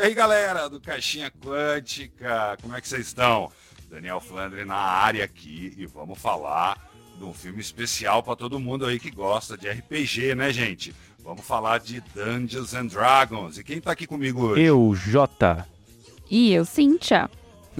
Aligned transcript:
E 0.00 0.02
aí, 0.02 0.14
galera 0.14 0.66
do 0.66 0.80
Caixinha 0.80 1.30
Quântica, 1.30 2.56
como 2.62 2.74
é 2.74 2.80
que 2.80 2.88
vocês 2.88 3.08
estão? 3.08 3.52
Daniel 3.90 4.18
Flandre 4.18 4.64
na 4.64 4.74
área 4.74 5.22
aqui 5.22 5.74
e 5.76 5.84
vamos 5.84 6.18
falar 6.18 6.90
de 7.18 7.22
um 7.22 7.34
filme 7.34 7.60
especial 7.60 8.22
para 8.22 8.34
todo 8.34 8.58
mundo 8.58 8.86
aí 8.86 8.98
que 8.98 9.10
gosta 9.10 9.58
de 9.58 9.68
RPG, 9.68 10.34
né, 10.34 10.50
gente? 10.54 10.94
Vamos 11.22 11.44
falar 11.44 11.80
de 11.80 12.02
Dungeons 12.14 12.72
and 12.72 12.86
Dragons. 12.86 13.58
E 13.58 13.62
quem 13.62 13.78
tá 13.78 13.92
aqui 13.92 14.06
comigo 14.06 14.46
hoje? 14.46 14.62
Eu, 14.62 14.94
Jota. 14.94 15.68
E 16.30 16.50
eu, 16.50 16.64
Cíntia. 16.64 17.28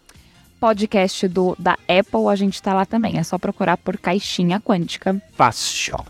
podcast 0.65 1.29
do, 1.29 1.55
da 1.59 1.73
Apple, 1.87 2.27
a 2.31 2.35
gente 2.35 2.55
está 2.55 2.73
lá 2.73 2.87
também. 2.87 3.19
É 3.19 3.23
só 3.23 3.37
procurar 3.37 3.77
por 3.77 3.99
Caixinha 3.99 4.59
Quântica. 4.59 5.21
Fácil. 5.37 6.03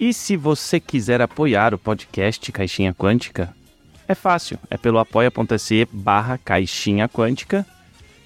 E 0.00 0.14
se 0.14 0.34
você 0.34 0.80
quiser 0.80 1.20
apoiar 1.20 1.74
o 1.74 1.78
podcast 1.78 2.50
Caixinha 2.50 2.94
Quântica, 2.94 3.54
é 4.08 4.14
fácil. 4.14 4.58
É 4.70 4.78
pelo 4.78 4.98
apoia.se 4.98 5.86
barra 5.92 6.38
Caixinha 6.38 7.06
Quântica. 7.06 7.66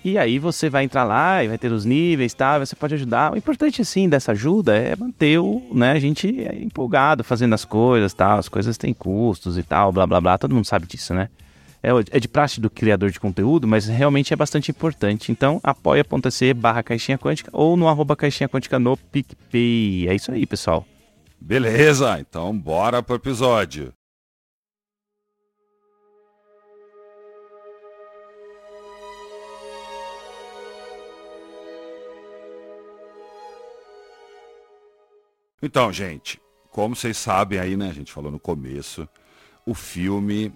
E 0.05 0.17
aí 0.17 0.39
você 0.39 0.71
vai 0.71 0.85
entrar 0.85 1.03
lá 1.03 1.43
e 1.43 1.49
vai 1.49 1.59
ter 1.59 1.73
os 1.73 1.85
níveis, 1.85 2.33
tá? 2.33 2.61
Você 2.61 2.77
pode 2.77 2.95
ajudar. 2.95 3.33
O 3.33 3.37
importante, 3.37 3.83
assim, 3.83 4.09
dessa 4.09 4.31
ajuda 4.31 4.77
é 4.77 4.95
manter 4.95 5.41
o, 5.41 5.61
né, 5.73 5.91
a 5.91 5.99
gente 5.99 6.29
empolgado 6.63 7.25
fazendo 7.25 7.55
as 7.55 7.65
coisas, 7.65 8.15
tal. 8.15 8.39
As 8.39 8.49
coisas 8.49 8.79
têm 8.79 8.95
custos 8.95 9.59
e 9.59 9.65
tal, 9.65 9.91
blá, 9.91 10.07
blá, 10.07 10.21
blá. 10.21 10.39
Todo 10.39 10.55
mundo 10.55 10.65
sabe 10.65 10.87
disso, 10.87 11.13
né? 11.13 11.29
É, 11.87 12.17
é 12.17 12.19
de 12.19 12.27
praxe 12.27 12.61
do 12.61 12.69
criador 12.69 13.13
de 13.13 13.21
conteúdo, 13.21 13.69
mas 13.69 13.87
realmente 13.87 14.33
é 14.33 14.37
bastante 14.37 14.73
importante. 14.73 15.31
Então, 15.31 15.61
apoia.se 15.63 16.53
barra 16.53 16.83
caixinha 16.83 17.17
quântica 17.17 17.49
ou 17.53 17.77
no 17.77 17.87
arroba 17.87 18.17
caixinha 18.17 18.49
quântica 18.49 18.77
no 18.77 18.97
PicPay. 18.97 20.09
É 20.09 20.15
isso 20.15 20.33
aí, 20.33 20.45
pessoal. 20.45 20.85
Beleza, 21.41 22.19
então 22.19 22.57
bora 22.59 23.01
pro 23.05 23.15
episódio. 23.15 23.93
Então, 35.63 35.93
gente, 35.93 36.41
como 36.71 36.97
vocês 36.97 37.17
sabem 37.17 37.59
aí, 37.59 37.77
né, 37.77 37.89
a 37.89 37.93
gente 37.93 38.13
falou 38.13 38.31
no 38.31 38.41
começo, 38.41 39.09
o 39.65 39.75
filme 39.75 40.53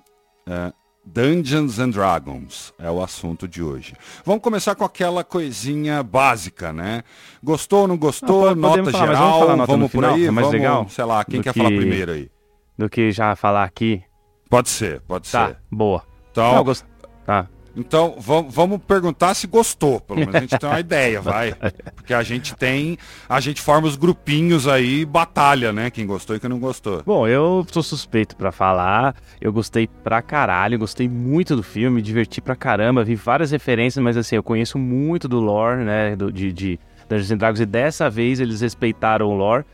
é, 0.47 0.73
Dungeons 1.05 1.79
and 1.79 1.91
Dragons 1.91 2.73
é 2.79 2.91
o 2.91 3.03
assunto 3.03 3.49
de 3.49 3.63
hoje. 3.63 3.95
Vamos 4.25 4.43
começar 4.43 4.75
com 4.75 4.85
aquela 4.85 5.25
coisinha 5.25 6.03
básica, 6.03 6.73
né? 6.73 7.03
Gostou, 7.43 7.89
não 7.89 7.97
gostou? 7.97 8.49
Ah, 8.49 8.55
nota 8.55 8.85
falar, 8.91 9.07
geral, 9.07 9.41
vamos, 9.41 9.57
nota 9.57 9.73
vamos 9.73 9.91
por 9.91 10.05
aí, 10.05 10.27
é 10.27 10.31
mais 10.31 10.47
vamos, 10.47 10.61
legal. 10.61 10.89
sei 10.89 11.05
lá, 11.05 11.25
quem 11.25 11.43
quer 11.43 11.53
que, 11.53 11.59
falar 11.59 11.71
primeiro 11.71 12.13
aí? 12.13 12.31
Do 12.79 12.89
que 12.89 13.11
já 13.11 13.35
falar 13.35 13.65
aqui? 13.65 14.03
Pode 14.49 14.69
ser, 14.69 15.01
pode 15.03 15.31
tá, 15.31 15.49
ser. 15.49 15.57
boa. 15.71 16.03
Então, 16.31 16.55
não, 16.55 16.65
gost... 16.65 16.85
tá. 17.25 17.49
Então, 17.77 18.17
vamos 18.19 18.81
perguntar 18.87 19.35
se 19.35 19.47
gostou, 19.47 20.01
pelo 20.01 20.21
menos 20.21 20.35
a 20.35 20.41
gente 20.41 20.59
tem 20.59 20.69
uma 20.69 20.81
ideia, 20.81 21.21
vai. 21.23 21.55
Porque 21.95 22.13
a 22.13 22.23
gente 22.23 22.55
tem, 22.55 22.99
a 23.29 23.41
gente 23.41 23.61
forma 23.61 23.87
os 23.87 23.97
grupinhos 23.97 24.67
aí, 24.67 25.05
batalha, 25.05 25.73
né? 25.73 25.91
Quem 25.91 26.07
gostou 26.07 26.35
e 26.35 26.41
quem 26.41 26.51
não 26.51 26.59
gostou. 26.59 27.03
Bom, 27.05 27.29
eu 27.29 27.65
sou 27.71 27.83
suspeito 27.83 28.37
para 28.37 28.51
falar, 28.51 29.15
eu 29.41 29.53
gostei 29.53 29.87
pra 29.87 30.21
caralho, 30.21 30.79
gostei 30.79 31.09
muito 31.09 31.55
do 31.55 31.63
filme, 31.63 31.97
me 31.97 32.03
diverti 32.03 32.41
pra 32.41 32.57
caramba, 32.57 33.05
vi 33.05 33.15
várias 33.15 33.51
referências, 33.51 34.03
mas 34.03 34.17
assim, 34.17 34.37
eu 34.37 34.43
conheço 34.43 34.79
muito 34.79 35.29
do 35.29 35.41
lore, 35.41 35.85
né, 35.85 36.17
do, 36.17 36.33
de, 36.33 36.53
de 36.53 36.81
Dungeons 37.09 37.39
Dragons, 37.39 37.61
e 37.61 37.67
dessa 37.67 38.11
vez 38.11 38.41
eles 38.41 38.61
respeitaram 38.61 39.27
o 39.27 39.35
lore, 39.35 39.65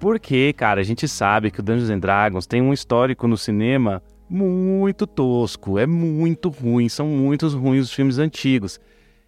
porque, 0.00 0.52
cara, 0.54 0.80
a 0.80 0.84
gente 0.84 1.06
sabe 1.06 1.50
que 1.50 1.60
o 1.60 1.62
Dungeons 1.62 2.00
Dragons 2.00 2.46
tem 2.46 2.60
um 2.60 2.72
histórico 2.72 3.28
no 3.28 3.36
cinema 3.36 4.02
muito 4.32 5.06
tosco, 5.06 5.78
é 5.78 5.86
muito 5.86 6.48
ruim, 6.48 6.88
são 6.88 7.06
muitos 7.06 7.52
ruins 7.52 7.84
os 7.84 7.92
filmes 7.92 8.18
antigos. 8.18 8.80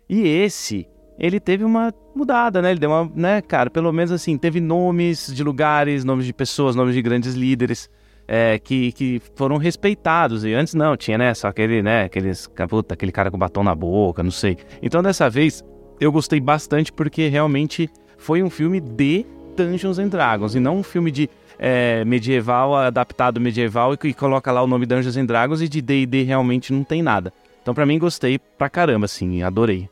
E 0.09 0.27
esse, 0.27 0.89
ele 1.19 1.39
teve 1.39 1.63
uma 1.65 1.93
mudada, 2.15 2.63
né? 2.63 2.71
Ele 2.71 2.81
deu 2.81 2.91
uma, 2.91 3.11
né, 3.15 3.43
cara, 3.43 3.69
pelo 3.69 3.93
menos 3.93 4.11
assim, 4.11 4.39
teve 4.39 4.61
nomes 4.61 5.33
de 5.33 5.45
lugares, 5.45 6.05
nomes 6.05 6.25
de 6.25 6.33
pessoas, 6.33 6.75
nomes 6.75 6.95
de 6.95 7.03
grandes 7.03 7.35
líderes. 7.35 7.91
É, 8.27 8.59
que, 8.59 8.91
que 8.93 9.21
foram 9.37 9.59
respeitados. 9.59 10.47
E 10.47 10.55
antes 10.55 10.73
não, 10.73 10.97
tinha, 10.97 11.19
né? 11.19 11.35
Só 11.35 11.49
aquele, 11.49 11.83
né? 11.83 12.05
Aqueles, 12.05 12.49
puta, 12.71 12.95
aquele 12.95 13.13
cara 13.13 13.31
com 13.31 13.37
batom 13.37 13.63
na 13.63 13.75
boca, 13.75 14.23
não 14.23 14.31
sei. 14.31 14.57
Então 14.81 15.03
dessa 15.03 15.29
vez 15.29 15.63
eu 16.01 16.11
gostei 16.11 16.41
bastante 16.41 16.91
porque 16.91 17.29
realmente 17.29 17.91
foi 18.17 18.43
um 18.43 18.49
filme 18.49 18.81
de 18.81 19.27
Dungeons 19.55 19.99
and 19.99 20.09
Dragons 20.09 20.55
e 20.55 20.61
não 20.61 20.79
um 20.79 20.83
filme 20.83 21.11
de 21.11 21.29
é, 21.59 22.05
medieval, 22.05 22.75
adaptado 22.75 23.41
medieval, 23.41 23.95
e, 23.95 24.09
e, 24.09 24.15
coloca 24.15 24.51
lá 24.51 24.63
o 24.63 24.67
nome 24.67 24.87
Dungeons 24.87 25.17
and 25.17 25.27
Dragons 25.27 25.61
e 25.61 25.69
de 25.69 25.81
D&D 25.81 26.23
realmente 26.23 26.73
não 26.73 26.85
tem 26.85 27.03
nada. 27.03 27.33
Então 27.63 27.75
para 27.75 27.87
mim 27.87 27.99
gostei 27.99 28.39
pra 28.39 28.69
caramba, 28.69 29.07
assim, 29.07 29.43
adorei. 29.43 29.89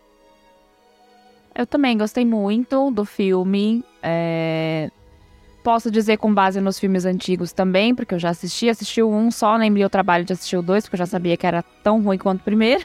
Eu 1.54 1.66
também 1.66 1.96
gostei 1.98 2.24
muito 2.24 2.90
do 2.90 3.04
filme. 3.04 3.84
É... 4.02 4.90
Posso 5.62 5.90
dizer 5.90 6.16
com 6.16 6.32
base 6.32 6.60
nos 6.60 6.78
filmes 6.78 7.04
antigos 7.04 7.52
também, 7.52 7.94
porque 7.94 8.14
eu 8.14 8.18
já 8.18 8.30
assisti, 8.30 8.68
assisti 8.68 9.00
o 9.02 9.08
um 9.08 9.30
só, 9.30 9.56
nem 9.56 9.70
me 9.70 9.84
o 9.84 9.90
trabalho 9.90 10.24
de 10.24 10.32
assistir 10.32 10.56
o 10.56 10.62
dois, 10.62 10.84
porque 10.84 10.94
eu 10.94 10.98
já 10.98 11.06
sabia 11.06 11.36
que 11.36 11.46
era 11.46 11.62
tão 11.82 12.02
ruim 12.02 12.18
quanto 12.18 12.40
o 12.40 12.44
primeiro. 12.44 12.84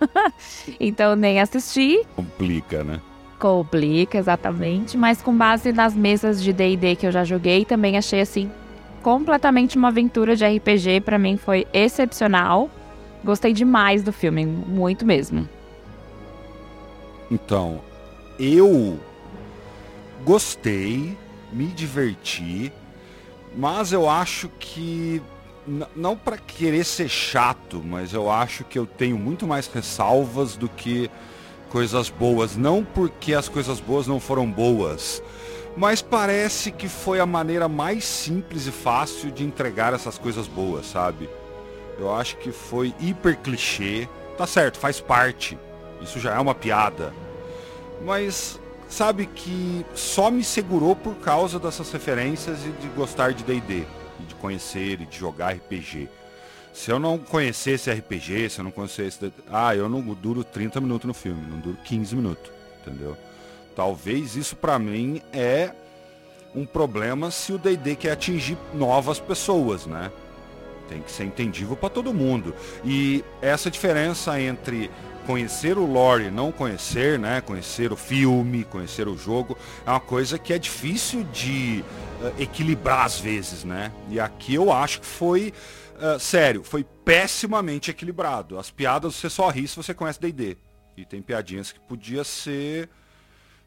então 0.80 1.14
nem 1.14 1.40
assisti. 1.40 2.04
Complica, 2.16 2.82
né? 2.82 3.00
Complica, 3.38 4.18
exatamente. 4.18 4.96
Mas 4.96 5.22
com 5.22 5.36
base 5.36 5.72
nas 5.72 5.94
mesas 5.94 6.42
de 6.42 6.52
DD 6.52 6.96
que 6.96 7.06
eu 7.06 7.12
já 7.12 7.24
joguei, 7.24 7.64
também 7.64 7.96
achei 7.96 8.20
assim 8.20 8.50
completamente 9.02 9.76
uma 9.76 9.88
aventura 9.88 10.34
de 10.34 10.44
RPG. 10.44 11.00
Para 11.02 11.18
mim 11.18 11.36
foi 11.36 11.66
excepcional. 11.72 12.68
Gostei 13.24 13.52
demais 13.52 14.02
do 14.02 14.12
filme, 14.12 14.44
muito 14.44 15.06
mesmo. 15.06 15.48
Então, 17.30 17.80
eu 18.38 18.98
gostei, 20.24 21.16
me 21.52 21.66
diverti, 21.66 22.72
mas 23.56 23.92
eu 23.92 24.08
acho 24.08 24.48
que 24.58 25.22
não 25.94 26.16
para 26.16 26.38
querer 26.38 26.84
ser 26.84 27.08
chato, 27.08 27.82
mas 27.84 28.14
eu 28.14 28.30
acho 28.30 28.64
que 28.64 28.78
eu 28.78 28.86
tenho 28.86 29.18
muito 29.18 29.46
mais 29.46 29.66
ressalvas 29.66 30.56
do 30.56 30.68
que 30.68 31.10
coisas 31.70 32.08
boas, 32.08 32.56
não 32.56 32.84
porque 32.84 33.34
as 33.34 33.48
coisas 33.48 33.80
boas 33.80 34.06
não 34.06 34.18
foram 34.18 34.50
boas, 34.50 35.22
mas 35.76 36.02
parece 36.02 36.72
que 36.72 36.88
foi 36.88 37.20
a 37.20 37.26
maneira 37.26 37.68
mais 37.68 38.04
simples 38.04 38.66
e 38.66 38.72
fácil 38.72 39.30
de 39.30 39.44
entregar 39.44 39.94
essas 39.94 40.18
coisas 40.18 40.48
boas, 40.48 40.86
sabe? 40.86 41.28
Eu 41.98 42.14
acho 42.14 42.36
que 42.36 42.50
foi 42.50 42.94
hiper 43.00 43.36
clichê. 43.38 44.08
Tá 44.36 44.46
certo, 44.46 44.78
faz 44.78 45.00
parte. 45.00 45.58
Isso 46.00 46.18
já 46.20 46.34
é 46.34 46.38
uma 46.38 46.54
piada. 46.54 47.12
Mas 48.04 48.60
sabe 48.88 49.26
que 49.26 49.84
só 49.94 50.30
me 50.30 50.44
segurou 50.44 50.94
por 50.96 51.16
causa 51.16 51.58
dessas 51.58 51.90
referências 51.90 52.64
e 52.64 52.70
de 52.70 52.88
gostar 52.88 53.32
de 53.32 53.44
D&D, 53.44 53.84
de 54.20 54.34
conhecer 54.36 55.00
e 55.00 55.06
de 55.06 55.18
jogar 55.18 55.54
RPG. 55.54 56.08
Se 56.78 56.92
eu 56.92 57.00
não 57.00 57.18
conhecesse 57.18 57.90
RPG, 57.90 58.50
se 58.50 58.60
eu 58.60 58.64
não 58.64 58.70
conhecesse. 58.70 59.32
Ah, 59.50 59.74
eu 59.74 59.88
não 59.88 60.00
duro 60.00 60.44
30 60.44 60.80
minutos 60.80 61.08
no 61.08 61.12
filme, 61.12 61.42
não 61.50 61.58
duro 61.58 61.76
15 61.82 62.14
minutos. 62.14 62.52
Entendeu? 62.80 63.16
Talvez 63.74 64.36
isso 64.36 64.54
para 64.54 64.78
mim 64.78 65.20
é 65.32 65.72
um 66.54 66.64
problema 66.64 67.32
se 67.32 67.52
o 67.52 67.58
DD 67.58 67.96
quer 67.96 68.12
atingir 68.12 68.56
novas 68.72 69.18
pessoas, 69.18 69.86
né? 69.86 70.12
Tem 70.88 71.02
que 71.02 71.10
ser 71.10 71.24
entendível 71.24 71.76
para 71.76 71.88
todo 71.88 72.14
mundo. 72.14 72.54
E 72.84 73.24
essa 73.42 73.68
diferença 73.68 74.40
entre 74.40 74.88
conhecer 75.26 75.76
o 75.76 75.84
lore 75.84 76.26
e 76.26 76.30
não 76.30 76.52
conhecer, 76.52 77.18
né? 77.18 77.40
Conhecer 77.40 77.92
o 77.92 77.96
filme, 77.96 78.62
conhecer 78.62 79.08
o 79.08 79.18
jogo, 79.18 79.58
é 79.84 79.90
uma 79.90 79.98
coisa 79.98 80.38
que 80.38 80.52
é 80.52 80.58
difícil 80.60 81.24
de 81.24 81.84
uh, 82.22 82.40
equilibrar 82.40 83.04
às 83.04 83.18
vezes, 83.18 83.64
né? 83.64 83.90
E 84.08 84.20
aqui 84.20 84.54
eu 84.54 84.72
acho 84.72 85.00
que 85.00 85.06
foi 85.06 85.52
uh, 85.98 86.18
sério, 86.18 86.62
foi 86.62 86.84
pessimamente 87.04 87.90
equilibrado. 87.90 88.58
As 88.58 88.70
piadas 88.70 89.14
você 89.14 89.28
só 89.28 89.48
ri 89.48 89.66
se 89.66 89.76
você 89.76 89.92
conhece 89.92 90.20
D&D. 90.20 90.56
E 90.96 91.04
tem 91.04 91.22
piadinhas 91.22 91.70
que 91.70 91.78
podia 91.78 92.24
ser 92.24 92.88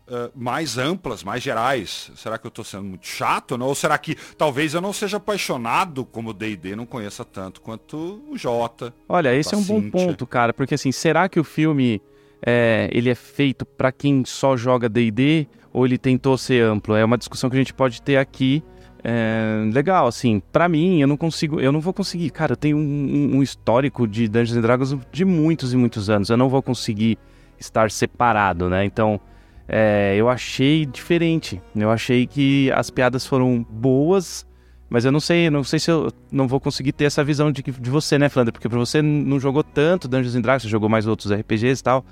uh, 0.07 0.31
mais 0.35 0.77
amplas, 0.77 1.23
mais 1.23 1.41
gerais. 1.41 2.11
Será 2.15 2.37
que 2.37 2.45
eu 2.45 2.49
estou 2.49 2.65
sendo 2.65 2.83
muito 2.83 3.07
chato? 3.07 3.57
Não? 3.57 3.67
Ou 3.67 3.75
será 3.75 3.97
que 3.97 4.15
talvez 4.37 4.73
eu 4.73 4.81
não 4.81 4.91
seja 4.91 5.17
apaixonado 5.17 6.05
como 6.05 6.33
D&D, 6.33 6.75
não 6.75 6.85
conheça 6.85 7.23
tanto 7.23 7.61
quanto 7.61 8.21
o 8.29 8.37
Jota? 8.37 8.93
Olha, 9.07 9.33
esse 9.33 9.53
é 9.53 9.57
um 9.57 9.63
bom 9.63 9.89
ponto, 9.89 10.27
cara, 10.27 10.53
porque 10.53 10.75
assim, 10.75 10.91
será 10.91 11.29
que 11.29 11.39
o 11.39 11.43
filme 11.43 12.01
é, 12.45 12.89
ele 12.91 13.09
é 13.09 13.15
feito 13.15 13.65
para 13.65 13.91
quem 13.91 14.25
só 14.25 14.57
joga 14.57 14.89
D&D 14.89 15.47
ou 15.71 15.85
ele 15.85 15.97
tentou 15.97 16.37
ser 16.37 16.63
amplo? 16.63 16.95
É 16.95 17.05
uma 17.05 17.17
discussão 17.17 17.49
que 17.49 17.55
a 17.55 17.59
gente 17.59 17.73
pode 17.73 18.01
ter 18.01 18.17
aqui. 18.17 18.63
É, 19.03 19.67
legal, 19.73 20.05
assim, 20.05 20.41
para 20.51 20.69
mim, 20.69 21.01
eu 21.01 21.07
não 21.07 21.17
consigo, 21.17 21.59
eu 21.59 21.71
não 21.71 21.81
vou 21.81 21.93
conseguir, 21.93 22.29
cara, 22.29 22.53
eu 22.53 22.57
tenho 22.57 22.77
um, 22.77 23.37
um 23.37 23.43
histórico 23.43 24.07
de 24.07 24.27
Dungeons 24.27 24.57
and 24.57 24.61
Dragons 24.61 24.97
de 25.11 25.25
muitos 25.25 25.73
e 25.73 25.77
muitos 25.77 26.09
anos, 26.09 26.29
eu 26.29 26.37
não 26.37 26.47
vou 26.47 26.61
conseguir 26.61 27.17
estar 27.59 27.89
separado, 27.89 28.69
né? 28.69 28.85
Então, 28.85 29.19
é, 29.67 30.15
eu 30.15 30.29
achei 30.29 30.85
diferente, 30.85 31.59
eu 31.75 31.89
achei 31.89 32.27
que 32.27 32.71
as 32.73 32.91
piadas 32.91 33.25
foram 33.25 33.65
boas, 33.67 34.45
mas 34.87 35.03
eu 35.03 35.11
não 35.11 35.19
sei, 35.19 35.49
não 35.49 35.63
sei 35.63 35.79
se 35.79 35.89
eu 35.89 36.11
não 36.31 36.47
vou 36.47 36.59
conseguir 36.59 36.91
ter 36.91 37.05
essa 37.05 37.23
visão 37.23 37.51
de, 37.51 37.63
de 37.63 37.89
você, 37.89 38.19
né, 38.19 38.29
Flandre? 38.29 38.51
Porque 38.51 38.67
você 38.67 39.01
não 39.01 39.39
jogou 39.39 39.63
tanto 39.63 40.07
Dungeons 40.07 40.35
and 40.35 40.41
Dragons, 40.41 40.63
você 40.63 40.69
jogou 40.69 40.89
mais 40.89 41.07
outros 41.07 41.31
RPGs 41.31 41.79
e 41.79 41.83
tal, 41.83 42.05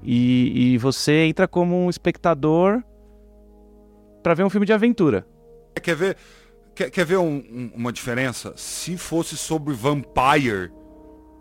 e, 0.00 0.74
e 0.74 0.78
você 0.78 1.24
entra 1.24 1.48
como 1.48 1.74
um 1.74 1.90
espectador 1.90 2.84
para 4.22 4.34
ver 4.34 4.44
um 4.44 4.50
filme 4.50 4.66
de 4.66 4.72
aventura. 4.72 5.26
Quer 5.82 5.94
ver, 5.94 6.16
quer, 6.74 6.90
quer 6.90 7.04
ver 7.04 7.18
um, 7.18 7.36
um, 7.36 7.70
uma 7.74 7.92
diferença? 7.92 8.54
Se 8.56 8.96
fosse 8.96 9.36
sobre 9.36 9.74
Vampire, 9.74 10.72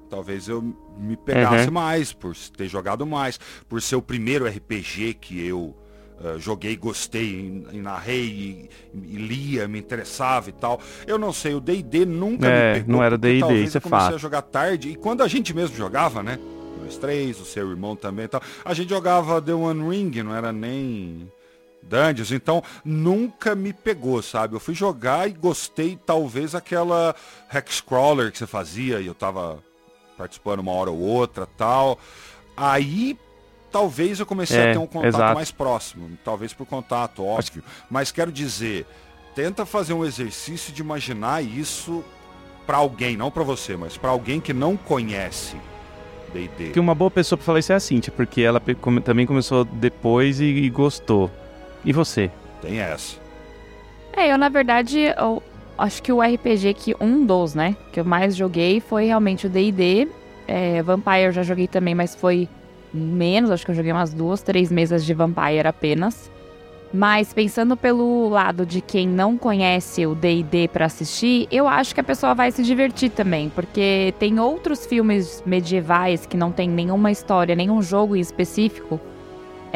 talvez 0.09 0.47
eu 0.47 0.61
me 0.97 1.17
pegasse 1.17 1.67
uhum. 1.67 1.73
mais, 1.73 2.13
por 2.13 2.35
ter 2.35 2.67
jogado 2.67 3.05
mais, 3.05 3.39
por 3.67 3.81
ser 3.81 3.95
o 3.95 4.01
primeiro 4.01 4.45
RPG 4.45 5.15
que 5.15 5.45
eu 5.45 5.75
uh, 6.19 6.39
joguei, 6.39 6.75
gostei, 6.75 7.63
e, 7.71 7.77
narrei, 7.77 8.25
e, 8.25 8.69
e, 8.93 9.17
lia, 9.17 9.67
me 9.67 9.79
interessava 9.79 10.49
e 10.49 10.53
tal. 10.53 10.79
Eu 11.07 11.17
não 11.17 11.33
sei, 11.33 11.53
o 11.53 11.59
D&D 11.59 12.05
nunca 12.05 12.47
é, 12.47 12.73
me 12.73 12.79
pegou. 12.79 12.95
Não 12.95 13.03
era 13.03 13.17
D&D, 13.17 13.63
isso 13.63 13.77
é 13.77 13.81
fato. 13.81 13.85
Eu 13.85 13.89
comecei 13.89 14.15
a 14.15 14.19
jogar 14.19 14.41
tarde, 14.41 14.89
e 14.89 14.95
quando 14.95 15.21
a 15.21 15.27
gente 15.27 15.53
mesmo 15.53 15.75
jogava, 15.75 16.21
né? 16.21 16.39
Nós 16.83 16.97
três, 16.97 17.39
o 17.39 17.45
seu 17.45 17.69
irmão 17.69 17.95
também 17.95 18.25
e 18.25 18.27
tal, 18.27 18.41
a 18.63 18.73
gente 18.73 18.89
jogava 18.89 19.41
The 19.41 19.53
One 19.53 19.89
Ring, 19.89 20.21
não 20.21 20.35
era 20.35 20.51
nem 20.51 21.31
Dungeons, 21.85 22.31
então 22.31 22.63
nunca 22.83 23.55
me 23.55 23.71
pegou, 23.71 24.21
sabe? 24.21 24.55
Eu 24.55 24.59
fui 24.59 24.73
jogar 24.73 25.29
e 25.29 25.33
gostei, 25.33 25.97
talvez, 26.05 26.55
aquela 26.55 27.15
Hexcrawler 27.53 28.31
que 28.31 28.37
você 28.37 28.47
fazia 28.47 28.99
e 28.99 29.07
eu 29.07 29.13
tava 29.13 29.63
participando 30.17 30.59
uma 30.59 30.71
hora 30.71 30.91
ou 30.91 30.99
outra 30.99 31.45
tal. 31.45 31.99
Aí 32.57 33.17
talvez 33.71 34.19
eu 34.19 34.25
comecei 34.25 34.57
é, 34.57 34.69
a 34.69 34.73
ter 34.73 34.77
um 34.77 34.87
contato 34.87 35.15
exato. 35.15 35.35
mais 35.35 35.51
próximo, 35.51 36.17
talvez 36.23 36.53
por 36.53 36.65
contato, 36.65 37.23
óbvio. 37.23 37.63
Mas 37.89 38.11
quero 38.11 38.31
dizer, 38.31 38.85
tenta 39.35 39.65
fazer 39.65 39.93
um 39.93 40.05
exercício 40.05 40.73
de 40.73 40.81
imaginar 40.81 41.43
isso 41.43 42.03
para 42.65 42.77
alguém, 42.77 43.15
não 43.15 43.29
para 43.29 43.43
você, 43.43 43.77
mas 43.77 43.97
para 43.97 44.09
alguém 44.09 44.39
que 44.39 44.53
não 44.53 44.75
conhece 44.75 45.55
D&D. 46.33 46.71
Que 46.71 46.79
uma 46.79 46.95
boa 46.95 47.11
pessoa 47.11 47.37
para 47.37 47.45
falar 47.45 47.59
isso 47.59 47.71
é 47.71 47.75
a 47.75 47.79
Cintia, 47.79 48.13
porque 48.15 48.41
ela 48.41 48.61
também 49.03 49.25
começou 49.25 49.63
depois 49.63 50.39
e, 50.39 50.45
e 50.45 50.69
gostou. 50.69 51.29
E 51.85 51.93
você? 51.93 52.31
Tem 52.61 52.79
essa. 52.79 53.17
É, 54.11 54.31
eu 54.31 54.37
na 54.37 54.49
verdade, 54.49 55.13
eu 55.17 55.43
acho 55.77 56.01
que 56.01 56.11
o 56.11 56.21
RPG 56.21 56.73
que 56.73 56.95
um 56.99 57.25
dos, 57.25 57.53
né, 57.53 57.75
que 57.91 57.99
eu 57.99 58.05
mais 58.05 58.35
joguei 58.35 58.79
foi 58.79 59.05
realmente 59.05 59.45
o 59.45 59.49
D&D. 59.49 60.07
É, 60.47 60.81
Vampire 60.81 61.25
eu 61.25 61.31
já 61.31 61.43
joguei 61.43 61.67
também, 61.67 61.93
mas 61.93 62.15
foi 62.15 62.47
menos, 62.93 63.51
acho 63.51 63.65
que 63.65 63.71
eu 63.71 63.75
joguei 63.75 63.91
umas 63.91 64.13
duas, 64.13 64.41
três 64.41 64.71
mesas 64.71 65.05
de 65.05 65.13
Vampire 65.13 65.67
apenas. 65.67 66.31
Mas 66.93 67.33
pensando 67.33 67.75
pelo 67.75 68.29
lado 68.29 68.65
de 68.65 68.79
quem 68.79 69.05
não 69.05 69.37
conhece 69.37 70.05
o 70.05 70.15
D&D 70.15 70.69
para 70.69 70.85
assistir, 70.85 71.45
eu 71.51 71.67
acho 71.67 71.93
que 71.93 71.99
a 71.99 72.03
pessoa 72.03 72.33
vai 72.33 72.51
se 72.51 72.63
divertir 72.63 73.09
também, 73.09 73.49
porque 73.49 74.13
tem 74.17 74.39
outros 74.39 74.85
filmes 74.85 75.43
medievais 75.45 76.25
que 76.25 76.37
não 76.37 76.53
tem 76.53 76.69
nenhuma 76.69 77.11
história, 77.11 77.53
nenhum 77.53 77.81
jogo 77.81 78.15
em 78.15 78.21
específico, 78.21 78.99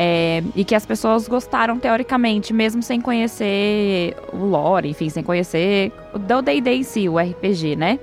é, 0.01 0.41
e 0.55 0.63
que 0.63 0.73
as 0.73 0.85
pessoas 0.85 1.27
gostaram 1.27 1.77
teoricamente, 1.77 2.53
mesmo 2.53 2.81
sem 2.81 3.01
conhecer 3.01 4.15
o 4.31 4.45
lore, 4.45 4.87
enfim, 4.87 5.09
sem 5.09 5.21
conhecer 5.21 5.91
o 6.13 6.17
D&D 6.17 6.73
em 6.73 6.83
si, 6.83 7.09
o 7.09 7.19
RPG, 7.19 7.75
né? 7.75 7.99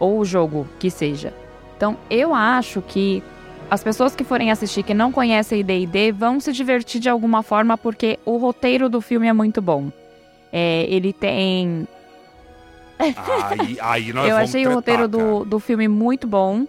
Ou 0.00 0.18
o 0.18 0.24
jogo 0.24 0.66
que 0.80 0.90
seja. 0.90 1.32
Então, 1.76 1.96
eu 2.10 2.34
acho 2.34 2.82
que 2.82 3.22
as 3.70 3.80
pessoas 3.80 4.16
que 4.16 4.24
forem 4.24 4.50
assistir 4.50 4.82
que 4.82 4.92
não 4.92 5.12
conhecem 5.12 5.64
D&D 5.64 6.10
vão 6.10 6.40
se 6.40 6.50
divertir 6.52 7.00
de 7.00 7.08
alguma 7.08 7.44
forma 7.44 7.78
porque 7.78 8.18
o 8.24 8.36
roteiro 8.36 8.88
do 8.88 9.00
filme 9.00 9.28
é 9.28 9.32
muito 9.32 9.62
bom. 9.62 9.92
É, 10.52 10.84
ele 10.88 11.12
tem... 11.12 11.86
Aí, 12.98 13.78
aí 13.80 14.12
nós 14.12 14.26
Eu 14.28 14.36
achei 14.36 14.62
tretar, 14.62 14.72
o 14.72 14.74
roteiro 14.74 15.06
do, 15.06 15.44
do 15.44 15.60
filme 15.60 15.86
muito 15.86 16.26
bom. 16.26 16.66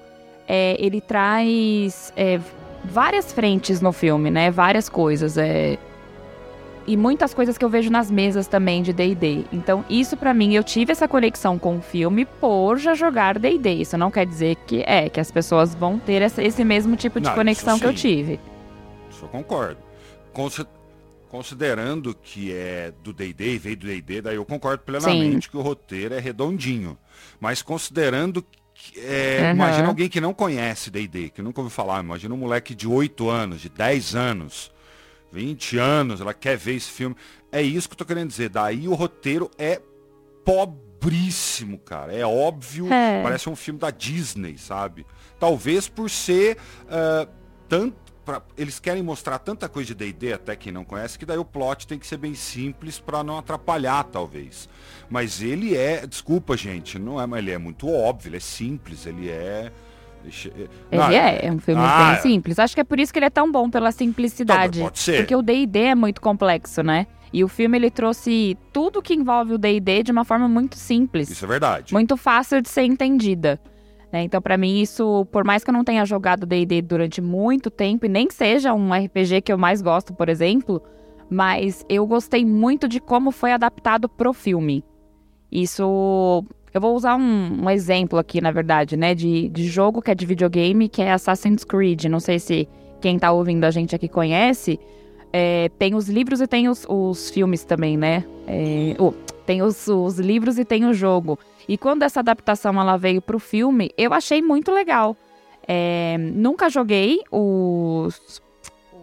É, 0.47 0.75
ele 0.79 1.01
traz 1.01 2.13
é, 2.15 2.39
várias 2.83 3.31
frentes 3.31 3.81
no 3.81 3.91
filme, 3.91 4.29
né? 4.29 4.51
Várias 4.51 4.89
coisas. 4.89 5.37
É... 5.37 5.77
E 6.87 6.97
muitas 6.97 7.33
coisas 7.33 7.57
que 7.57 7.63
eu 7.63 7.69
vejo 7.69 7.91
nas 7.91 8.09
mesas 8.09 8.47
também 8.47 8.81
de 8.81 8.91
D&D. 8.91 9.45
Então, 9.53 9.85
isso 9.87 10.17
para 10.17 10.33
mim, 10.33 10.55
eu 10.55 10.63
tive 10.63 10.91
essa 10.91 11.07
conexão 11.07 11.59
com 11.59 11.77
o 11.77 11.81
filme 11.81 12.25
por 12.25 12.77
já 12.77 12.95
jogar 12.95 13.37
D&D. 13.37 13.73
Isso 13.73 13.97
não 13.97 14.09
quer 14.09 14.25
dizer 14.25 14.55
que 14.65 14.83
é, 14.85 15.07
que 15.07 15.19
as 15.19 15.29
pessoas 15.29 15.75
vão 15.75 15.99
ter 15.99 16.21
esse 16.23 16.63
mesmo 16.63 16.95
tipo 16.95 17.19
de 17.19 17.27
não, 17.27 17.35
conexão 17.35 17.77
que 17.77 17.85
eu 17.85 17.93
tive. 17.93 18.39
Isso 19.09 19.25
eu 19.25 19.29
concordo. 19.29 19.77
Considerando 21.29 22.15
que 22.15 22.51
é 22.51 22.91
do 23.03 23.13
D&D 23.13 23.53
e 23.53 23.57
veio 23.57 23.77
do 23.77 23.85
D&D, 23.85 24.21
daí 24.21 24.35
eu 24.35 24.43
concordo 24.43 24.83
plenamente 24.83 25.45
sim. 25.45 25.51
que 25.51 25.57
o 25.57 25.61
roteiro 25.61 26.15
é 26.15 26.19
redondinho. 26.19 26.97
Mas 27.39 27.61
considerando 27.61 28.43
é, 28.97 29.41
uhum. 29.43 29.51
Imagina 29.51 29.87
alguém 29.87 30.09
que 30.09 30.21
não 30.21 30.33
conhece 30.33 30.89
D&D, 30.89 31.29
que 31.29 31.41
nunca 31.41 31.61
ouviu 31.61 31.73
falar. 31.73 32.03
Imagina 32.03 32.33
um 32.33 32.37
moleque 32.37 32.73
de 32.73 32.87
8 32.87 33.29
anos, 33.29 33.61
de 33.61 33.69
10 33.69 34.15
anos, 34.15 34.71
20 35.31 35.77
anos, 35.77 36.21
ela 36.21 36.33
quer 36.33 36.57
ver 36.57 36.75
esse 36.75 36.89
filme. 36.89 37.15
É 37.51 37.61
isso 37.61 37.87
que 37.87 37.93
eu 37.93 37.97
tô 37.97 38.05
querendo 38.05 38.29
dizer. 38.29 38.49
Daí 38.49 38.87
o 38.87 38.93
roteiro 38.93 39.49
é 39.57 39.81
pobríssimo, 40.43 41.77
cara. 41.79 42.13
É 42.13 42.25
óbvio, 42.25 42.91
é. 42.91 43.21
parece 43.21 43.49
um 43.49 43.55
filme 43.55 43.79
da 43.79 43.91
Disney, 43.91 44.57
sabe? 44.57 45.05
Talvez 45.39 45.87
por 45.87 46.09
ser 46.09 46.57
uh, 46.85 47.29
tanto 47.67 48.00
pra, 48.25 48.41
eles 48.57 48.79
querem 48.79 49.03
mostrar 49.03 49.39
tanta 49.39 49.67
coisa 49.67 49.87
de 49.87 49.95
D&D, 49.95 50.33
até 50.33 50.55
quem 50.55 50.71
não 50.71 50.83
conhece, 50.83 51.17
que 51.17 51.25
daí 51.25 51.37
o 51.37 51.45
plot 51.45 51.87
tem 51.87 51.99
que 51.99 52.07
ser 52.07 52.17
bem 52.17 52.33
simples 52.33 52.99
para 52.99 53.23
não 53.23 53.37
atrapalhar, 53.37 54.03
talvez. 54.05 54.69
Mas 55.09 55.41
ele 55.41 55.75
é, 55.75 56.05
desculpa, 56.05 56.55
gente, 56.55 56.97
não 56.97 57.21
é, 57.21 57.25
mas 57.25 57.39
ele 57.39 57.51
é 57.51 57.57
muito 57.57 57.89
óbvio, 57.89 58.29
ele 58.29 58.37
é 58.37 58.41
simples, 58.41 59.05
ele 59.05 59.29
é... 59.29 59.71
Ele 60.91 61.15
é, 61.15 61.47
é 61.47 61.51
um 61.51 61.57
filme 61.57 61.81
ah, 61.83 62.11
bem 62.11 62.21
simples. 62.21 62.59
Acho 62.59 62.75
que 62.75 62.81
é 62.81 62.83
por 62.83 62.99
isso 62.99 63.11
que 63.11 63.17
ele 63.17 63.25
é 63.25 63.29
tão 63.31 63.51
bom, 63.51 63.71
pela 63.71 63.91
simplicidade. 63.91 64.79
Pode 64.79 64.99
ser. 64.99 65.17
Porque 65.17 65.35
o 65.35 65.41
D&D 65.41 65.79
é 65.79 65.95
muito 65.95 66.21
complexo, 66.21 66.83
né? 66.83 67.07
E 67.33 67.43
o 67.43 67.47
filme 67.47 67.77
ele 67.77 67.89
trouxe 67.89 68.57
tudo 68.73 69.01
que 69.01 69.13
envolve 69.13 69.53
o 69.53 69.57
D&D 69.57 70.03
de 70.03 70.11
uma 70.11 70.25
forma 70.25 70.47
muito 70.47 70.75
simples. 70.77 71.29
Isso 71.29 71.45
é 71.45 71.47
verdade. 71.47 71.93
Muito 71.93 72.17
fácil 72.17 72.61
de 72.61 72.69
ser 72.69 72.83
entendida. 72.83 73.59
Né? 74.11 74.23
Então, 74.23 74.41
para 74.41 74.57
mim, 74.57 74.81
isso, 74.81 75.25
por 75.31 75.43
mais 75.43 75.63
que 75.63 75.69
eu 75.69 75.73
não 75.73 75.83
tenha 75.83 76.05
jogado 76.05 76.45
D&D 76.45 76.81
durante 76.81 77.21
muito 77.21 77.69
tempo, 77.69 78.05
e 78.05 78.09
nem 78.09 78.29
seja 78.29 78.73
um 78.73 78.93
RPG 78.93 79.41
que 79.41 79.53
eu 79.53 79.57
mais 79.57 79.81
gosto, 79.81 80.13
por 80.13 80.27
exemplo, 80.27 80.81
mas 81.29 81.85
eu 81.87 82.05
gostei 82.05 82.43
muito 82.43 82.87
de 82.87 82.99
como 82.99 83.31
foi 83.31 83.51
adaptado 83.53 84.09
pro 84.09 84.33
filme. 84.33 84.83
Isso... 85.51 86.43
Eu 86.73 86.79
vou 86.79 86.95
usar 86.95 87.17
um, 87.17 87.63
um 87.63 87.69
exemplo 87.69 88.17
aqui, 88.17 88.39
na 88.39 88.49
verdade, 88.49 88.95
né, 88.95 89.13
de, 89.13 89.49
de 89.49 89.65
jogo 89.65 90.01
que 90.01 90.09
é 90.09 90.15
de 90.15 90.25
videogame, 90.25 90.87
que 90.87 91.01
é 91.01 91.11
Assassin's 91.11 91.65
Creed. 91.65 92.05
Não 92.05 92.21
sei 92.21 92.39
se 92.39 92.67
quem 93.01 93.19
tá 93.19 93.29
ouvindo 93.31 93.65
a 93.65 93.71
gente 93.71 93.93
aqui 93.93 94.07
conhece. 94.07 94.79
É, 95.33 95.69
tem 95.77 95.95
os 95.95 96.07
livros 96.07 96.39
e 96.39 96.47
tem 96.47 96.69
os, 96.69 96.85
os 96.87 97.29
filmes 97.29 97.65
também, 97.65 97.97
né? 97.97 98.23
É, 98.47 98.95
oh, 98.99 99.11
tem 99.45 99.61
os, 99.61 99.87
os 99.87 100.17
livros 100.17 100.57
e 100.57 100.63
tem 100.63 100.85
o 100.85 100.93
jogo. 100.93 101.37
E 101.67 101.77
quando 101.77 102.03
essa 102.03 102.19
adaptação 102.19 102.79
ela 102.79 102.97
veio 102.97 103.21
para 103.21 103.35
o 103.35 103.39
filme, 103.39 103.91
eu 103.97 104.13
achei 104.13 104.41
muito 104.41 104.71
legal. 104.71 105.15
É, 105.67 106.17
nunca 106.17 106.69
joguei 106.69 107.21
o, 107.31 108.07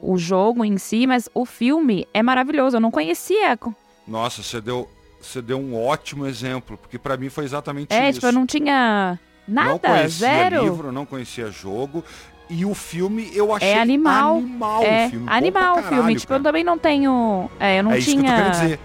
o 0.03 0.19
jogo 0.19 0.65
em 0.65 0.77
si, 0.79 1.07
mas 1.07 1.29
o 1.35 1.45
filme 1.45 2.07
é 2.13 2.23
maravilhoso. 2.23 2.77
Eu 2.77 2.81
não 2.81 2.91
conhecia. 2.91 3.59
Nossa, 4.07 4.43
você 4.43 4.61
deu, 4.61 4.89
você 5.21 5.41
deu 5.41 5.59
um 5.59 5.81
ótimo 5.81 6.27
exemplo, 6.27 6.77
porque 6.77 6.99
para 6.99 7.17
mim 7.17 7.29
foi 7.29 7.45
exatamente 7.45 7.93
é, 7.93 7.97
isso. 7.97 8.05
É, 8.05 8.13
tipo, 8.13 8.27
eu 8.27 8.33
não 8.33 8.47
tinha 8.47 9.19
nada, 9.47 9.71
não 9.71 9.79
conhecia 9.79 10.09
zero. 10.11 10.63
livro, 10.63 10.93
não 10.93 11.07
conhecia 11.07 11.51
jogo. 11.51 12.05
E 12.51 12.65
o 12.65 12.75
filme 12.75 13.31
eu 13.35 13.55
achei 13.55 13.69
é 13.69 13.79
animal. 13.79 14.39
animal 14.39 14.83
é 14.83 15.07
o 15.07 15.11
filme. 15.11 15.27
Animal 15.29 15.79
o 15.79 15.83
filme. 15.83 16.17
Tipo, 16.17 16.33
eu 16.33 16.43
também 16.43 16.65
não 16.65 16.79
tenho. 16.79 17.51
É, 17.61 17.79
eu 17.79 17.85
não 17.85 17.93
é 17.93 17.99
tinha. 17.99 18.01
Isso 18.01 18.21
que 18.21 18.27
eu 18.27 18.31
tô 18.31 18.37
querendo 18.37 18.53
dizer. 18.53 18.81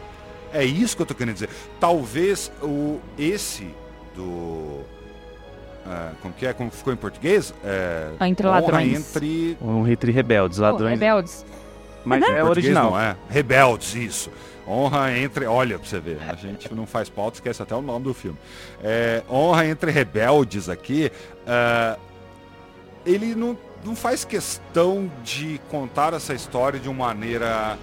É 0.54 0.64
isso 0.64 0.96
que 0.96 1.02
eu 1.02 1.06
tô 1.06 1.16
querendo 1.16 1.34
dizer. 1.34 1.50
Talvez 1.80 2.52
o, 2.62 3.00
esse 3.18 3.68
do. 4.16 4.82
É, 5.86 6.12
como 6.22 6.34
que 6.34 6.46
é? 6.46 6.54
Como 6.54 6.70
ficou 6.72 6.94
em 6.94 6.96
português? 6.96 7.54
É, 7.64 8.12
entre 8.22 8.48
ladrões. 8.48 9.16
Entre... 9.16 9.58
Um 9.62 9.88
entre 9.88 10.12
rebeldes, 10.12 10.60
ladrões. 10.60 10.92
Oh, 10.92 11.00
rebeldes. 11.00 11.46
Mas 12.06 12.24
é 12.24 12.44
original. 12.44 12.92
Não 12.92 13.00
é? 13.00 13.16
Rebeldes, 13.30 13.96
isso. 13.96 14.32
Honra 14.68 15.18
entre. 15.18 15.46
Olha 15.46 15.78
pra 15.78 15.88
você 15.88 16.00
ver, 16.00 16.20
a 16.30 16.36
gente 16.36 16.74
não 16.74 16.86
faz 16.86 17.10
pauta, 17.10 17.38
esquece 17.38 17.62
até 17.62 17.76
o 17.76 17.82
nome 17.82 18.06
do 18.06 18.14
filme. 18.14 18.38
É, 18.82 19.24
honra 19.30 19.66
entre 19.66 19.92
rebeldes 19.92 20.70
aqui. 20.70 21.12
Uh, 21.46 22.00
ele 23.06 23.36
não, 23.36 23.58
não 23.84 23.96
faz 23.96 24.24
questão 24.24 25.12
de 25.24 25.60
contar 25.70 26.14
essa 26.14 26.34
história 26.34 26.80
de 26.80 26.88
uma 26.88 27.08
maneira. 27.08 27.78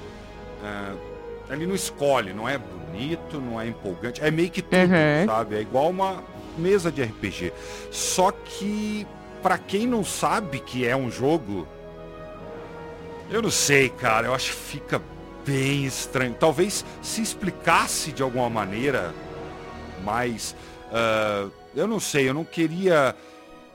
Ele 1.50 1.66
não 1.66 1.74
escolhe, 1.74 2.32
não 2.32 2.48
é 2.48 2.56
bonito, 2.58 3.40
não 3.40 3.60
é 3.60 3.66
empolgante, 3.66 4.22
é 4.22 4.30
meio 4.30 4.50
que 4.50 4.62
tudo, 4.62 4.76
uhum. 4.76 5.26
sabe? 5.26 5.56
É 5.56 5.60
igual 5.60 5.90
uma 5.90 6.22
mesa 6.56 6.90
de 6.92 7.02
RPG. 7.02 7.52
Só 7.90 8.30
que, 8.30 9.06
para 9.42 9.58
quem 9.58 9.86
não 9.86 10.04
sabe 10.04 10.60
que 10.60 10.86
é 10.86 10.96
um 10.96 11.10
jogo, 11.10 11.66
eu 13.30 13.42
não 13.42 13.50
sei, 13.50 13.88
cara, 13.88 14.26
eu 14.26 14.34
acho 14.34 14.52
que 14.52 14.56
fica 14.56 15.02
bem 15.46 15.84
estranho. 15.84 16.34
Talvez 16.38 16.84
se 17.02 17.22
explicasse 17.22 18.12
de 18.12 18.22
alguma 18.22 18.50
maneira, 18.50 19.14
mas 20.04 20.54
uh, 20.90 21.50
eu 21.74 21.86
não 21.86 22.00
sei, 22.00 22.28
eu 22.28 22.34
não 22.34 22.44
queria 22.44 23.14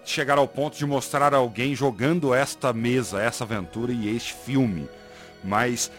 chegar 0.03 0.37
ao 0.37 0.47
ponto 0.47 0.77
de 0.77 0.85
mostrar 0.85 1.33
alguém 1.33 1.75
jogando 1.75 2.33
esta 2.33 2.71
mesa, 2.71 3.21
essa 3.21 3.43
aventura 3.43 3.91
e 3.91 4.15
este 4.15 4.33
filme. 4.33 4.87
Mas 5.43 5.91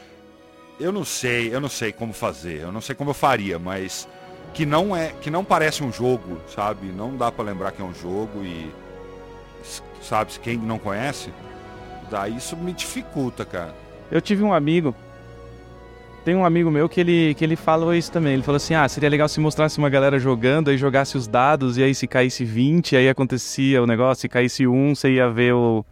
eu 0.78 0.92
não 0.92 1.04
sei, 1.04 1.54
eu 1.54 1.60
não 1.60 1.68
sei 1.68 1.92
como 1.92 2.12
fazer, 2.12 2.62
eu 2.62 2.72
não 2.72 2.80
sei 2.80 2.94
como 2.94 3.10
eu 3.10 3.14
faria, 3.14 3.58
mas 3.58 4.08
que 4.54 4.64
não 4.64 4.96
é, 4.96 5.12
que 5.20 5.30
não 5.30 5.44
parece 5.44 5.82
um 5.82 5.92
jogo, 5.92 6.40
sabe? 6.54 6.86
Não 6.88 7.16
dá 7.16 7.30
para 7.30 7.44
lembrar 7.44 7.72
que 7.72 7.82
é 7.82 7.84
um 7.84 7.94
jogo 7.94 8.42
e 8.44 8.70
sabe, 10.02 10.32
quem 10.42 10.56
não 10.56 10.78
conhece, 10.78 11.30
daí 12.10 12.36
isso 12.36 12.56
me 12.56 12.72
dificulta, 12.72 13.44
cara. 13.44 13.74
Eu 14.10 14.20
tive 14.20 14.42
um 14.42 14.52
amigo 14.52 14.94
tem 16.26 16.34
um 16.34 16.44
amigo 16.44 16.72
meu 16.72 16.88
que 16.88 16.98
ele, 16.98 17.34
que 17.34 17.44
ele 17.44 17.54
falou 17.54 17.94
isso 17.94 18.10
também. 18.10 18.34
Ele 18.34 18.42
falou 18.42 18.56
assim: 18.56 18.74
ah, 18.74 18.88
seria 18.88 19.08
legal 19.08 19.28
se 19.28 19.38
mostrasse 19.38 19.78
uma 19.78 19.88
galera 19.88 20.18
jogando, 20.18 20.70
aí 20.70 20.76
jogasse 20.76 21.16
os 21.16 21.28
dados, 21.28 21.78
e 21.78 21.84
aí 21.84 21.94
se 21.94 22.08
caísse 22.08 22.44
20, 22.44 22.96
aí 22.96 23.08
acontecia 23.08 23.80
o 23.80 23.86
negócio, 23.86 24.22
se 24.22 24.28
caísse 24.28 24.66
um, 24.66 24.92
você 24.92 25.12
ia 25.12 25.30
ver 25.30 25.54
o. 25.54 25.86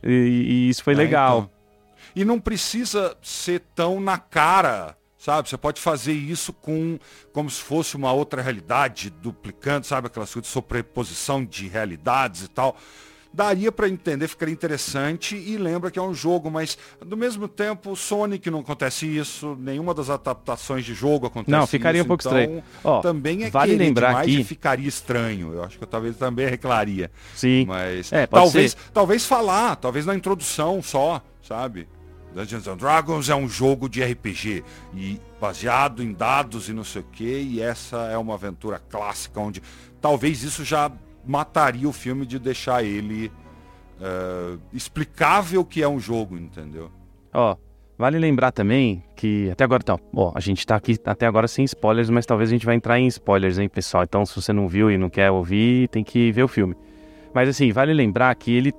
E, 0.00 0.12
e 0.12 0.68
isso 0.68 0.84
foi 0.84 0.94
é, 0.94 0.96
legal. 0.96 1.38
Então. 1.38 1.59
E 2.14 2.24
não 2.24 2.40
precisa 2.40 3.16
ser 3.22 3.62
tão 3.74 4.00
na 4.00 4.18
cara, 4.18 4.96
sabe? 5.18 5.48
Você 5.48 5.56
pode 5.56 5.80
fazer 5.80 6.12
isso 6.12 6.52
com 6.52 6.98
como 7.32 7.48
se 7.50 7.60
fosse 7.60 7.96
uma 7.96 8.12
outra 8.12 8.42
realidade, 8.42 9.10
duplicando, 9.10 9.86
sabe? 9.86 10.06
Aquelas 10.06 10.32
coisas 10.32 10.48
de 10.48 10.52
sobreposição 10.52 11.44
de 11.44 11.68
realidades 11.68 12.44
e 12.44 12.48
tal 12.48 12.76
daria 13.32 13.70
para 13.70 13.88
entender, 13.88 14.26
ficaria 14.28 14.52
interessante 14.52 15.36
e 15.36 15.56
lembra 15.56 15.90
que 15.90 15.98
é 15.98 16.02
um 16.02 16.12
jogo, 16.12 16.50
mas 16.50 16.76
do 17.04 17.16
mesmo 17.16 17.46
tempo, 17.46 17.94
Sonic 17.94 18.50
não 18.50 18.60
acontece 18.60 19.06
isso, 19.06 19.56
nenhuma 19.58 19.94
das 19.94 20.10
adaptações 20.10 20.84
de 20.84 20.94
jogo 20.94 21.26
acontece 21.26 21.50
Não, 21.50 21.66
ficaria 21.66 22.00
isso, 22.00 22.06
um 22.06 22.08
pouco 22.08 22.26
então, 22.26 22.38
estranho. 22.38 22.64
Oh, 22.82 23.00
também 23.00 23.44
é 23.44 23.50
vale 23.50 23.76
lembrar 23.76 24.18
aqui... 24.18 24.42
ficaria 24.42 24.88
estranho. 24.88 25.54
Eu 25.54 25.64
acho 25.64 25.78
que 25.78 25.84
eu 25.84 25.88
talvez 25.88 26.16
também 26.16 26.48
reclaria. 26.48 27.10
Sim. 27.34 27.64
Mas 27.66 28.12
é, 28.12 28.26
talvez, 28.26 28.72
ser. 28.72 28.78
talvez 28.92 29.24
falar, 29.24 29.76
talvez 29.76 30.04
na 30.06 30.14
introdução 30.14 30.82
só, 30.82 31.22
sabe? 31.42 31.86
Dungeons 32.34 32.66
and 32.68 32.76
Dragons 32.76 33.28
é 33.28 33.34
um 33.34 33.48
jogo 33.48 33.88
de 33.88 34.02
RPG 34.02 34.64
e 34.94 35.20
baseado 35.40 36.02
em 36.02 36.12
dados 36.12 36.68
e 36.68 36.72
não 36.72 36.84
sei 36.84 37.02
o 37.02 37.04
que, 37.04 37.24
e 37.24 37.60
essa 37.60 37.96
é 38.06 38.16
uma 38.16 38.34
aventura 38.34 38.78
clássica 38.78 39.40
onde 39.40 39.62
talvez 40.00 40.42
isso 40.42 40.64
já 40.64 40.90
mataria 41.24 41.88
o 41.88 41.92
filme 41.92 42.24
de 42.24 42.38
deixar 42.38 42.82
ele 42.84 43.30
uh, 44.00 44.60
explicável 44.72 45.64
que 45.64 45.82
é 45.82 45.88
um 45.88 46.00
jogo, 46.00 46.36
entendeu? 46.36 46.90
Ó, 47.32 47.56
vale 47.98 48.18
lembrar 48.18 48.52
também 48.52 49.02
que 49.14 49.50
até 49.50 49.64
agora, 49.64 49.82
então, 49.82 49.98
ó, 50.14 50.32
a 50.34 50.40
gente 50.40 50.66
tá 50.66 50.76
aqui 50.76 50.96
até 51.04 51.26
agora 51.26 51.46
sem 51.46 51.64
spoilers, 51.64 52.10
mas 52.10 52.26
talvez 52.26 52.50
a 52.50 52.52
gente 52.52 52.66
vai 52.66 52.74
entrar 52.74 52.98
em 52.98 53.06
spoilers, 53.06 53.58
hein, 53.58 53.68
pessoal? 53.68 54.04
Então, 54.04 54.24
se 54.24 54.34
você 54.34 54.52
não 54.52 54.68
viu 54.68 54.90
e 54.90 54.96
não 54.96 55.10
quer 55.10 55.30
ouvir, 55.30 55.88
tem 55.88 56.02
que 56.02 56.32
ver 56.32 56.42
o 56.42 56.48
filme. 56.48 56.74
Mas 57.34 57.48
assim, 57.48 57.70
vale 57.70 57.92
lembrar 57.92 58.34
que 58.34 58.52
ele, 58.52 58.72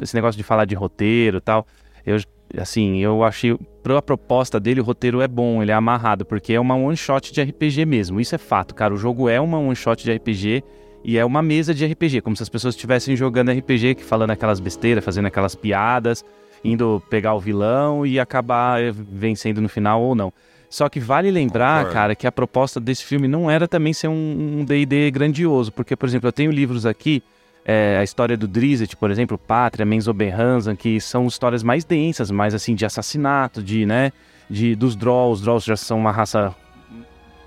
esse 0.00 0.14
negócio 0.14 0.38
de 0.38 0.44
falar 0.44 0.64
de 0.64 0.74
roteiro 0.74 1.40
tal, 1.40 1.66
eu, 2.04 2.16
assim, 2.56 2.98
eu 2.98 3.24
achei, 3.24 3.56
pra 3.82 4.00
proposta 4.02 4.58
dele, 4.60 4.80
o 4.80 4.84
roteiro 4.84 5.20
é 5.20 5.28
bom, 5.28 5.62
ele 5.62 5.70
é 5.70 5.74
amarrado, 5.74 6.24
porque 6.24 6.52
é 6.52 6.60
uma 6.60 6.74
one 6.74 6.96
shot 6.96 7.32
de 7.32 7.42
RPG 7.42 7.84
mesmo, 7.84 8.20
isso 8.20 8.34
é 8.34 8.38
fato, 8.38 8.74
cara, 8.74 8.92
o 8.92 8.96
jogo 8.96 9.28
é 9.28 9.40
uma 9.40 9.58
one 9.58 9.76
shot 9.76 10.02
de 10.02 10.12
RPG 10.12 10.62
e 11.04 11.16
é 11.16 11.24
uma 11.24 11.42
mesa 11.42 11.72
de 11.72 11.86
RPG, 11.86 12.20
como 12.20 12.36
se 12.36 12.42
as 12.42 12.48
pessoas 12.48 12.74
estivessem 12.74 13.14
jogando 13.14 13.52
RPG, 13.52 13.96
falando 14.00 14.30
aquelas 14.30 14.58
besteiras, 14.58 15.04
fazendo 15.04 15.26
aquelas 15.26 15.54
piadas, 15.54 16.24
indo 16.64 17.02
pegar 17.08 17.34
o 17.34 17.40
vilão 17.40 18.04
e 18.04 18.18
acabar 18.18 18.82
eh, 18.82 18.92
vencendo 18.92 19.60
no 19.60 19.68
final 19.68 20.02
ou 20.02 20.14
não. 20.14 20.32
Só 20.68 20.88
que 20.88 20.98
vale 20.98 21.30
lembrar, 21.30 21.78
Concordo. 21.78 21.94
cara, 21.94 22.14
que 22.16 22.26
a 22.26 22.32
proposta 22.32 22.80
desse 22.80 23.04
filme 23.04 23.28
não 23.28 23.48
era 23.48 23.68
também 23.68 23.92
ser 23.92 24.08
um 24.08 24.64
D&D 24.64 25.08
um 25.08 25.12
grandioso, 25.12 25.72
porque, 25.72 25.94
por 25.94 26.08
exemplo, 26.08 26.28
eu 26.28 26.32
tenho 26.32 26.50
livros 26.50 26.84
aqui, 26.84 27.22
é, 27.68 27.98
a 27.98 28.04
história 28.04 28.36
do 28.36 28.46
Drizzt, 28.46 28.94
por 28.94 29.10
exemplo, 29.10 29.36
Pátria, 29.36 29.84
Menzoberranzan, 29.84 30.76
que 30.76 31.00
são 31.00 31.26
histórias 31.26 31.64
mais 31.64 31.84
densas, 31.84 32.30
mais 32.30 32.54
assim, 32.54 32.76
de 32.76 32.86
assassinato, 32.86 33.60
de, 33.60 33.84
né, 33.84 34.12
de, 34.48 34.76
dos 34.76 34.94
Drolls, 34.94 35.40
os 35.40 35.42
Drolls 35.42 35.66
já 35.66 35.76
são 35.76 35.98
uma 35.98 36.12
raça, 36.12 36.54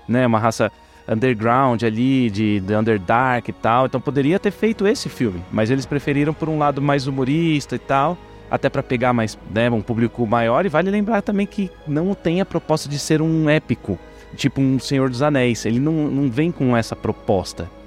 né, 0.06 0.26
uma 0.26 0.38
raça 0.38 0.70
underground 1.08 1.82
ali, 1.82 2.28
de, 2.28 2.60
de 2.60 2.76
Underdark 2.76 3.48
e 3.48 3.52
tal. 3.54 3.86
Então 3.86 3.98
poderia 3.98 4.38
ter 4.38 4.50
feito 4.50 4.86
esse 4.86 5.08
filme, 5.08 5.42
mas 5.50 5.70
eles 5.70 5.86
preferiram 5.86 6.34
por 6.34 6.50
um 6.50 6.58
lado 6.58 6.82
mais 6.82 7.06
humorista 7.06 7.74
e 7.74 7.78
tal, 7.78 8.18
até 8.50 8.68
para 8.68 8.82
pegar 8.82 9.14
mais, 9.14 9.38
né, 9.50 9.70
um 9.70 9.80
público 9.80 10.26
maior. 10.26 10.66
E 10.66 10.68
vale 10.68 10.90
lembrar 10.90 11.22
também 11.22 11.46
que 11.46 11.70
não 11.88 12.12
tem 12.12 12.42
a 12.42 12.44
proposta 12.44 12.90
de 12.90 12.98
ser 12.98 13.22
um 13.22 13.48
épico, 13.48 13.98
tipo 14.36 14.60
um 14.60 14.78
Senhor 14.78 15.08
dos 15.08 15.22
Anéis. 15.22 15.64
Ele 15.64 15.80
não, 15.80 16.10
não 16.10 16.30
vem 16.30 16.52
com 16.52 16.76
essa 16.76 16.94
proposta. 16.94 17.79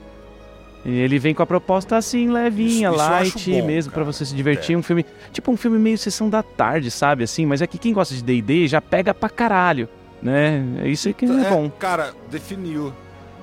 Ele 0.85 1.17
vem 1.17 1.33
com 1.33 1.41
a 1.41 1.45
proposta 1.45 1.95
assim, 1.95 2.29
levinha, 2.29 2.89
isso, 2.89 2.97
light 2.97 3.51
bom, 3.51 3.65
mesmo, 3.65 3.91
para 3.93 4.03
você 4.03 4.25
se 4.25 4.35
divertir. 4.35 4.75
É. 4.75 4.77
Um 4.77 4.83
filme, 4.83 5.05
tipo 5.31 5.49
um 5.49 5.55
filme 5.55 5.79
meio 5.79 5.97
sessão 5.97 6.29
da 6.29 6.43
tarde, 6.43 6.91
sabe? 6.91 7.23
Assim, 7.23 7.45
mas 7.45 7.61
é 7.61 7.67
que 7.67 7.77
quem 7.77 7.93
gosta 7.93 8.13
de 8.13 8.21
DD 8.21 8.67
já 8.67 8.81
pega 8.81 9.13
pra 9.13 9.29
caralho, 9.29 9.87
né? 10.21 10.61
É 10.79 10.87
isso 10.89 11.13
que 11.13 11.25
é, 11.25 11.29
é 11.29 11.49
bom. 11.49 11.69
Cara, 11.69 12.13
definiu. 12.29 12.93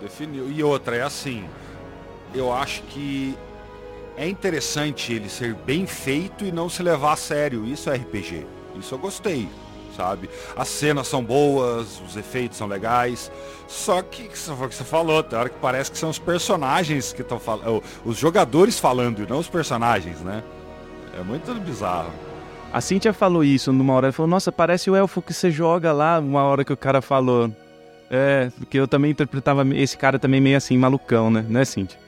Definiu. 0.01 0.51
E 0.51 0.63
outra, 0.63 0.97
é 0.97 1.03
assim, 1.03 1.45
eu 2.35 2.53
acho 2.53 2.83
que 2.85 3.35
é 4.17 4.29
interessante 4.29 5.15
ele 5.15 5.31
ser 5.31 5.55
bem 5.55 5.87
feito 5.87 6.45
e 6.45 6.53
não 6.53 6.69
se 6.69 6.83
levar 6.83 7.15
a 7.15 7.17
sério. 7.17 7.65
Isso 7.65 7.89
é 7.89 7.97
RPG. 7.97 8.47
Isso 8.79 8.95
eu 8.95 8.99
gostei, 8.99 9.49
sabe? 10.01 10.31
As 10.57 10.69
cenas 10.69 11.07
são 11.07 11.23
boas, 11.23 12.01
os 12.09 12.17
efeitos 12.17 12.57
são 12.57 12.67
legais. 12.67 13.31
Só 13.69 14.01
que, 14.01 14.29
foi 14.35 14.67
o 14.67 14.69
que 14.69 14.75
você 14.75 14.85
falou, 14.85 15.23
tem 15.23 15.39
hora 15.39 15.51
que 15.51 15.59
parece 15.61 15.93
que 15.93 15.99
são 15.99 16.09
os 16.09 16.19
personagens 16.19 17.13
que 17.13 17.21
estão 17.21 17.39
falando. 17.39 17.83
Os 18.05 18.17
jogadores 18.17 18.79
falando 18.79 19.23
e 19.23 19.27
não 19.29 19.39
os 19.39 19.49
personagens, 19.49 20.21
né? 20.21 20.43
É 21.19 21.23
muito 21.23 21.53
bizarro. 21.55 22.11
A 22.73 22.81
Cintia 22.81 23.13
falou 23.13 23.45
isso 23.45 23.73
numa 23.73 23.93
hora, 23.93 24.07
ela 24.07 24.13
falou, 24.13 24.31
nossa, 24.31 24.51
parece 24.51 24.91
o 24.91 24.97
elfo 24.97 25.21
que 25.21 25.35
você 25.35 25.51
joga 25.51 25.93
lá, 25.93 26.19
uma 26.19 26.43
hora 26.45 26.65
que 26.65 26.73
o 26.73 26.77
cara 26.77 27.03
falou. 27.03 27.51
É, 28.11 28.51
porque 28.59 28.79
eu 28.79 28.89
também 28.89 29.11
interpretava 29.11 29.67
esse 29.77 29.97
cara 29.97 30.19
também 30.19 30.41
meio 30.41 30.57
assim, 30.57 30.79
malucão, 30.79 31.31
né? 31.31 31.45
Né, 31.47 31.65
Cintia? 31.65 31.99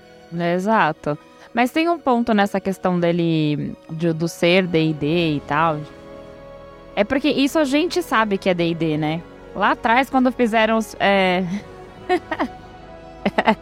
Exato. 0.55 1.19
Mas 1.53 1.71
tem 1.71 1.89
um 1.89 1.99
ponto 1.99 2.33
nessa 2.33 2.59
questão 2.59 2.99
dele, 2.99 3.77
de, 3.91 4.13
do 4.13 4.27
ser 4.27 4.67
D&D 4.67 5.37
e 5.37 5.41
tal. 5.47 5.79
É 6.95 7.05
porque 7.05 7.29
isso 7.29 7.59
a 7.59 7.65
gente 7.65 8.03
sabe 8.03 8.37
que 8.37 8.49
é 8.49 8.55
D&D, 8.55 8.97
né? 8.97 9.23
Lá 9.55 9.73
atrás, 9.73 10.09
quando 10.11 10.31
fizeram 10.33 10.79
os... 10.79 10.97
É... 10.99 11.45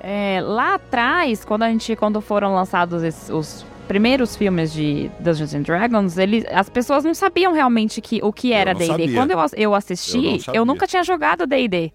é, 0.00 0.40
lá 0.42 0.74
atrás, 0.74 1.44
quando 1.44 1.62
a 1.62 1.70
gente, 1.70 1.94
quando 1.96 2.20
foram 2.20 2.54
lançados 2.54 3.02
esses, 3.02 3.30
os 3.30 3.66
primeiros 3.86 4.36
filmes 4.36 4.72
de 4.72 5.10
Dungeons 5.18 5.54
and 5.54 5.62
Dragons, 5.62 6.18
ele, 6.18 6.46
as 6.52 6.68
pessoas 6.68 7.04
não 7.04 7.14
sabiam 7.14 7.52
realmente 7.52 8.00
que, 8.00 8.20
o 8.22 8.32
que 8.32 8.52
era 8.52 8.74
D&D. 8.74 9.14
Quando 9.14 9.30
eu, 9.32 9.38
eu 9.56 9.74
assisti, 9.74 10.40
eu, 10.46 10.54
eu 10.54 10.64
nunca 10.64 10.86
tinha 10.86 11.02
jogado 11.02 11.46
D&D. 11.46 11.92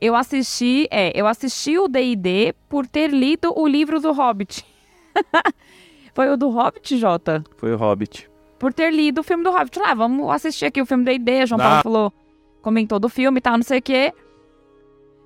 Eu 0.00 0.14
assisti, 0.14 0.86
é, 0.90 1.18
eu 1.18 1.26
assisti 1.26 1.78
o 1.78 1.88
D&D 1.88 2.54
por 2.68 2.86
ter 2.86 3.08
lido 3.08 3.52
o 3.58 3.66
livro 3.66 4.00
do 4.00 4.12
Hobbit. 4.12 4.64
Foi 6.12 6.28
o 6.28 6.36
do 6.36 6.50
Hobbit, 6.50 6.98
Jota? 6.98 7.42
Foi 7.56 7.72
o 7.72 7.76
Hobbit. 7.76 8.28
Por 8.58 8.72
ter 8.72 8.90
lido 8.92 9.20
o 9.20 9.24
filme 9.24 9.44
do 9.44 9.50
Hobbit. 9.50 9.78
Lá, 9.78 9.94
vamos 9.94 10.30
assistir 10.30 10.66
aqui 10.66 10.80
o 10.80 10.86
filme 10.86 11.04
D&D. 11.04 11.46
João 11.46 11.58
Paulo 11.58 11.82
falou, 11.82 12.12
comentou 12.62 12.98
do 12.98 13.08
filme 13.08 13.38
e 13.38 13.40
tal, 13.40 13.56
não 13.56 13.62
sei 13.64 13.78
o 13.78 13.82
quê. 13.82 14.12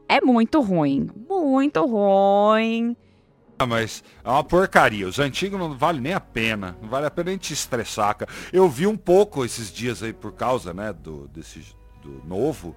É 0.09 0.21
muito 0.21 0.61
ruim. 0.61 1.09
Muito 1.29 1.85
ruim. 1.87 2.97
Ah, 3.59 3.67
mas 3.67 4.03
é 4.25 4.29
uma 4.29 4.43
porcaria. 4.43 5.07
Os 5.07 5.19
antigos 5.19 5.59
não 5.61 5.77
vale 5.77 6.01
nem 6.01 6.15
a 6.15 6.21
pena. 6.21 6.77
Não 6.83 6.89
vale 6.89 7.07
a 7.07 7.11
pena 7.11 7.29
nem 7.31 7.39
te 7.39 7.53
estressar, 7.53 8.17
cara. 8.17 8.31
Eu 8.53 8.69
vi 8.69 8.87
um 8.87 8.97
pouco 8.97 9.45
esses 9.45 9.71
dias 9.73 10.03
aí 10.03 10.13
por 10.13 10.33
causa, 10.33 10.73
né, 10.75 10.93
do, 10.93 11.29
desse, 11.29 11.63
do 12.03 12.23
novo. 12.27 12.75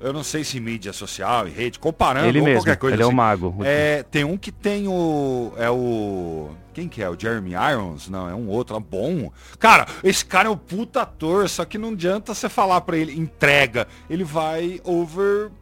eu 0.00 0.12
não 0.12 0.22
sei 0.22 0.44
se 0.44 0.58
mídia 0.60 0.92
social 0.92 1.48
e 1.48 1.50
rede, 1.50 1.78
comparando 1.78 2.28
Ele 2.28 2.38
ou 2.38 2.44
mesmo, 2.44 2.60
qualquer 2.60 2.76
coisa 2.76 2.94
ele 2.96 3.02
é 3.02 3.06
o 3.06 3.08
assim. 3.08 3.16
mago. 3.16 3.56
É, 3.64 4.02
tem 4.04 4.24
um 4.24 4.38
que 4.38 4.52
tem 4.52 4.86
o. 4.88 5.52
É 5.56 5.68
o. 5.68 6.50
Quem 6.74 6.88
que 6.88 7.00
é? 7.00 7.08
O 7.08 7.18
Jeremy 7.18 7.52
Irons? 7.52 8.08
Não, 8.08 8.28
é 8.28 8.34
um 8.34 8.48
outro. 8.48 8.76
É 8.76 8.80
bom. 8.80 9.30
Cara, 9.60 9.86
esse 10.02 10.24
cara 10.24 10.48
é 10.48 10.50
um 10.50 10.56
puta 10.56 11.02
ator, 11.02 11.48
só 11.48 11.64
que 11.64 11.78
não 11.78 11.90
adianta 11.90 12.34
você 12.34 12.48
falar 12.48 12.80
pra 12.80 12.96
ele, 12.96 13.16
entrega. 13.16 13.86
Ele 14.10 14.24
vai 14.24 14.80
overacting 14.82 15.52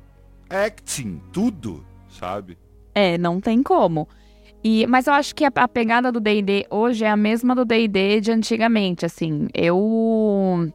tudo, 1.31 1.85
sabe? 2.09 2.57
É, 2.95 3.19
não 3.19 3.41
tem 3.41 3.63
como. 3.63 4.09
E, 4.65 4.87
mas 4.87 5.07
eu 5.07 5.13
acho 5.13 5.35
que 5.35 5.45
a, 5.45 5.53
a 5.55 5.69
pegada 5.69 6.11
do 6.11 6.19
D&D 6.19 6.67
hoje 6.71 7.05
é 7.05 7.11
a 7.11 7.17
mesma 7.17 7.55
do 7.55 7.65
D&D 7.65 8.21
de 8.23 8.33
antigamente, 8.33 9.05
assim. 9.05 9.49
Eu 9.53 10.73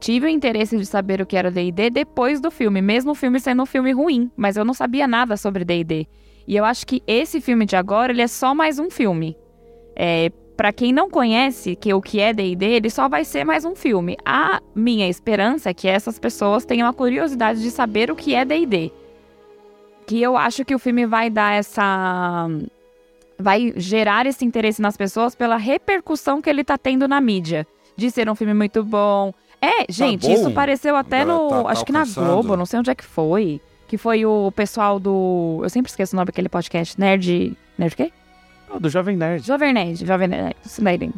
tive 0.00 0.26
o 0.26 0.30
interesse 0.30 0.78
de 0.78 0.86
saber 0.86 1.20
o 1.20 1.26
que 1.26 1.36
era 1.36 1.50
D&D 1.50 1.90
depois 1.90 2.40
do 2.40 2.50
filme, 2.50 2.80
mesmo 2.80 3.10
o 3.10 3.14
filme 3.14 3.38
sendo 3.40 3.62
um 3.62 3.66
filme 3.66 3.92
ruim, 3.92 4.30
mas 4.36 4.56
eu 4.56 4.64
não 4.64 4.72
sabia 4.72 5.06
nada 5.06 5.36
sobre 5.36 5.64
D&D. 5.66 6.06
E 6.46 6.56
eu 6.56 6.64
acho 6.64 6.86
que 6.86 7.02
esse 7.06 7.40
filme 7.40 7.66
de 7.66 7.74
agora, 7.74 8.12
ele 8.12 8.22
é 8.22 8.28
só 8.28 8.54
mais 8.54 8.78
um 8.78 8.88
filme. 8.88 9.36
É, 9.96 10.30
para 10.56 10.72
quem 10.72 10.92
não 10.92 11.10
conhece 11.10 11.74
que 11.74 11.92
o 11.92 12.00
que 12.00 12.20
é 12.20 12.32
D&D, 12.32 12.64
ele 12.66 12.90
só 12.90 13.08
vai 13.08 13.24
ser 13.24 13.44
mais 13.44 13.64
um 13.64 13.74
filme. 13.74 14.16
A 14.24 14.60
minha 14.74 15.08
esperança 15.08 15.70
é 15.70 15.74
que 15.74 15.88
essas 15.88 16.18
pessoas 16.18 16.64
tenham 16.64 16.88
a 16.88 16.92
curiosidade 16.92 17.62
de 17.62 17.70
saber 17.70 18.10
o 18.10 18.16
que 18.16 18.34
é 18.34 18.44
D&D. 18.44 18.92
Que 20.06 20.22
eu 20.22 20.36
acho 20.36 20.64
que 20.64 20.74
o 20.74 20.78
filme 20.78 21.04
vai 21.06 21.28
dar 21.28 21.54
essa 21.54 22.48
vai 23.38 23.72
gerar 23.76 24.24
esse 24.26 24.44
interesse 24.44 24.80
nas 24.80 24.96
pessoas 24.96 25.34
pela 25.34 25.56
repercussão 25.56 26.40
que 26.40 26.48
ele 26.48 26.64
tá 26.64 26.78
tendo 26.78 27.06
na 27.06 27.20
mídia. 27.20 27.66
De 27.96 28.10
ser 28.10 28.28
um 28.28 28.34
filme 28.34 28.54
muito 28.54 28.84
bom. 28.84 29.32
É, 29.60 29.90
gente, 29.90 30.26
bom. 30.26 30.32
isso 30.32 30.48
apareceu 30.48 30.94
até 30.96 31.22
Agora 31.22 31.38
no. 31.38 31.48
tá- 31.48 31.62
tá 31.64 31.70
acho 31.70 31.84
que 31.84 31.92
na. 31.92 32.04
Globo, 32.04 32.56
não 32.56 32.66
sei 32.66 32.78
onde 32.78 32.90
é 32.90 32.94
que 32.94 33.04
foi. 33.04 33.60
Que 33.88 33.96
foi 33.96 34.26
o 34.26 34.52
pessoal 34.52 35.00
do. 35.00 35.60
Eu 35.62 35.70
sempre 35.70 35.90
esqueço 35.90 36.14
o 36.14 36.16
nome 36.16 36.26
daquele 36.26 36.48
podcast. 36.48 36.98
Nerd. 37.00 37.56
Nerd 37.78 37.96
quê? 37.96 38.12
Ah, 38.70 38.78
do 38.78 38.88
Jovem 38.88 39.16
Nerd. 39.16 39.46
Jovem 39.46 39.72
Nerd. 39.72 40.04
Jovem 40.06 40.28
Nerd. 40.28 41.12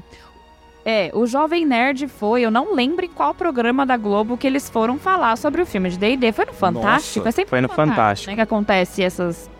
É, 0.84 1.10
o 1.12 1.26
Jovem 1.26 1.66
Nerd 1.66 2.08
foi, 2.08 2.42
eu 2.42 2.50
não 2.50 2.74
lembro 2.74 3.04
em 3.04 3.08
qual 3.08 3.34
programa 3.34 3.84
da 3.84 3.96
Globo 3.96 4.38
que 4.38 4.46
eles 4.46 4.70
foram 4.70 4.98
falar 4.98 5.36
sobre 5.36 5.60
o 5.60 5.66
filme 5.66 5.90
de 5.90 5.98
D&D. 5.98 6.32
Foi 6.32 6.46
no 6.46 6.52
Fantástico? 6.52 7.18
Nossa. 7.18 7.28
é 7.28 7.32
sempre 7.32 7.50
Foi 7.50 7.60
no 7.60 7.68
Fantástico. 7.68 8.30
né, 8.30 8.36
que 8.36 8.40
acontece 8.40 9.02
essas, 9.02 9.50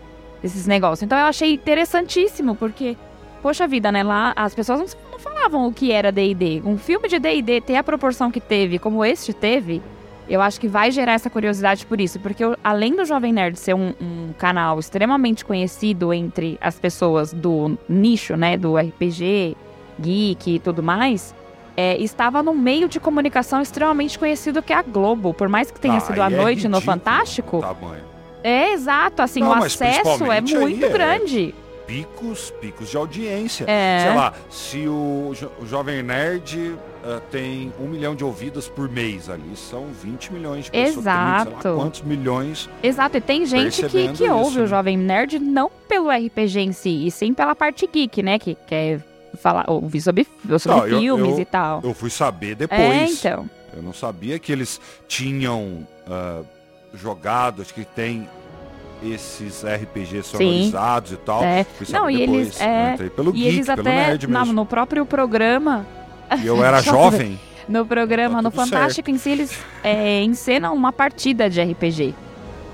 esses 0.43 0.65
negócios. 0.65 1.03
Então 1.03 1.17
eu 1.17 1.25
achei 1.25 1.53
interessantíssimo, 1.53 2.55
porque, 2.55 2.97
poxa 3.43 3.67
vida, 3.67 3.91
né? 3.91 4.01
Lá 4.01 4.33
as 4.35 4.55
pessoas 4.55 4.79
não, 4.79 5.11
não 5.11 5.19
falavam 5.19 5.67
o 5.67 5.73
que 5.73 5.91
era 5.91 6.11
D&D. 6.11 6.63
Um 6.65 6.77
filme 6.77 7.07
de 7.07 7.19
D&D 7.19 7.61
ter 7.61 7.75
a 7.75 7.83
proporção 7.83 8.31
que 8.31 8.39
teve, 8.41 8.79
como 8.79 9.05
este 9.05 9.31
teve, 9.31 9.83
eu 10.29 10.41
acho 10.41 10.59
que 10.59 10.67
vai 10.67 10.91
gerar 10.91 11.13
essa 11.13 11.29
curiosidade 11.29 11.85
por 11.85 11.99
isso. 11.99 12.19
Porque 12.19 12.43
eu- 12.43 12.55
além 12.63 12.95
do 12.95 13.03
Jovem 13.05 13.33
Nerd 13.33 13.57
ser 13.59 13.73
um, 13.73 13.93
um 13.99 14.33
canal 14.37 14.79
extremamente 14.79 15.43
conhecido 15.43 16.13
entre 16.13 16.57
as 16.61 16.79
pessoas 16.79 17.33
do 17.33 17.77
nicho, 17.89 18.35
né? 18.37 18.55
Do 18.57 18.77
RPG, 18.77 19.57
geek 19.99 20.55
e 20.55 20.59
tudo 20.59 20.81
mais... 20.83 21.33
é, 21.77 21.97
estava 21.97 22.43
no 22.43 22.53
meio 22.53 22.89
de 22.89 22.99
comunicação 22.99 23.61
extremamente 23.61 24.19
conhecido 24.19 24.61
que 24.61 24.73
é 24.73 24.75
a 24.75 24.81
Globo. 24.81 25.33
Por 25.33 25.47
mais 25.47 25.71
que 25.71 25.79
tenha 25.79 25.95
Ah, 25.97 25.99
sido 26.01 26.21
à 26.21 26.27
é 26.27 26.35
noite 26.35 26.67
no 26.67 26.81
Fantástico, 26.81 27.61
tamanho. 27.61 28.03
é, 28.43 28.73
exato, 28.73 29.21
assim, 29.21 29.39
Não, 29.39 29.49
o 29.51 29.53
acesso 29.63 30.29
é 30.31 30.41
muito 30.41 30.85
é- 30.85 30.89
grande. 30.89 31.55
Picos, 31.87 32.51
picos 32.61 32.89
de 32.91 32.97
audiência. 32.97 33.63
É. 33.67 33.99
Sei 34.05 34.13
lá, 34.15 34.33
se 34.49 34.87
o, 34.87 35.31
jo- 35.33 35.51
o 35.61 35.65
Jovem 35.65 36.03
Nerd 36.03 36.75
ah, 37.03 37.21
tem 37.31 37.71
um 37.79 37.87
milhão 37.87 38.15
de 38.15 38.23
ouvidas 38.23 38.67
por 38.67 38.89
mês 38.89 39.29
ali, 39.29 39.55
são 39.55 39.85
20 39.87 40.33
milhões 40.33 40.65
de 40.65 40.71
pessoas. 40.71 40.93
30, 40.93 41.01
sei 41.03 41.51
Exato. 41.51 41.75
quantos 41.75 42.01
milhões. 42.01 42.69
Exato, 42.83 43.17
e 43.17 43.21
tem 43.21 43.45
gente 43.45 43.83
que, 43.87 44.09
que 44.13 44.29
ouve 44.29 44.57
o 44.59 44.61
né? 44.61 44.67
Jovem 44.67 44.97
Nerd 44.97 45.39
não 45.39 45.69
pelo 45.87 46.09
RPG 46.09 46.59
em 46.59 46.71
si, 46.71 47.05
e 47.07 47.11
sim 47.11 47.33
pela 47.33 47.55
parte 47.55 47.87
geek, 47.87 48.21
né? 48.23 48.37
Que 48.39 48.55
quer 48.67 49.03
falar, 49.41 49.69
ouvir 49.69 50.01
sobre, 50.01 50.27
sobre 50.59 50.77
Não, 50.79 50.87
eu- 50.87 50.99
filmes 50.99 51.33
eu- 51.35 51.39
e 51.39 51.45
tal. 51.45 51.81
Eu 51.83 51.93
fui 51.93 52.09
saber 52.09 52.55
depois. 52.55 52.79
É, 52.81 53.05
então. 53.05 53.49
Eu 53.75 53.83
não 53.83 53.93
sabia 53.93 54.37
que 54.39 54.51
eles 54.51 54.81
tinham 55.07 55.87
ah, 56.09 56.41
jogado, 56.93 57.61
acho 57.61 57.73
que 57.73 57.85
tem 57.85 58.27
esses 59.01 59.63
RPGs 59.63 60.23
sonorizados 60.29 61.11
e 61.13 61.17
tal. 61.17 61.41
É. 61.43 61.63
Fui 61.63 61.85
saber 61.85 61.99
Não, 61.99 62.09
e 62.09 62.17
depois. 62.17 62.39
eles- 62.47 62.61
é, 62.61 62.89
Eu 62.89 62.93
entrei 62.93 63.09
pelo 63.09 63.29
E 63.29 63.33
geek, 63.33 63.47
eles 63.47 63.69
até, 63.69 64.17
na- 64.27 64.45
no 64.45 64.65
próprio 64.65 65.05
programa, 65.05 65.85
E 66.41 66.45
eu 66.45 66.63
era 66.63 66.81
jovem. 66.83 67.39
no 67.67 67.85
programa, 67.85 68.35
Tá 68.37 68.41
no 68.41 68.51
Fantástico 68.51 69.09
em 69.09 69.17
si, 69.17 69.29
eles 69.29 69.57
é, 69.83 70.21
encenam 70.23 70.73
uma 70.75 70.91
partida 70.91 71.49
de 71.49 71.61
RPG. 71.61 72.13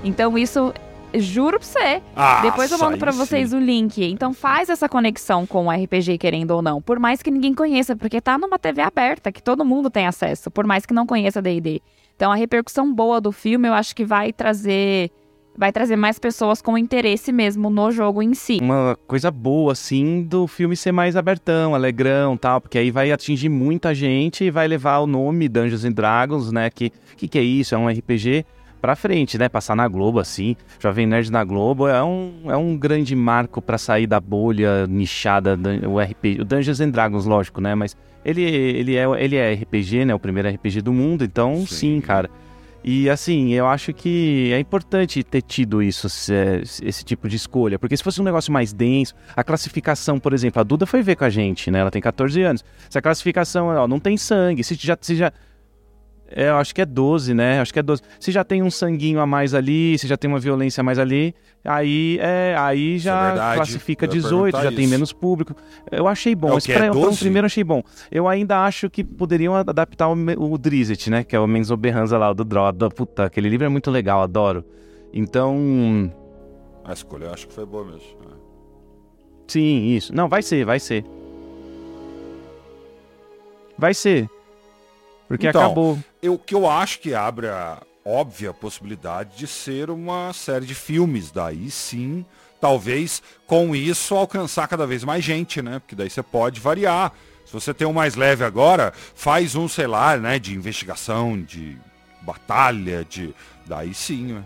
Então 0.04 0.36
isso, 0.38 0.72
juro 1.14 1.58
pra 1.58 1.66
você, 1.66 2.02
Ah, 2.14 2.40
Depois 2.42 2.70
eu 2.70 2.78
mando 2.78 2.94
aí 2.94 2.98
pra 2.98 3.12
sim. 3.12 3.18
vocês 3.18 3.52
o 3.52 3.58
link. 3.58 4.02
Então 4.04 4.32
faz 4.34 4.68
essa 4.68 4.88
conexão 4.88 5.46
com 5.46 5.66
o 5.66 5.70
RPG, 5.70 6.18
querendo 6.18 6.50
ou 6.52 6.62
não. 6.62 6.80
Por 6.80 6.98
mais 6.98 7.22
que 7.22 7.30
ninguém 7.30 7.54
conheça, 7.54 7.96
porque 7.96 8.20
tá 8.20 8.36
numa 8.38 8.58
TV 8.58 8.82
aberta, 8.82 9.32
que 9.32 9.42
todo 9.42 9.64
mundo 9.64 9.90
tem 9.90 10.06
acesso, 10.06 10.50
por 10.50 10.66
mais 10.66 10.84
que 10.86 10.94
não 10.94 11.06
conheça 11.06 11.40
D&D. 11.42 11.80
Então 12.14 12.30
a 12.32 12.34
repercussão 12.34 12.92
boa 12.94 13.20
do 13.20 13.32
filme, 13.32 13.68
eu 13.68 13.74
acho 13.74 13.94
que 13.94 14.04
vai 14.04 14.32
trazer 14.32 15.10
vai 15.56 15.72
trazer 15.72 15.96
mais 15.96 16.18
pessoas 16.18 16.60
com 16.62 16.76
interesse 16.76 17.32
mesmo 17.32 17.70
no 17.70 17.90
jogo 17.90 18.22
em 18.22 18.34
si. 18.34 18.58
Uma 18.60 18.96
coisa 19.06 19.30
boa, 19.30 19.72
assim, 19.72 20.22
do 20.22 20.46
filme 20.46 20.76
ser 20.76 20.92
mais 20.92 21.16
abertão, 21.16 21.74
alegrão 21.74 22.36
tal, 22.36 22.60
porque 22.60 22.78
aí 22.78 22.90
vai 22.90 23.10
atingir 23.10 23.48
muita 23.48 23.94
gente 23.94 24.44
e 24.44 24.50
vai 24.50 24.68
levar 24.68 24.98
o 24.98 25.06
nome 25.06 25.48
Dungeons 25.48 25.84
and 25.84 25.92
Dragons, 25.92 26.52
né? 26.52 26.70
Que 26.70 26.92
que, 27.16 27.26
que 27.28 27.38
é 27.38 27.42
isso? 27.42 27.74
É 27.74 27.78
um 27.78 27.88
RPG 27.88 28.44
pra 28.80 28.94
frente, 28.94 29.38
né? 29.38 29.48
Passar 29.48 29.74
na 29.74 29.88
Globo, 29.88 30.18
assim. 30.20 30.54
Jovem 30.78 31.06
Nerd 31.06 31.32
na 31.32 31.42
Globo 31.42 31.88
é 31.88 32.04
um, 32.04 32.32
é 32.46 32.56
um 32.56 32.76
grande 32.76 33.16
marco 33.16 33.62
pra 33.62 33.78
sair 33.78 34.06
da 34.06 34.20
bolha 34.20 34.86
nichada, 34.86 35.56
dun- 35.56 35.88
o 35.88 35.98
RPG. 35.98 36.42
O 36.42 36.44
Dungeons 36.44 36.80
and 36.80 36.90
Dragons, 36.90 37.24
lógico, 37.24 37.60
né? 37.60 37.74
Mas 37.74 37.96
ele, 38.24 38.42
ele, 38.42 38.94
é, 38.96 39.04
ele 39.24 39.36
é 39.36 39.54
RPG, 39.54 40.04
né? 40.04 40.14
O 40.14 40.18
primeiro 40.18 40.48
RPG 40.50 40.82
do 40.82 40.92
mundo, 40.92 41.24
então 41.24 41.56
sim, 41.66 41.66
Sim. 41.96 42.00
cara. 42.02 42.28
E 42.88 43.10
assim, 43.10 43.52
eu 43.52 43.66
acho 43.66 43.92
que 43.92 44.52
é 44.52 44.60
importante 44.60 45.20
ter 45.24 45.42
tido 45.42 45.82
isso, 45.82 46.08
se- 46.08 46.62
esse 46.84 47.04
tipo 47.04 47.28
de 47.28 47.34
escolha. 47.34 47.80
Porque 47.80 47.96
se 47.96 48.02
fosse 48.04 48.20
um 48.20 48.24
negócio 48.24 48.52
mais 48.52 48.72
denso, 48.72 49.12
a 49.34 49.42
classificação, 49.42 50.20
por 50.20 50.32
exemplo, 50.32 50.60
a 50.60 50.62
Duda 50.62 50.86
foi 50.86 51.02
ver 51.02 51.16
com 51.16 51.24
a 51.24 51.30
gente, 51.30 51.68
né? 51.68 51.80
Ela 51.80 51.90
tem 51.90 52.00
14 52.00 52.40
anos. 52.42 52.64
Se 52.88 52.96
a 52.96 53.02
classificação 53.02 53.66
ó, 53.66 53.88
não 53.88 53.98
tem 53.98 54.16
sangue, 54.16 54.62
se 54.62 54.76
já. 54.76 54.96
Se 55.00 55.16
já 55.16 55.32
é, 56.28 56.48
eu 56.48 56.56
acho 56.56 56.74
que 56.74 56.80
é 56.80 56.86
12, 56.86 57.34
né? 57.34 57.60
Acho 57.60 57.72
que 57.72 57.78
é 57.78 57.82
12. 57.82 58.02
Se 58.18 58.32
já 58.32 58.42
tem 58.42 58.62
um 58.62 58.70
sanguinho 58.70 59.20
a 59.20 59.26
mais 59.26 59.54
ali, 59.54 59.96
se 59.98 60.06
já 60.06 60.16
tem 60.16 60.28
uma 60.28 60.40
violência 60.40 60.80
a 60.80 60.84
mais 60.84 60.98
ali, 60.98 61.34
aí 61.64 62.18
é, 62.20 62.54
aí 62.58 62.96
Isso 62.96 63.08
é 63.08 63.12
já 63.12 63.26
verdade. 63.28 63.56
classifica 63.56 64.04
Eu 64.06 64.08
ia 64.08 64.12
18, 64.14 64.32
já 64.34 64.58
perguntar 64.58 64.76
tem 64.76 64.84
isso. 64.84 64.90
menos 64.90 65.12
público. 65.12 65.54
Eu 65.90 66.08
achei 66.08 66.34
bom. 66.34 66.54
É 66.54 66.56
Esse 66.58 66.72
é 66.72 66.90
um 66.90 66.94
12? 66.94 67.18
primeiro 67.18 67.46
achei 67.46 67.62
bom. 67.62 67.82
Eu 68.10 68.26
ainda 68.26 68.64
acho 68.64 68.90
que 68.90 69.04
poderiam 69.04 69.54
adaptar 69.54 70.08
o, 70.08 70.14
o 70.14 70.58
Drizzt, 70.58 71.06
né? 71.08 71.22
Que 71.22 71.36
é 71.36 71.40
o 71.40 71.46
Menzo 71.46 71.76
Berranza 71.76 72.18
lá, 72.18 72.30
o 72.30 72.34
do 72.34 72.44
Draw. 72.44 72.72
Da, 72.72 72.88
puta, 72.90 73.24
aquele 73.24 73.48
livro 73.48 73.64
é 73.66 73.68
muito 73.68 73.90
legal, 73.90 74.20
adoro. 74.22 74.64
Então, 75.12 76.12
A 76.84 76.92
escolha 76.92 77.26
eu 77.26 77.32
acho 77.32 77.46
que 77.46 77.54
foi 77.54 77.64
boa 77.64 77.84
mesmo. 77.84 78.00
É. 78.00 78.36
sim, 79.46 79.86
isso. 79.94 80.14
Não, 80.14 80.28
vai 80.28 80.42
ser, 80.42 80.64
vai 80.64 80.80
ser. 80.80 81.04
Vai 83.78 83.94
ser. 83.94 84.28
Porque 85.28 85.48
Então, 85.48 85.62
acabou. 85.62 85.98
O 86.22 86.38
que 86.38 86.54
eu 86.54 86.68
acho 86.68 87.00
que 87.00 87.14
abre 87.14 87.48
a 87.48 87.78
óbvia 88.06 88.54
possibilidade 88.54 89.36
de 89.36 89.48
ser 89.48 89.90
uma 89.90 90.32
série 90.32 90.64
de 90.64 90.74
filmes. 90.74 91.32
Daí 91.32 91.68
sim, 91.70 92.24
talvez 92.60 93.20
com 93.46 93.74
isso 93.74 94.14
alcançar 94.14 94.68
cada 94.68 94.86
vez 94.86 95.02
mais 95.02 95.24
gente, 95.24 95.60
né? 95.60 95.80
Porque 95.80 95.96
daí 95.96 96.08
você 96.08 96.22
pode 96.22 96.60
variar. 96.60 97.12
Se 97.44 97.52
você 97.52 97.74
tem 97.74 97.86
um 97.86 97.92
mais 97.92 98.14
leve 98.14 98.44
agora, 98.44 98.92
faz 99.14 99.54
um, 99.56 99.68
sei 99.68 99.86
lá, 99.86 100.16
né, 100.16 100.38
de 100.38 100.54
investigação, 100.54 101.40
de 101.40 101.76
batalha, 102.22 103.04
de. 103.04 103.34
Daí 103.66 103.92
sim, 103.92 104.34
né? 104.34 104.44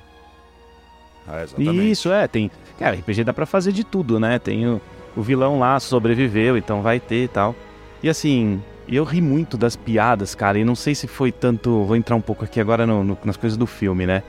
É, 1.29 1.43
exatamente. 1.45 1.91
Isso, 1.91 2.11
é, 2.11 2.27
tem. 2.27 2.51
Cara, 2.79 2.97
RPG 2.97 3.25
dá 3.25 3.33
pra 3.33 3.47
fazer 3.47 3.73
de 3.73 3.85
tudo, 3.85 4.19
né? 4.19 4.39
Tem 4.39 4.67
o, 4.67 4.81
o 5.15 5.23
vilão 5.23 5.59
lá, 5.59 5.79
sobreviveu, 5.79 6.57
então 6.57 6.81
vai 6.81 6.99
ter 6.99 7.25
e 7.25 7.29
tal. 7.29 7.55
E 8.03 8.09
assim, 8.09 8.63
eu 8.97 9.05
ri 9.05 9.21
muito 9.21 9.57
das 9.57 9.77
piadas, 9.77 10.35
cara, 10.35 10.59
e 10.59 10.65
não 10.65 10.75
sei 10.75 10.95
se 10.95 11.07
foi 11.07 11.31
tanto. 11.33 11.85
Vou 11.85 11.97
entrar 11.97 12.17
um 12.17 12.21
pouco 12.21 12.45
aqui 12.45 12.61
agora 12.61 12.87
no- 12.87 13.05
no- 13.05 13.19
nas 13.25 13.37
coisas 13.37 13.57
do 13.57 13.67
filme, 13.67 14.07
né? 14.07 14.23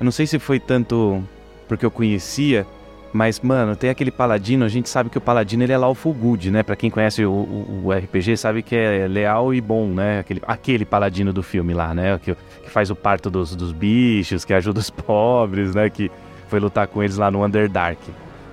Eu 0.00 0.04
não 0.04 0.12
sei 0.12 0.26
se 0.26 0.38
foi 0.38 0.58
tanto 0.60 1.22
porque 1.68 1.84
eu 1.84 1.90
conhecia, 1.90 2.66
mas, 3.12 3.40
mano, 3.40 3.74
tem 3.74 3.88
aquele 3.90 4.10
paladino, 4.10 4.64
a 4.64 4.68
gente 4.68 4.88
sabe 4.88 5.08
que 5.10 5.16
o 5.18 5.20
paladino 5.20 5.62
ele 5.64 5.72
é 5.72 5.78
lawful 5.78 6.12
good, 6.12 6.50
né? 6.50 6.62
Pra 6.62 6.76
quem 6.76 6.90
conhece 6.90 7.24
o, 7.24 7.30
o- 7.32 7.82
o 7.86 7.92
RPG, 7.92 8.36
sabe 8.36 8.62
que 8.62 8.76
é 8.76 9.06
leal 9.08 9.52
e 9.54 9.60
bom, 9.60 9.86
né? 9.88 10.20
Aquele, 10.20 10.42
aquele 10.46 10.84
paladino 10.84 11.32
do 11.32 11.42
filme 11.42 11.72
lá, 11.74 11.94
né? 11.94 12.18
Que, 12.22 12.34
que 12.34 12.70
faz 12.70 12.90
o 12.90 12.96
parto 12.96 13.30
dos, 13.30 13.54
dos 13.56 13.72
bichos, 13.72 14.44
que 14.44 14.52
ajuda 14.52 14.80
os 14.80 14.90
pobres, 14.90 15.74
né? 15.74 15.88
Que 15.90 16.10
foi 16.48 16.60
lutar 16.60 16.86
com 16.86 17.02
eles 17.02 17.16
lá 17.16 17.30
no 17.30 17.44
Underdark. 17.44 17.98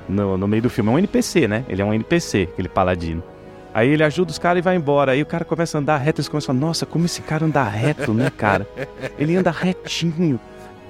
No, 0.09 0.37
no 0.37 0.47
meio 0.47 0.63
do 0.63 0.69
filme. 0.69 0.89
É 0.89 0.93
um 0.93 0.99
NPC, 0.99 1.47
né? 1.47 1.63
Ele 1.69 1.81
é 1.81 1.85
um 1.85 1.93
NPC, 1.93 2.49
aquele 2.51 2.67
paladino. 2.69 3.23
Aí 3.73 3.89
ele 3.89 4.03
ajuda 4.03 4.31
os 4.31 4.37
caras 4.37 4.59
e 4.59 4.61
vai 4.61 4.75
embora. 4.75 5.13
Aí 5.13 5.21
o 5.21 5.25
cara 5.25 5.43
começa 5.43 5.77
a 5.77 5.81
andar 5.81 5.97
reto 5.97 6.19
e 6.19 6.21
eles 6.21 6.29
começam 6.29 6.53
a 6.53 6.55
falar, 6.55 6.67
nossa, 6.67 6.85
como 6.85 7.05
esse 7.05 7.21
cara 7.21 7.45
anda 7.45 7.63
reto, 7.63 8.13
né, 8.13 8.29
cara? 8.29 8.67
Ele 9.17 9.35
anda 9.35 9.49
retinho. 9.49 10.39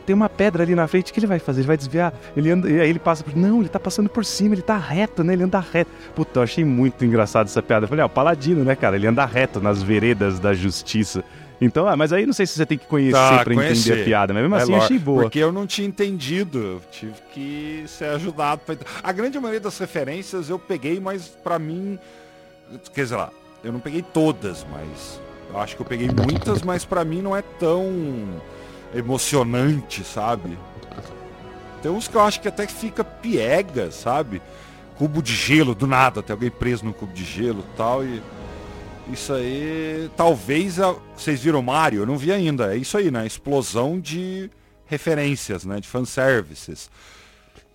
tem 0.06 0.14
uma 0.14 0.28
pedra 0.28 0.64
ali 0.64 0.76
na 0.76 0.86
frente, 0.88 1.12
o 1.12 1.14
que 1.14 1.20
ele 1.20 1.28
vai 1.28 1.40
fazer? 1.40 1.62
Ele 1.62 1.68
vai 1.68 1.78
desviar? 1.78 2.14
Ele 2.36 2.52
anda, 2.52 2.70
e 2.70 2.82
aí 2.82 2.90
ele 2.90 3.00
passa 3.00 3.24
por. 3.24 3.36
Não, 3.36 3.62
ele 3.62 3.70
tá 3.70 3.80
passando 3.80 4.10
por 4.10 4.26
cima, 4.26 4.56
ele 4.56 4.62
tá 4.62 4.78
reto, 4.78 5.24
né? 5.24 5.34
Ele 5.34 5.44
anda 5.44 5.60
reto. 5.60 5.92
Puta, 6.14 6.40
eu 6.40 6.44
achei 6.44 6.66
muito 6.66 7.06
engraçado 7.06 7.48
essa 7.48 7.62
piada. 7.62 7.86
Eu 7.86 7.88
falei, 7.88 8.04
ó, 8.04 8.06
ah, 8.06 8.08
o 8.08 8.10
paladino, 8.10 8.64
né, 8.64 8.76
cara? 8.76 8.96
Ele 8.98 9.08
anda 9.08 9.26
reto 9.26 9.62
nas 9.62 9.82
veredas 9.82 10.40
da 10.40 10.54
justiça. 10.54 11.24
Então, 11.62 11.88
ah, 11.88 11.96
mas 11.96 12.12
aí 12.12 12.26
não 12.26 12.34
sei 12.34 12.46
se 12.46 12.54
você 12.54 12.66
tem 12.66 12.78
que 12.78 12.86
conhecer 12.86 13.14
tá, 13.14 13.44
pra 13.44 13.54
conhecer. 13.54 13.92
entender 13.92 14.02
a 14.02 14.06
piada, 14.06 14.34
mas 14.34 14.44
mesmo 14.44 14.56
é 14.56 14.62
assim 14.62 14.72
lore, 14.72 14.84
achei 14.84 15.00
boa. 15.00 15.22
Porque 15.24 15.40
eu 15.40 15.52
não 15.52 15.66
tinha 15.66 15.88
entendido, 15.88 16.60
eu 16.60 16.82
tive 16.92 17.14
que 17.34 17.84
ser 17.88 18.06
ajudado. 18.06 18.62
Pra... 18.66 18.76
A 19.02 19.12
grande 19.14 19.40
maioria 19.40 19.62
das 19.62 19.78
referências 19.78 20.50
eu 20.50 20.60
peguei, 20.60 21.00
mas 21.00 21.28
para 21.28 21.58
mim, 21.58 21.98
quer 22.94 23.04
dizer 23.04 23.16
lá, 23.16 23.32
eu 23.64 23.72
não 23.72 23.80
peguei 23.80 24.02
todas, 24.02 24.66
mas 24.72 25.20
eu 25.50 25.60
acho 25.60 25.76
que 25.76 25.82
eu 25.82 25.86
peguei 25.86 26.10
muitas, 26.10 26.62
mas 26.62 26.84
para 26.84 27.04
mim 27.04 27.22
não 27.22 27.36
é 27.36 27.42
tão 27.42 28.42
emocionante, 28.94 30.04
sabe? 30.04 30.58
Tem 31.82 31.92
uns 31.92 32.08
que 32.08 32.16
eu 32.16 32.22
acho 32.22 32.42
que 32.42 32.48
até 32.48 32.66
fica 32.68 33.04
piega, 33.04 33.92
sabe? 33.92 34.42
Cubo 34.96 35.22
de 35.22 35.36
gelo, 35.36 35.74
do 35.76 35.88
nada, 35.88 36.22
tem 36.22 36.34
alguém 36.34 36.50
preso 36.50 36.86
no 36.86 36.94
cubo 36.94 37.14
de 37.14 37.24
gelo 37.24 37.64
tal, 37.76 38.06
e 38.06 38.22
isso 39.12 39.34
aí, 39.34 40.10
talvez, 40.16 40.80
a... 40.80 40.96
vocês 41.16 41.42
viram 41.42 41.62
Mario? 41.62 42.02
Eu 42.02 42.06
não 42.06 42.18
vi 42.18 42.32
ainda, 42.32 42.74
é 42.74 42.78
isso 42.78 42.98
aí, 42.98 43.12
né? 43.12 43.26
Explosão 43.26 44.00
de 44.00 44.50
referências, 44.86 45.66
né? 45.66 45.80
De 45.80 45.88
fanservices. 45.88 46.90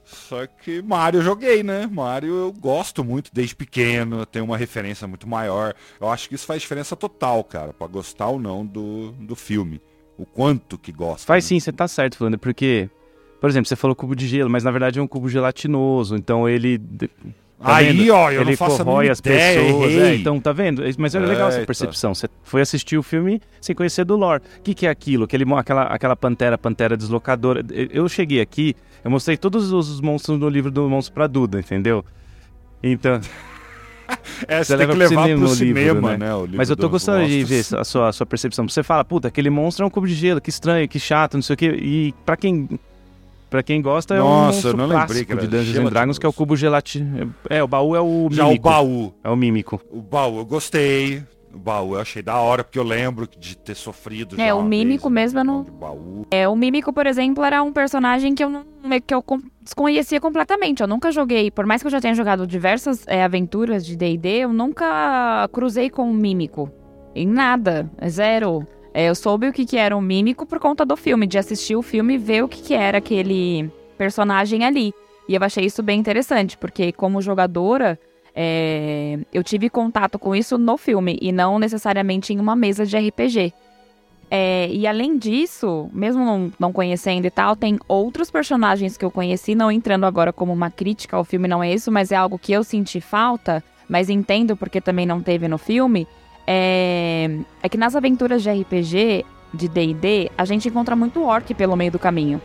Só 0.09 0.47
que 0.47 0.81
Mario 0.81 1.18
eu 1.18 1.23
joguei, 1.23 1.62
né? 1.62 1.87
Mario 1.87 2.35
eu 2.35 2.53
gosto 2.53 3.05
muito 3.05 3.31
desde 3.33 3.55
pequeno, 3.55 4.25
tem 4.25 4.40
uma 4.40 4.57
referência 4.57 5.07
muito 5.07 5.29
maior. 5.29 5.75
Eu 6.01 6.09
acho 6.09 6.29
que 6.29 6.35
isso 6.35 6.47
faz 6.47 6.62
diferença 6.62 6.97
total, 6.97 7.44
cara, 7.44 7.75
para 7.75 7.87
gostar 7.87 8.29
ou 8.29 8.40
não 8.40 8.64
do, 8.64 9.12
do 9.12 9.37
filme. 9.37 9.81
O 10.16 10.25
quanto 10.25 10.79
que 10.79 10.90
gosta. 10.90 11.27
Faz 11.27 11.44
né? 11.44 11.49
sim, 11.49 11.61
você 11.61 11.71
tá 11.71 11.87
certo, 11.87 12.16
falando, 12.16 12.38
porque, 12.38 12.88
por 13.38 13.51
exemplo, 13.51 13.68
você 13.68 13.77
falou 13.77 13.94
cubo 13.94 14.16
de 14.16 14.27
gelo, 14.27 14.49
mas 14.49 14.64
na 14.64 14.71
verdade 14.71 14.99
é 14.99 15.03
um 15.03 15.07
cubo 15.07 15.29
gelatinoso, 15.29 16.16
então 16.16 16.49
ele 16.49 16.81
Tá 17.61 17.77
Aí, 17.77 17.92
vendo? 17.92 18.14
ó, 18.14 18.31
eu 18.31 18.42
ele 18.42 18.51
não 18.51 18.57
faço 18.57 18.85
corrói 18.85 19.09
as 19.09 19.21
pessoas. 19.21 19.92
É, 19.92 20.14
então, 20.14 20.38
tá 20.38 20.53
vendo? 20.53 20.83
Mas 20.97 21.14
é 21.14 21.18
legal 21.18 21.49
essa 21.49 21.66
percepção. 21.66 22.14
Você 22.14 22.29
foi 22.44 22.61
assistir 22.61 22.97
o 22.97 23.03
filme 23.03 23.40
sem 23.61 23.75
conhecer 23.75 24.05
do 24.05 24.16
lore. 24.16 24.42
O 24.59 24.62
que, 24.62 24.75
que 24.75 24.87
é 24.87 24.90
aquilo? 24.90 25.25
Aquele, 25.25 25.44
aquela, 25.55 25.83
aquela 25.83 26.14
pantera, 26.14 26.57
pantera 26.57 26.97
deslocadora. 26.97 27.64
Eu 27.90 28.09
cheguei 28.09 28.40
aqui, 28.40 28.77
eu 29.05 29.11
mostrei 29.11 29.37
todos 29.37 29.73
os 29.73 30.01
monstros 30.01 30.38
no 30.38 30.49
livro 30.49 30.71
do 30.71 30.88
Monstro 30.88 31.14
pra 31.14 31.27
Duda, 31.27 31.59
entendeu? 31.59 32.05
Então. 32.81 33.21
é, 34.47 34.59
você, 34.59 34.64
você 34.64 34.77
leva 34.77 34.92
tem 34.92 35.01
que 35.01 35.09
levar 35.09 35.23
cinema, 35.23 35.47
pro 35.47 35.57
cinema, 35.57 35.81
livro, 35.81 36.01
né? 36.03 36.16
né 36.16 36.57
Mas 36.57 36.71
eu 36.71 36.77
tô 36.77 36.88
gostando 36.88 37.27
de 37.27 37.42
ver 37.42 37.64
a 37.77 37.83
sua, 37.83 38.09
a 38.09 38.12
sua 38.12 38.25
percepção. 38.25 38.68
Você 38.68 38.85
fala, 38.85 39.05
puta, 39.05 39.27
aquele 39.27 39.51
monstro 39.51 39.83
é 39.83 39.87
um 39.87 39.90
cubo 39.90 40.07
de 40.07 40.14
gelo, 40.14 40.40
que 40.40 40.49
estranho, 40.49 40.88
que 40.88 41.01
chato, 41.01 41.35
não 41.35 41.42
sei 41.42 41.55
o 41.55 41.57
quê. 41.57 41.77
E 41.77 42.14
pra 42.25 42.37
quem 42.37 42.68
Pra 43.50 43.62
quem 43.62 43.80
gosta, 43.80 44.14
é 44.14 44.18
Nossa, 44.18 44.68
um 44.68 44.76
monstro 44.76 44.88
clássico 44.88 45.37
de 45.37 45.46
Dungeons 45.46 45.76
and 45.78 45.90
Dragons, 45.90 46.18
que 46.18 46.26
é 46.26 46.28
o 46.28 46.32
cubo 46.32 46.54
gelatino. 46.54 47.34
É, 47.48 47.62
o 47.62 47.68
baú 47.68 47.96
é 47.96 48.00
o 48.00 48.28
mímico. 48.28 48.34
Já 48.34 48.46
o 48.46 48.58
baú. 48.58 49.14
É 49.24 49.30
o 49.30 49.37
mímico. 49.37 49.80
O 49.90 50.02
baú 50.02 50.38
eu 50.38 50.44
gostei. 50.44 51.22
O 51.52 51.58
baú 51.58 51.94
eu 51.94 52.00
achei 52.00 52.22
da 52.22 52.38
hora, 52.38 52.62
porque 52.62 52.78
eu 52.78 52.82
lembro 52.82 53.26
de 53.38 53.56
ter 53.56 53.74
sofrido 53.74 54.38
É, 54.38 54.52
o 54.52 54.62
mímico 54.62 55.08
vez, 55.08 55.32
mesmo 55.32 55.40
eu 55.40 55.44
não... 55.44 55.64
Baú. 55.64 56.26
É, 56.30 56.46
o 56.46 56.54
mímico, 56.54 56.92
por 56.92 57.06
exemplo, 57.06 57.42
era 57.42 57.62
um 57.62 57.72
personagem 57.72 58.34
que 58.34 58.44
eu 58.44 58.50
não 58.50 58.66
que 59.06 59.14
eu 59.14 59.24
desconhecia 59.62 60.20
completamente. 60.20 60.82
Eu 60.82 60.87
nunca 60.87 61.11
joguei, 61.11 61.50
por 61.50 61.64
mais 61.66 61.82
que 61.82 61.87
eu 61.87 61.90
já 61.90 62.00
tenha 62.00 62.14
jogado 62.14 62.46
diversas 62.46 63.04
é, 63.06 63.24
aventuras 63.24 63.84
de 63.84 63.96
D&D, 63.96 64.28
eu 64.40 64.52
nunca 64.52 65.48
cruzei 65.52 65.88
com 65.88 66.11
um 66.11 66.14
mímico. 66.14 66.70
Em 67.14 67.26
nada, 67.26 67.90
é 67.98 68.08
zero. 68.08 68.66
É, 68.92 69.09
eu 69.09 69.14
soube 69.14 69.48
o 69.48 69.53
que, 69.53 69.64
que 69.64 69.77
era 69.77 69.96
um 69.96 70.01
mímico 70.01 70.46
por 70.46 70.59
conta 70.59 70.85
do 70.85 70.96
filme, 70.96 71.27
de 71.27 71.38
assistir 71.38 71.77
o 71.77 71.83
filme 71.83 72.14
e 72.14 72.18
ver 72.18 72.42
o 72.42 72.48
que, 72.48 72.62
que 72.62 72.74
era 72.74 72.98
aquele 72.98 73.70
personagem 73.96 74.64
ali. 74.64 74.92
E 75.29 75.35
eu 75.35 75.42
achei 75.42 75.64
isso 75.64 75.83
bem 75.83 76.01
interessante, 76.01 76.57
porque 76.57 76.90
como 76.92 77.20
jogadora, 77.20 77.98
é, 78.35 79.18
eu 79.33 79.44
tive 79.44 79.68
contato 79.68 80.18
com 80.18 80.35
isso 80.35 80.57
no 80.57 80.77
filme 80.77 81.18
e 81.20 81.31
não 81.33 81.59
necessariamente 81.59 82.33
em 82.33 82.40
uma 82.40 82.57
mesa 82.57 82.87
de 82.87 82.96
RPG. 82.96 83.53
É, 84.31 84.68
e 84.70 84.87
além 84.87 85.16
disso, 85.16 85.88
mesmo 85.92 86.24
não, 86.24 86.53
não, 86.59 86.72
conhecendo 86.72 87.27
e 87.27 87.31
tal, 87.31 87.57
tem 87.57 87.79
outros 87.88 88.31
personagens 88.31 88.96
que 88.96 89.05
eu 89.05 89.11
conheci, 89.11 89.55
não 89.55 89.72
entrando 89.72 90.05
agora 90.05 90.33
como 90.33 90.53
uma 90.53 90.70
crítica 90.70 91.16
ao 91.16 91.24
filme, 91.24 91.48
não 91.48 91.62
é 91.62 91.72
isso, 91.72 91.90
mas 91.90 92.12
é 92.12 92.16
algo 92.16 92.38
que 92.38 92.53
eu 92.53 92.62
senti 92.62 93.01
falta, 93.01 93.64
mas 93.88 94.11
entendo 94.11 94.55
porque 94.57 94.81
também 94.81 95.07
não 95.07 95.22
teve 95.22 95.48
no 95.48 95.57
filme, 95.57 96.07
é, 96.50 97.30
é 97.62 97.68
que 97.68 97.76
nas 97.76 97.94
aventuras 97.94 98.42
de 98.42 98.50
RPG, 98.50 99.26
de 99.52 99.68
D&D, 99.68 100.30
a 100.37 100.46
gente 100.46 100.66
encontra 100.66 100.96
muito 100.96 101.22
orc 101.22 101.52
pelo 101.52 101.76
meio 101.76 101.92
do 101.92 101.98
caminho. 101.98 102.40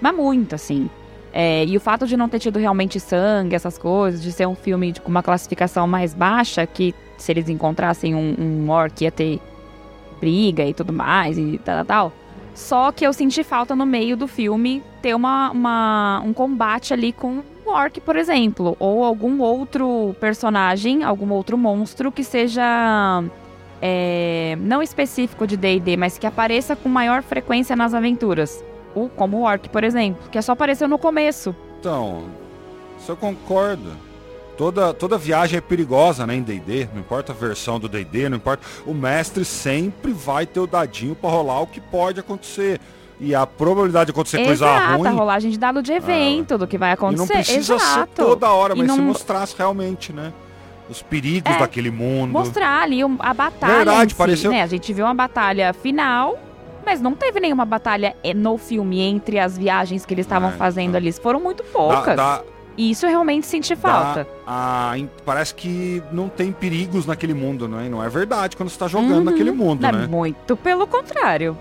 Mas 0.00 0.14
muito, 0.14 0.56
assim. 0.56 0.90
É, 1.32 1.64
e 1.64 1.76
o 1.76 1.80
fato 1.80 2.04
de 2.04 2.16
não 2.16 2.28
ter 2.28 2.40
tido 2.40 2.58
realmente 2.58 2.98
sangue, 2.98 3.54
essas 3.54 3.78
coisas, 3.78 4.20
de 4.20 4.32
ser 4.32 4.48
um 4.48 4.56
filme 4.56 4.92
com 4.94 5.08
uma 5.08 5.22
classificação 5.22 5.86
mais 5.86 6.12
baixa, 6.12 6.66
que 6.66 6.92
se 7.16 7.30
eles 7.30 7.48
encontrassem 7.48 8.12
um, 8.12 8.34
um 8.36 8.70
orc 8.70 9.04
ia 9.04 9.12
ter 9.12 9.40
briga 10.18 10.64
e 10.64 10.74
tudo 10.74 10.92
mais, 10.92 11.38
e 11.38 11.56
tal, 11.64 11.84
tal. 11.84 12.12
Só 12.56 12.90
que 12.90 13.06
eu 13.06 13.12
senti 13.12 13.44
falta 13.44 13.76
no 13.76 13.86
meio 13.86 14.16
do 14.16 14.26
filme 14.26 14.82
ter 15.00 15.14
uma, 15.14 15.52
uma, 15.52 16.22
um 16.24 16.32
combate 16.32 16.92
ali 16.92 17.12
com 17.12 17.42
um 17.64 17.70
orc, 17.70 18.00
por 18.00 18.16
exemplo. 18.16 18.76
Ou 18.80 19.04
algum 19.04 19.40
outro 19.40 20.14
personagem, 20.18 21.04
algum 21.04 21.30
outro 21.32 21.56
monstro 21.56 22.10
que 22.10 22.24
seja 22.24 23.22
é, 23.86 24.56
não 24.60 24.82
específico 24.82 25.46
de 25.46 25.58
D&D, 25.58 25.98
mas 25.98 26.16
que 26.16 26.26
apareça 26.26 26.74
com 26.74 26.88
maior 26.88 27.22
frequência 27.22 27.76
nas 27.76 27.92
aventuras. 27.92 28.64
O, 28.94 29.10
como 29.10 29.36
o 29.36 29.42
Orc, 29.42 29.68
por 29.68 29.84
exemplo, 29.84 30.30
que 30.30 30.40
só 30.40 30.52
apareceu 30.52 30.88
no 30.88 30.96
começo. 30.96 31.54
Então, 31.80 32.24
isso 32.98 33.12
eu 33.12 33.16
concordo. 33.16 33.92
Toda, 34.56 34.94
toda 34.94 35.18
viagem 35.18 35.58
é 35.58 35.60
perigosa, 35.60 36.26
né, 36.26 36.34
em 36.34 36.42
D&D, 36.42 36.88
não 36.94 37.00
importa 37.00 37.32
a 37.32 37.34
versão 37.34 37.78
do 37.78 37.86
D&D, 37.86 38.30
não 38.30 38.38
importa. 38.38 38.64
O 38.86 38.94
mestre 38.94 39.44
sempre 39.44 40.14
vai 40.14 40.46
ter 40.46 40.60
o 40.60 40.66
dadinho 40.66 41.14
para 41.14 41.28
rolar 41.28 41.60
o 41.60 41.66
que 41.66 41.80
pode 41.80 42.18
acontecer. 42.18 42.80
E 43.20 43.34
a 43.34 43.46
probabilidade 43.46 44.06
de 44.06 44.10
acontecer 44.12 44.40
Exato, 44.40 44.80
coisa 44.80 44.96
ruim... 44.96 45.08
a 45.08 45.10
rolagem 45.10 45.50
de 45.50 45.58
dado 45.58 45.82
de 45.82 45.92
evento, 45.92 46.56
do 46.56 46.66
que 46.66 46.78
vai 46.78 46.92
acontecer. 46.92 47.24
E 47.24 47.36
não 47.36 47.44
precisa 47.44 47.74
Exato. 47.74 48.00
ser 48.00 48.06
toda 48.06 48.50
hora, 48.50 48.74
mas 48.74 48.86
não... 48.86 48.96
se 48.96 49.02
mostrasse 49.02 49.54
realmente, 49.58 50.10
né? 50.10 50.32
Os 50.88 51.02
perigos 51.02 51.54
é, 51.54 51.58
daquele 51.58 51.90
mundo. 51.90 52.30
Mostrar 52.32 52.82
ali 52.82 53.00
a 53.02 53.34
batalha. 53.34 53.76
Verdade, 53.76 54.12
si, 54.12 54.16
pareceu. 54.16 54.50
Né? 54.50 54.62
A 54.62 54.66
gente 54.66 54.92
viu 54.92 55.04
uma 55.04 55.14
batalha 55.14 55.72
final, 55.72 56.38
mas 56.84 57.00
não 57.00 57.14
teve 57.14 57.40
nenhuma 57.40 57.64
batalha 57.64 58.14
eh, 58.22 58.34
no 58.34 58.58
filme 58.58 59.00
entre 59.00 59.38
as 59.38 59.56
viagens 59.56 60.04
que 60.04 60.12
eles 60.12 60.26
estavam 60.26 60.50
é, 60.50 60.52
fazendo 60.52 60.94
é. 60.94 60.98
ali. 60.98 61.12
Foram 61.12 61.40
muito 61.40 61.64
poucas. 61.64 62.16
Da, 62.16 62.38
da, 62.38 62.44
e 62.76 62.90
isso 62.90 63.06
eu 63.06 63.10
realmente 63.10 63.46
senti 63.46 63.76
falta. 63.76 64.26
A, 64.46 64.94
parece 65.24 65.54
que 65.54 66.02
não 66.10 66.28
tem 66.28 66.52
perigos 66.52 67.06
naquele 67.06 67.32
mundo, 67.34 67.68
não 67.68 67.78
é? 67.78 67.88
Não 67.88 68.02
é 68.02 68.08
verdade 68.08 68.56
quando 68.56 68.68
você 68.68 68.74
está 68.74 68.88
jogando 68.88 69.18
uhum, 69.18 69.24
naquele 69.24 69.52
mundo, 69.52 69.80
né? 69.80 70.06
Muito 70.06 70.56
pelo 70.56 70.86
contrário. 70.86 71.56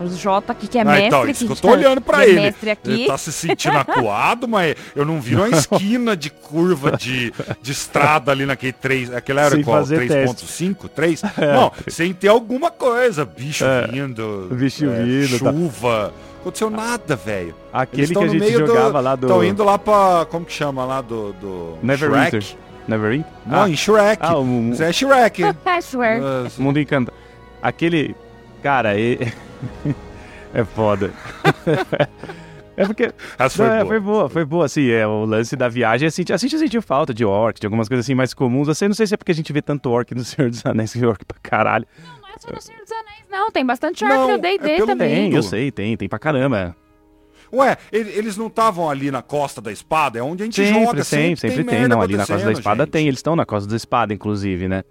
O 0.00 0.08
Jota 0.08 0.52
aqui, 0.52 0.66
que 0.66 0.78
é 0.78 0.80
ah, 0.80 0.84
mestre. 0.84 1.06
Então, 1.06 1.28
isso 1.28 1.46
que 1.46 1.52
eu 1.52 1.56
tô 1.56 1.70
olhando 1.70 2.00
pra 2.00 2.26
ele. 2.26 2.54
Ele 2.86 3.06
tá 3.06 3.18
se 3.18 3.30
sentindo 3.30 3.76
acuado, 3.78 4.48
mas 4.48 4.74
eu 4.96 5.04
não 5.04 5.20
vi 5.20 5.34
uma 5.34 5.48
esquina 5.50 6.16
de 6.16 6.30
curva 6.30 6.96
de, 6.96 7.32
de 7.60 7.72
estrada 7.72 8.32
ali 8.32 8.46
naquele 8.46 8.72
3. 8.72 9.14
Aquele 9.14 9.40
era 9.40 9.50
sem 9.50 9.62
qual? 9.62 9.82
3.5? 9.82 10.88
3? 10.88 11.22
É. 11.38 11.52
Não, 11.54 11.72
sem 11.86 12.14
ter 12.14 12.28
alguma 12.28 12.70
coisa. 12.70 13.24
Bicho 13.24 13.64
é. 13.64 13.86
vindo. 13.88 14.48
Bicho 14.52 14.86
é, 14.86 15.02
vindo. 15.02 15.38
Tá. 15.38 15.52
Chuva. 15.52 16.12
Tá. 16.14 16.30
Aconteceu 16.40 16.70
nada, 16.70 17.16
velho. 17.16 17.54
Aquele 17.70 18.14
que 18.14 18.18
a 18.18 18.28
gente 18.28 18.52
jogava 18.52 18.98
do, 18.98 19.04
lá 19.04 19.16
do. 19.16 19.26
Estão 19.26 19.44
indo 19.44 19.62
lá 19.62 19.78
pra. 19.78 20.26
Como 20.30 20.46
que 20.46 20.52
chama 20.52 20.84
lá 20.86 21.02
do. 21.02 21.34
do 21.34 21.78
Neverwinter. 21.82 22.42
Neverwinter? 22.88 23.30
Não, 23.44 23.64
ah. 23.64 23.68
em 23.68 23.76
Shrek. 23.76 24.22
Ah, 24.22 24.38
o... 24.38 24.44
Mas 24.44 24.80
é 24.80 24.90
Shrek. 24.90 25.42
é 25.44 25.52
Shrek. 25.82 26.22
Mundo 26.58 26.80
encanta. 26.80 27.12
Aquele. 27.62 28.16
Cara, 28.62 28.98
e... 28.98 29.18
é 30.54 30.64
foda. 30.64 31.12
É 32.80 32.86
porque. 32.86 33.12
Essa 33.38 33.56
foi, 33.56 33.68
não, 33.68 33.74
boa. 33.74 33.82
É, 33.82 33.84
foi 33.84 34.00
boa, 34.00 34.28
foi 34.30 34.44
boa, 34.46 34.64
assim, 34.64 34.88
é, 34.88 35.06
o 35.06 35.26
lance 35.26 35.54
da 35.54 35.68
viagem, 35.68 36.08
assim, 36.08 36.24
a 36.32 36.36
gente 36.38 36.58
sentiu 36.58 36.80
falta 36.80 37.12
de 37.12 37.26
orc, 37.26 37.60
de 37.60 37.66
algumas 37.66 37.88
coisas 37.88 38.06
assim 38.06 38.14
mais 38.14 38.32
comuns, 38.32 38.70
assim, 38.70 38.86
não 38.86 38.94
sei 38.94 39.06
se 39.06 39.12
é 39.12 39.16
porque 39.18 39.32
a 39.32 39.34
gente 39.34 39.52
vê 39.52 39.60
tanto 39.60 39.90
orc 39.90 40.14
no 40.14 40.24
Senhor 40.24 40.48
dos 40.48 40.64
Anéis, 40.64 40.94
que 40.94 41.04
orc 41.04 41.22
pra 41.26 41.36
caralho. 41.42 41.86
Não, 42.02 42.22
não 42.22 42.28
é 42.30 42.38
só 42.38 42.50
no 42.50 42.60
Senhor 42.60 42.80
dos 42.80 42.90
Anéis, 42.90 43.24
não, 43.30 43.50
tem 43.50 43.66
bastante 43.66 44.02
orc 44.02 44.16
não, 44.16 44.30
no 44.30 44.38
D&D 44.38 44.70
é 44.70 44.86
também. 44.86 45.14
Tem, 45.14 45.34
eu 45.34 45.42
sei, 45.42 45.70
tem, 45.70 45.94
tem 45.94 46.08
pra 46.08 46.18
caramba. 46.18 46.74
Ué, 47.52 47.76
eles 47.92 48.36
não 48.38 48.46
estavam 48.46 48.88
ali 48.88 49.10
na 49.10 49.20
costa 49.20 49.60
da 49.60 49.70
espada? 49.70 50.18
É 50.18 50.22
onde 50.22 50.44
a 50.44 50.46
gente 50.46 50.54
sempre, 50.54 50.84
joga. 50.84 51.04
Sempre, 51.04 51.36
sempre, 51.36 51.56
sempre 51.56 51.76
tem. 51.76 51.88
Não, 51.88 52.00
ali 52.00 52.16
na 52.16 52.24
costa 52.24 52.46
da 52.46 52.52
espada 52.52 52.84
gente. 52.84 52.92
tem. 52.92 53.08
Eles 53.08 53.18
estão 53.18 53.34
na 53.34 53.44
costa 53.44 53.68
da 53.68 53.76
espada, 53.76 54.14
inclusive, 54.14 54.68
né? 54.68 54.84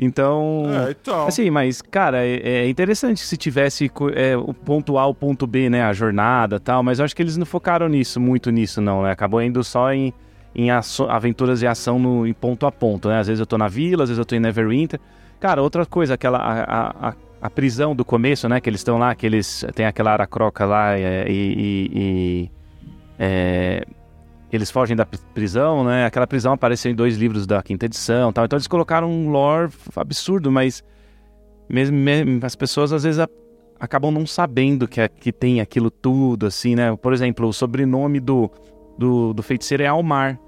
Então, 0.00 0.62
é, 0.86 0.92
então, 0.92 1.26
assim, 1.26 1.50
mas, 1.50 1.82
cara, 1.82 2.24
é, 2.24 2.40
é 2.40 2.68
interessante 2.68 3.20
se 3.20 3.36
tivesse 3.36 3.90
é, 4.14 4.36
o 4.36 4.54
ponto 4.54 4.96
A, 4.96 5.04
o 5.06 5.14
ponto 5.14 5.44
B, 5.44 5.68
né, 5.68 5.82
a 5.82 5.92
jornada 5.92 6.60
tal, 6.60 6.84
mas 6.84 7.00
eu 7.00 7.04
acho 7.04 7.16
que 7.16 7.22
eles 7.22 7.36
não 7.36 7.44
focaram 7.44 7.88
nisso, 7.88 8.20
muito 8.20 8.48
nisso, 8.50 8.80
não, 8.80 9.02
né? 9.02 9.10
Acabou 9.10 9.42
indo 9.42 9.64
só 9.64 9.92
em, 9.92 10.14
em 10.54 10.70
aventuras 10.70 11.58
de 11.58 11.66
ação 11.66 11.98
no, 11.98 12.24
em 12.24 12.32
ponto 12.32 12.64
a 12.64 12.70
ponto, 12.70 13.08
né? 13.08 13.18
Às 13.18 13.26
vezes 13.26 13.40
eu 13.40 13.46
tô 13.46 13.58
na 13.58 13.66
vila, 13.66 14.04
às 14.04 14.08
vezes 14.08 14.18
eu 14.18 14.24
tô 14.24 14.36
em 14.36 14.40
Neverwinter. 14.40 15.00
Cara, 15.40 15.62
outra 15.62 15.84
coisa, 15.84 16.14
aquela, 16.14 16.38
a, 16.38 17.08
a, 17.08 17.14
a 17.42 17.50
prisão 17.50 17.94
do 17.94 18.04
começo, 18.04 18.48
né? 18.48 18.60
Que 18.60 18.70
eles 18.70 18.80
estão 18.80 18.98
lá, 18.98 19.12
que 19.16 19.26
eles 19.26 19.64
tem 19.74 19.84
aquela 19.84 20.12
aracroca 20.12 20.64
lá 20.64 20.96
é, 20.96 21.28
e, 21.28 21.32
e, 21.32 21.90
e 21.92 22.50
é, 23.18 23.84
eles 24.52 24.70
fogem 24.70 24.96
da 24.96 25.06
prisão, 25.06 25.84
né? 25.84 26.06
Aquela 26.06 26.26
prisão 26.26 26.52
apareceu 26.52 26.90
em 26.90 26.94
dois 26.94 27.16
livros 27.16 27.46
da 27.46 27.62
quinta 27.62 27.86
edição, 27.86 28.32
tal. 28.32 28.44
Então 28.44 28.56
eles 28.56 28.66
colocaram 28.66 29.10
um 29.10 29.30
lore 29.30 29.70
absurdo, 29.94 30.50
mas 30.50 30.82
mesmo, 31.68 31.96
mesmo 31.96 32.40
as 32.42 32.56
pessoas 32.56 32.92
às 32.92 33.02
vezes 33.02 33.20
a, 33.20 33.28
acabam 33.78 34.10
não 34.10 34.26
sabendo 34.26 34.88
que, 34.88 35.06
que 35.08 35.32
tem 35.32 35.60
aquilo 35.60 35.90
tudo, 35.90 36.46
assim, 36.46 36.74
né? 36.74 36.96
Por 36.96 37.12
exemplo, 37.12 37.46
o 37.46 37.52
sobrenome 37.52 38.20
do, 38.20 38.50
do, 38.98 39.34
do 39.34 39.42
feiticeiro 39.42 39.82
é 39.82 39.86
Almar. 39.86 40.38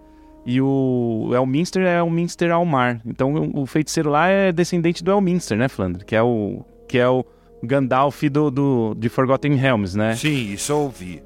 E 0.47 0.59
o 0.61 1.31
Elminster 1.35 1.83
é 1.83 2.03
o 2.03 2.09
Minster 2.09 2.51
Almar. 2.51 3.03
Então 3.05 3.51
o 3.55 3.67
feiticeiro 3.67 4.09
lá 4.09 4.29
é 4.29 4.51
descendente 4.51 5.05
do 5.05 5.11
Elminster, 5.11 5.59
né, 5.59 5.69
Flandre? 5.69 6.05
Que 6.05 6.17
é 6.17 6.23
o, 6.23 6.65
que 6.89 6.99
é 6.99 7.07
o 7.07 7.25
Gandalf 7.63 8.23
do, 8.25 8.51
do, 8.51 8.95
de 8.95 9.11
Forgotten 9.11 9.55
Realms, 9.55 9.97
né? 9.97 10.17
Sim, 10.17 10.53
isso 10.55 10.73
eu 10.73 10.79
ouvi. 10.79 11.23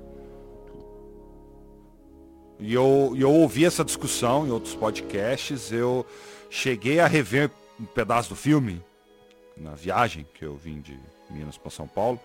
E 2.65 2.73
eu, 2.73 3.15
eu 3.15 3.31
ouvi 3.31 3.67
essa 3.67 3.85
discussão 3.85 4.47
em 4.47 4.51
outros 4.51 4.75
podcasts. 4.75 5.71
Eu 5.71 6.07
cheguei 6.49 6.99
a 6.99 7.07
rever 7.07 7.51
um 7.79 7.85
pedaço 7.85 8.31
do 8.31 8.35
filme 8.35 8.83
na 9.55 9.73
viagem 9.73 10.27
que 10.33 10.47
eu 10.47 10.57
vim 10.57 10.81
de 10.81 10.99
Minas 11.29 11.59
para 11.59 11.71
São 11.71 11.87
Paulo. 11.87 12.19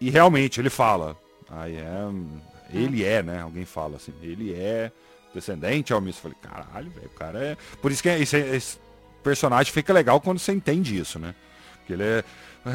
E 0.00 0.10
realmente 0.10 0.60
ele 0.60 0.70
fala, 0.70 1.16
I 1.48 1.78
am, 1.78 2.26
ele 2.74 3.04
é, 3.04 3.22
né? 3.22 3.42
Alguém 3.42 3.64
fala 3.64 3.94
assim, 3.94 4.12
ele 4.20 4.52
é 4.52 4.90
descendente 5.32 5.92
ao 5.92 6.00
mesmo. 6.00 6.20
Falei, 6.20 6.36
caralho, 6.42 6.90
velho, 6.90 7.06
o 7.06 7.16
cara 7.16 7.38
é. 7.38 7.56
Por 7.80 7.92
isso 7.92 8.02
que 8.02 8.08
esse, 8.08 8.38
esse, 8.38 8.76
personagem 9.22 9.72
fica 9.72 9.92
legal 9.92 10.20
quando 10.20 10.40
você 10.40 10.50
entende 10.50 10.98
isso, 10.98 11.16
né? 11.20 11.32
Porque 11.76 11.92
ele 11.92 12.02
é 12.02 12.24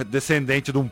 descendente 0.08 0.72
de 0.72 0.78
um. 0.78 0.90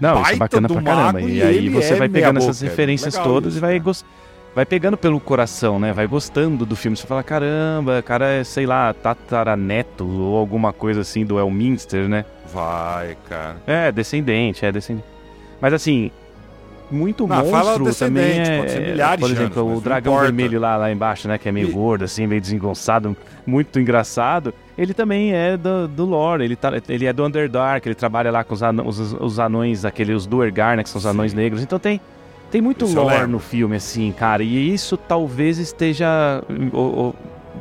Não, 0.00 0.22
isso 0.22 0.32
é 0.32 0.36
bacana 0.36 0.66
pra 0.66 0.82
caramba. 0.82 1.20
E, 1.20 1.36
e 1.36 1.42
aí 1.42 1.68
você 1.68 1.92
é 1.92 1.96
vai 1.96 2.08
pegando 2.08 2.38
essas 2.38 2.60
referências 2.60 3.14
todas 3.14 3.52
isso, 3.52 3.58
e 3.58 3.60
vai 3.60 3.78
gostando 3.78 4.10
vai 4.54 4.64
pegando 4.64 4.96
pelo 4.96 5.20
coração, 5.20 5.78
né? 5.78 5.92
Vai 5.92 6.06
gostando 6.06 6.66
do 6.66 6.76
filme. 6.76 6.96
Você 6.96 7.06
fala, 7.06 7.22
caramba, 7.22 8.02
cara 8.02 8.26
é, 8.26 8.44
sei 8.44 8.66
lá, 8.66 8.92
tataraneto 8.92 10.06
ou 10.06 10.36
alguma 10.36 10.72
coisa 10.72 11.00
assim 11.02 11.24
do 11.24 11.38
Elminster, 11.38 12.08
né? 12.08 12.24
Vai, 12.52 13.16
cara. 13.28 13.56
É, 13.66 13.92
descendente, 13.92 14.64
é 14.64 14.72
descendente. 14.72 15.06
Mas 15.60 15.72
assim, 15.72 16.10
muito 16.90 17.26
não, 17.26 17.44
monstro 17.44 17.94
também 17.94 18.40
é, 18.40 18.58
pode 18.58 18.70
ser 18.72 18.80
milhares 18.80 19.20
por 19.20 19.30
exemplo, 19.30 19.62
anos, 19.62 19.78
o 19.78 19.80
dragão 19.80 20.18
vermelho 20.18 20.58
lá, 20.58 20.76
lá 20.76 20.90
embaixo, 20.90 21.28
né, 21.28 21.38
que 21.38 21.48
é 21.48 21.52
meio 21.52 21.68
e... 21.68 21.72
gordo 21.72 22.04
assim, 22.04 22.26
meio 22.26 22.40
desengonçado, 22.40 23.16
muito 23.46 23.78
engraçado. 23.78 24.52
Ele 24.76 24.94
também 24.94 25.32
é 25.32 25.56
do, 25.56 25.86
do 25.86 26.04
lore, 26.04 26.42
ele, 26.42 26.56
tá, 26.56 26.72
ele 26.88 27.06
é 27.06 27.12
do 27.12 27.24
Underdark, 27.24 27.86
ele 27.86 27.94
trabalha 27.94 28.30
lá 28.30 28.42
com 28.42 28.54
os, 28.54 28.62
anões, 28.62 28.98
os, 28.98 29.12
os 29.12 29.38
anões 29.38 29.84
aqueles 29.84 30.16
os 30.16 30.26
Duergar, 30.26 30.76
né, 30.76 30.82
que 30.82 30.88
são 30.88 30.98
os 30.98 31.04
Sim. 31.04 31.10
anões 31.10 31.34
negros. 31.34 31.62
Então 31.62 31.78
tem 31.78 32.00
tem 32.50 32.60
muito 32.60 32.84
isso 32.84 33.00
lore 33.00 33.26
no 33.26 33.38
filme, 33.38 33.76
assim, 33.76 34.12
cara, 34.12 34.42
e 34.42 34.72
isso 34.72 34.96
talvez 34.96 35.58
esteja 35.58 36.42
o, 36.72 36.78
o, 36.78 37.14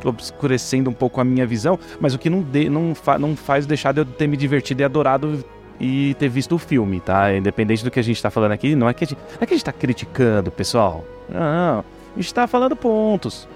obscurecendo 0.04 0.90
um 0.90 0.94
pouco 0.94 1.22
a 1.22 1.24
minha 1.24 1.46
visão, 1.46 1.78
mas 2.00 2.14
o 2.14 2.20
que 2.20 2.30
não, 2.30 2.42
de, 2.42 2.70
não, 2.70 2.96
fa, 2.96 3.20
não 3.20 3.36
faz 3.36 3.66
deixar 3.66 3.94
de 3.94 4.02
eu 4.02 4.06
ter 4.06 4.28
me 4.28 4.36
divertido 4.36 4.82
e 4.82 4.86
adorado 4.86 5.44
e 5.80 6.14
ter 6.16 6.28
visto 6.28 6.56
o 6.56 6.58
filme, 6.58 7.00
tá? 7.00 7.34
Independente 7.34 7.84
do 7.84 7.92
que 7.92 8.00
a 8.00 8.04
gente 8.04 8.22
tá 8.22 8.30
falando 8.30 8.52
aqui, 8.52 8.76
não 8.76 8.90
é 8.90 8.94
que 8.94 9.04
a 9.04 9.08
gente, 9.08 9.18
não 9.20 9.38
é 9.42 9.46
que 9.46 9.54
a 9.54 9.58
gente 9.58 9.66
tá 9.66 9.72
criticando, 9.72 10.52
pessoal. 10.52 11.06
Não, 11.30 11.40
não. 11.40 11.86
A 12.16 12.22
gente 12.22 12.34
tá 12.34 12.48
falando 12.48 12.76
pontos. 12.76 13.48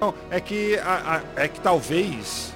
Não, 0.00 0.12
é 0.30 0.40
que, 0.40 0.76
a, 0.78 1.22
a, 1.36 1.42
é 1.42 1.48
que 1.48 1.60
talvez 1.60 2.54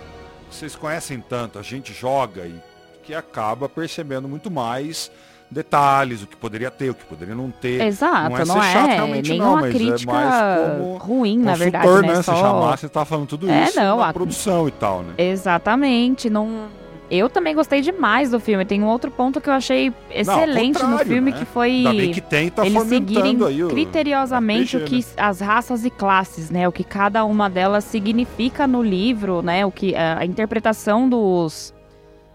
vocês 0.50 0.74
conhecem 0.74 1.22
tanto, 1.26 1.58
a 1.58 1.62
gente 1.62 1.92
joga 1.92 2.46
e 2.46 2.60
que 3.02 3.14
acaba 3.14 3.68
percebendo 3.68 4.28
muito 4.28 4.50
mais 4.50 5.10
detalhes, 5.50 6.22
o 6.22 6.26
que 6.26 6.36
poderia 6.36 6.70
ter, 6.70 6.90
o 6.90 6.94
que 6.94 7.04
poderia 7.04 7.34
não 7.34 7.50
ter. 7.50 7.80
Exato, 7.80 8.30
não 8.30 8.36
é, 8.36 8.44
não 8.44 8.62
chato, 8.62 8.88
é 8.88 9.22
nenhuma 9.22 9.44
não, 9.44 9.66
é 9.66 9.70
crítica 9.70 10.12
é 10.12 10.98
ruim, 10.98 11.38
na 11.38 11.54
verdade, 11.54 11.86
né? 11.86 12.02
né? 12.02 12.22
Só... 12.22 12.34
Você 12.34 12.40
chamar, 12.40 12.78
você 12.78 12.88
tá 12.88 13.04
falando 13.04 13.26
tudo 13.26 13.50
é, 13.50 13.64
isso 13.64 13.76
não, 13.76 14.02
a 14.02 14.12
produção 14.12 14.68
e 14.68 14.70
tal, 14.70 15.02
né? 15.02 15.14
Exatamente, 15.16 16.28
não... 16.28 16.66
Eu 17.10 17.30
também 17.30 17.54
gostei 17.54 17.80
demais 17.80 18.30
do 18.30 18.38
filme. 18.38 18.66
Tem 18.66 18.82
um 18.82 18.86
outro 18.86 19.10
ponto 19.10 19.40
que 19.40 19.48
eu 19.48 19.54
achei 19.54 19.90
excelente 20.10 20.82
no 20.82 20.98
filme, 20.98 21.30
né? 21.30 21.38
que 21.38 21.46
foi 21.46 22.10
que 22.12 22.20
tem, 22.20 22.50
tá 22.50 22.66
eles 22.66 22.82
seguirem 22.82 23.34
o... 23.64 23.68
criteriosamente 23.68 24.76
o 24.76 24.84
que 24.84 25.02
as 25.16 25.40
raças 25.40 25.86
e 25.86 25.90
classes, 25.90 26.50
né? 26.50 26.68
O 26.68 26.72
que 26.72 26.84
cada 26.84 27.24
uma 27.24 27.48
delas 27.48 27.84
significa 27.84 28.66
no 28.66 28.82
livro, 28.82 29.40
né? 29.40 29.64
O 29.64 29.72
que 29.72 29.94
a 29.96 30.22
interpretação 30.26 31.08
dos 31.08 31.72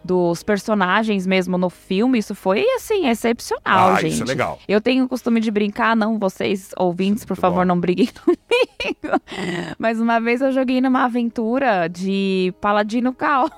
dos 0.04 0.44
personagens 0.44 1.26
mesmo 1.26 1.58
no 1.58 1.70
filme, 1.70 2.20
isso 2.20 2.36
foi, 2.36 2.66
assim, 2.76 3.08
excepcional, 3.08 3.94
ah, 3.94 4.02
gente. 4.02 4.14
Isso 4.14 4.24
é 4.24 4.26
legal. 4.26 4.60
Eu 4.68 4.82
tenho 4.82 5.06
o 5.06 5.10
costume 5.10 5.40
de 5.40 5.50
brincar, 5.50 5.96
não, 5.96 6.20
vocês 6.20 6.72
ouvintes, 6.78 7.24
por 7.24 7.38
favor, 7.38 7.60
bom. 7.60 7.66
não 7.66 7.80
briguem 7.80 8.10
comigo. 8.24 9.22
Mas 9.80 10.00
uma 10.00 10.20
vez 10.20 10.42
eu 10.42 10.52
joguei 10.52 10.82
numa 10.82 11.06
aventura 11.06 11.88
de 11.88 12.54
paladino 12.60 13.14
caótico. 13.14 13.54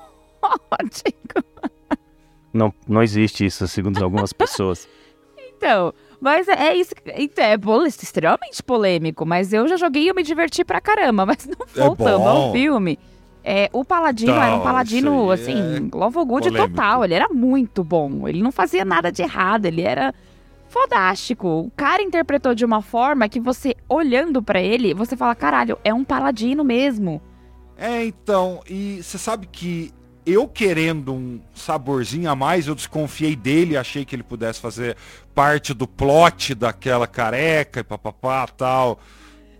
Não, 2.53 2.73
não 2.87 3.03
existe 3.03 3.45
isso, 3.45 3.67
segundo 3.67 4.01
algumas 4.03 4.31
pessoas. 4.31 4.87
então, 5.37 5.93
mas 6.21 6.47
é, 6.47 6.69
é 6.69 6.75
isso. 6.75 6.93
Então, 7.17 7.43
é 7.43 7.57
extremamente 7.87 8.63
polêmico, 8.63 9.25
mas 9.25 9.51
eu 9.51 9.67
já 9.67 9.75
joguei 9.75 10.03
e 10.03 10.07
eu 10.07 10.15
me 10.15 10.23
diverti 10.23 10.63
pra 10.63 10.79
caramba. 10.79 11.25
Mas 11.25 11.45
não 11.45 11.65
é 11.75 11.87
voltando 11.87 12.23
é 12.23 12.27
ao 12.27 12.51
filme. 12.51 12.97
É, 13.47 13.69
o 13.71 13.85
Paladino 13.85 14.31
era 14.33 14.55
um 14.55 14.61
Paladino, 14.61 15.29
assim, 15.29 15.53
é 15.53 15.95
love 15.95 16.17
good 16.25 16.49
total. 16.49 17.05
Ele 17.05 17.13
era 17.13 17.29
muito 17.29 17.83
bom. 17.83 18.27
Ele 18.27 18.41
não 18.41 18.51
fazia 18.51 18.83
nada 18.83 19.11
de 19.11 19.21
errado. 19.21 19.67
Ele 19.67 19.83
era 19.83 20.15
fodástico. 20.67 21.47
O 21.47 21.71
cara 21.75 22.01
interpretou 22.01 22.55
de 22.55 22.65
uma 22.65 22.81
forma 22.81 23.29
que 23.29 23.39
você, 23.39 23.75
olhando 23.87 24.41
para 24.41 24.59
ele, 24.59 24.95
você 24.95 25.15
fala: 25.15 25.35
caralho, 25.35 25.77
é 25.83 25.93
um 25.93 26.03
Paladino 26.03 26.63
mesmo. 26.63 27.21
É, 27.77 28.03
então. 28.03 28.61
E 28.67 28.99
você 29.03 29.19
sabe 29.19 29.45
que 29.45 29.93
eu 30.25 30.47
querendo 30.47 31.13
um 31.13 31.39
saborzinho 31.53 32.27
a 32.31 32.35
mais, 32.35 32.65
eu 32.65 32.73
desconfiei 32.73 33.35
dele, 33.35 33.77
achei 33.77 34.03
que 34.03 34.15
ele 34.15 34.23
pudesse 34.23 34.59
fazer 34.59 34.97
parte 35.35 35.71
do 35.71 35.87
plot 35.87 36.55
daquela 36.55 37.05
careca 37.05 37.81
e 37.81 37.83
papapá 37.83 38.47
tal. 38.47 38.99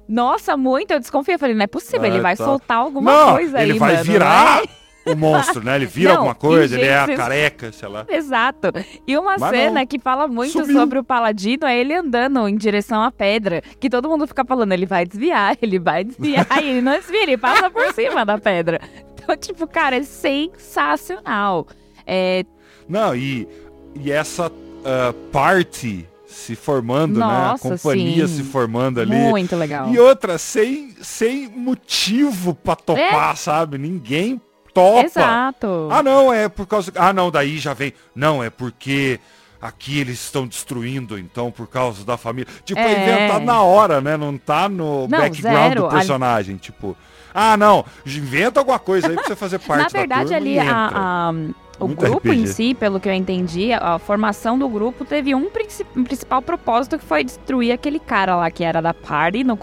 Nossa, 0.08 0.56
muito. 0.56 0.92
Eu 0.92 1.00
desconfiei. 1.00 1.38
Falei, 1.38 1.56
não 1.56 1.64
é 1.64 1.68
possível, 1.68 2.06
ele 2.06 2.20
vai 2.20 2.36
tá. 2.36 2.46
soltar 2.46 2.78
alguma 2.78 3.12
não, 3.12 3.34
coisa 3.34 3.58
aí. 3.58 3.70
Ele 3.70 3.80
vai 3.80 3.94
mano, 3.94 4.04
virar. 4.04 4.64
É? 4.64 4.86
o 5.06 5.16
monstro, 5.16 5.64
né? 5.64 5.76
Ele 5.76 5.86
vira 5.86 6.10
não, 6.14 6.18
alguma 6.18 6.36
coisa, 6.36 6.76
ele 6.76 6.86
é 6.86 6.98
a 6.98 7.16
careca, 7.16 7.72
sei 7.72 7.88
lá. 7.88 8.06
Exato. 8.10 8.72
E 9.08 9.18
uma 9.18 9.38
Mas 9.38 9.56
cena 9.56 9.80
não. 9.82 9.88
que 9.88 10.00
fala 10.00 10.28
muito 10.28 10.52
Subiu. 10.52 10.76
sobre 10.76 11.00
o 11.00 11.04
Paladino 11.04 11.66
é 11.66 11.78
ele 11.78 11.94
andando 11.94 12.48
em 12.48 12.56
direção 12.56 13.02
à 13.02 13.12
pedra. 13.12 13.62
Que 13.80 13.90
todo 13.90 14.10
mundo 14.10 14.28
fica 14.28 14.44
falando, 14.44 14.72
ele 14.72 14.86
vai 14.86 15.06
desviar, 15.06 15.58
ele 15.62 15.80
vai 15.80 16.04
desviar. 16.04 16.48
e 16.62 16.70
ele 16.70 16.82
não 16.82 16.94
desvia, 16.94 17.24
ele 17.24 17.38
passa 17.38 17.70
por 17.70 17.86
cima 17.94 18.26
da 18.26 18.38
pedra. 18.38 18.82
Então, 19.14 19.38
tipo, 19.38 19.68
cara, 19.68 19.96
é 19.96 20.04
sensacional. 20.04 21.68
É... 22.06 22.44
Não, 22.88 23.16
e, 23.16 23.48
e 23.96 24.12
essa 24.12 24.48
uh, 24.48 25.14
parte 25.32 26.08
se 26.36 26.54
formando, 26.56 27.20
Nossa, 27.20 27.34
né? 27.34 27.54
A 27.56 27.58
companhia 27.58 28.28
sim. 28.28 28.36
se 28.36 28.44
formando 28.44 29.00
ali. 29.00 29.16
Muito 29.16 29.56
legal. 29.56 29.90
E 29.90 29.98
outra, 29.98 30.38
sem, 30.38 30.94
sem 31.02 31.48
motivo 31.48 32.54
pra 32.54 32.76
topar, 32.76 33.32
é. 33.32 33.36
sabe? 33.36 33.78
Ninguém 33.78 34.40
topa. 34.74 35.06
Exato. 35.06 35.88
Ah, 35.90 36.04
não, 36.04 36.34
é 36.34 36.50
por 36.50 36.68
causa. 36.68 36.92
Ah, 36.96 37.14
não, 37.14 37.32
daí 37.32 37.58
já 37.58 37.74
vem. 37.74 37.94
Não, 38.14 38.44
é 38.44 38.50
porque 38.50 39.18
aqui 39.62 39.98
eles 40.00 40.20
estão 40.22 40.46
destruindo, 40.46 41.18
então, 41.18 41.50
por 41.50 41.68
causa 41.68 42.04
da 42.04 42.18
família. 42.18 42.52
Tipo, 42.66 42.82
é, 42.82 43.02
inventado 43.02 43.46
na 43.46 43.62
hora, 43.62 44.02
né? 44.02 44.18
Não 44.18 44.38
tá 44.38 44.68
no 44.68 45.08
não, 45.08 45.18
background 45.18 45.70
zero. 45.70 45.84
do 45.84 45.90
personagem. 45.90 46.56
Ali... 46.56 46.62
Tipo, 46.62 46.98
ah, 47.34 47.56
não, 47.56 47.86
inventa 48.06 48.60
alguma 48.60 48.78
coisa 48.78 49.08
aí 49.08 49.16
pra 49.16 49.24
você 49.24 49.36
fazer 49.38 49.60
parte 49.66 49.94
Na 49.94 50.00
verdade, 50.00 50.34
ali, 50.34 50.60
a, 50.60 50.92
a, 50.94 51.34
o 51.80 51.88
Muito 51.88 52.00
grupo 52.00 52.30
RPG. 52.30 52.42
em 52.42 52.46
si, 52.46 52.74
pelo 52.74 53.00
que 53.00 53.10
eu 53.10 53.14
entendi, 53.14 53.74
a, 53.74 53.96
a 53.96 54.00
formação 54.00 54.58
do 54.58 54.68
grupo 54.70 55.04
teve 55.04 55.36
um, 55.36 55.50
um, 55.96 56.04
principal 56.04 56.42
propósito 56.42 56.98
que 56.98 57.04
foi 57.04 57.24
destruir 57.24 57.72
aquele 57.72 58.00
cara 58.00 58.36
lá 58.36 58.50
que 58.50 58.64
era 58.64 58.82
da 58.82 58.94
party 58.94 59.44
no, 59.44 59.58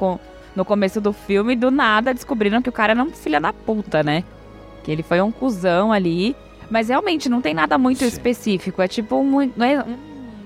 no 0.55 0.64
começo 0.64 1.01
do 1.01 1.12
filme. 1.12 1.55
E 1.55 1.57
do 1.57 1.70
nada 1.70 2.12
descobriram 2.12 2.61
que 2.61 2.68
o 2.68 2.72
cara 2.72 2.92
era 2.92 3.03
um 3.03 3.11
filho 3.11 3.40
da 3.40 3.53
puta, 3.53 4.03
né? 4.03 4.25
Que 4.85 4.92
ele 4.92 5.03
foi 5.03 5.20
um 5.20 5.33
cuzão 5.33 5.92
ali. 5.92 6.37
Mas 6.70 6.88
realmente 6.88 7.29
não 7.29 7.40
tem 7.40 7.55
nada 7.55 7.79
muito 7.79 8.01
Sim. 8.01 8.07
específico. 8.07 8.83
É 8.83 8.88
tipo 8.88 9.16
um, 9.16 9.42
é 9.42 9.83
um 9.83 9.96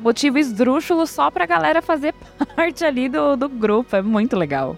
motivo 0.01 0.39
esdrúxulo 0.39 1.07
só 1.07 1.31
pra 1.31 1.47
galera 1.47 1.83
fazer 1.83 2.15
parte 2.55 2.85
ali 2.85 3.09
do, 3.09 3.37
do 3.37 3.49
grupo. 3.49 3.97
É 3.97 4.03
muito 4.03 4.37
legal. 4.37 4.77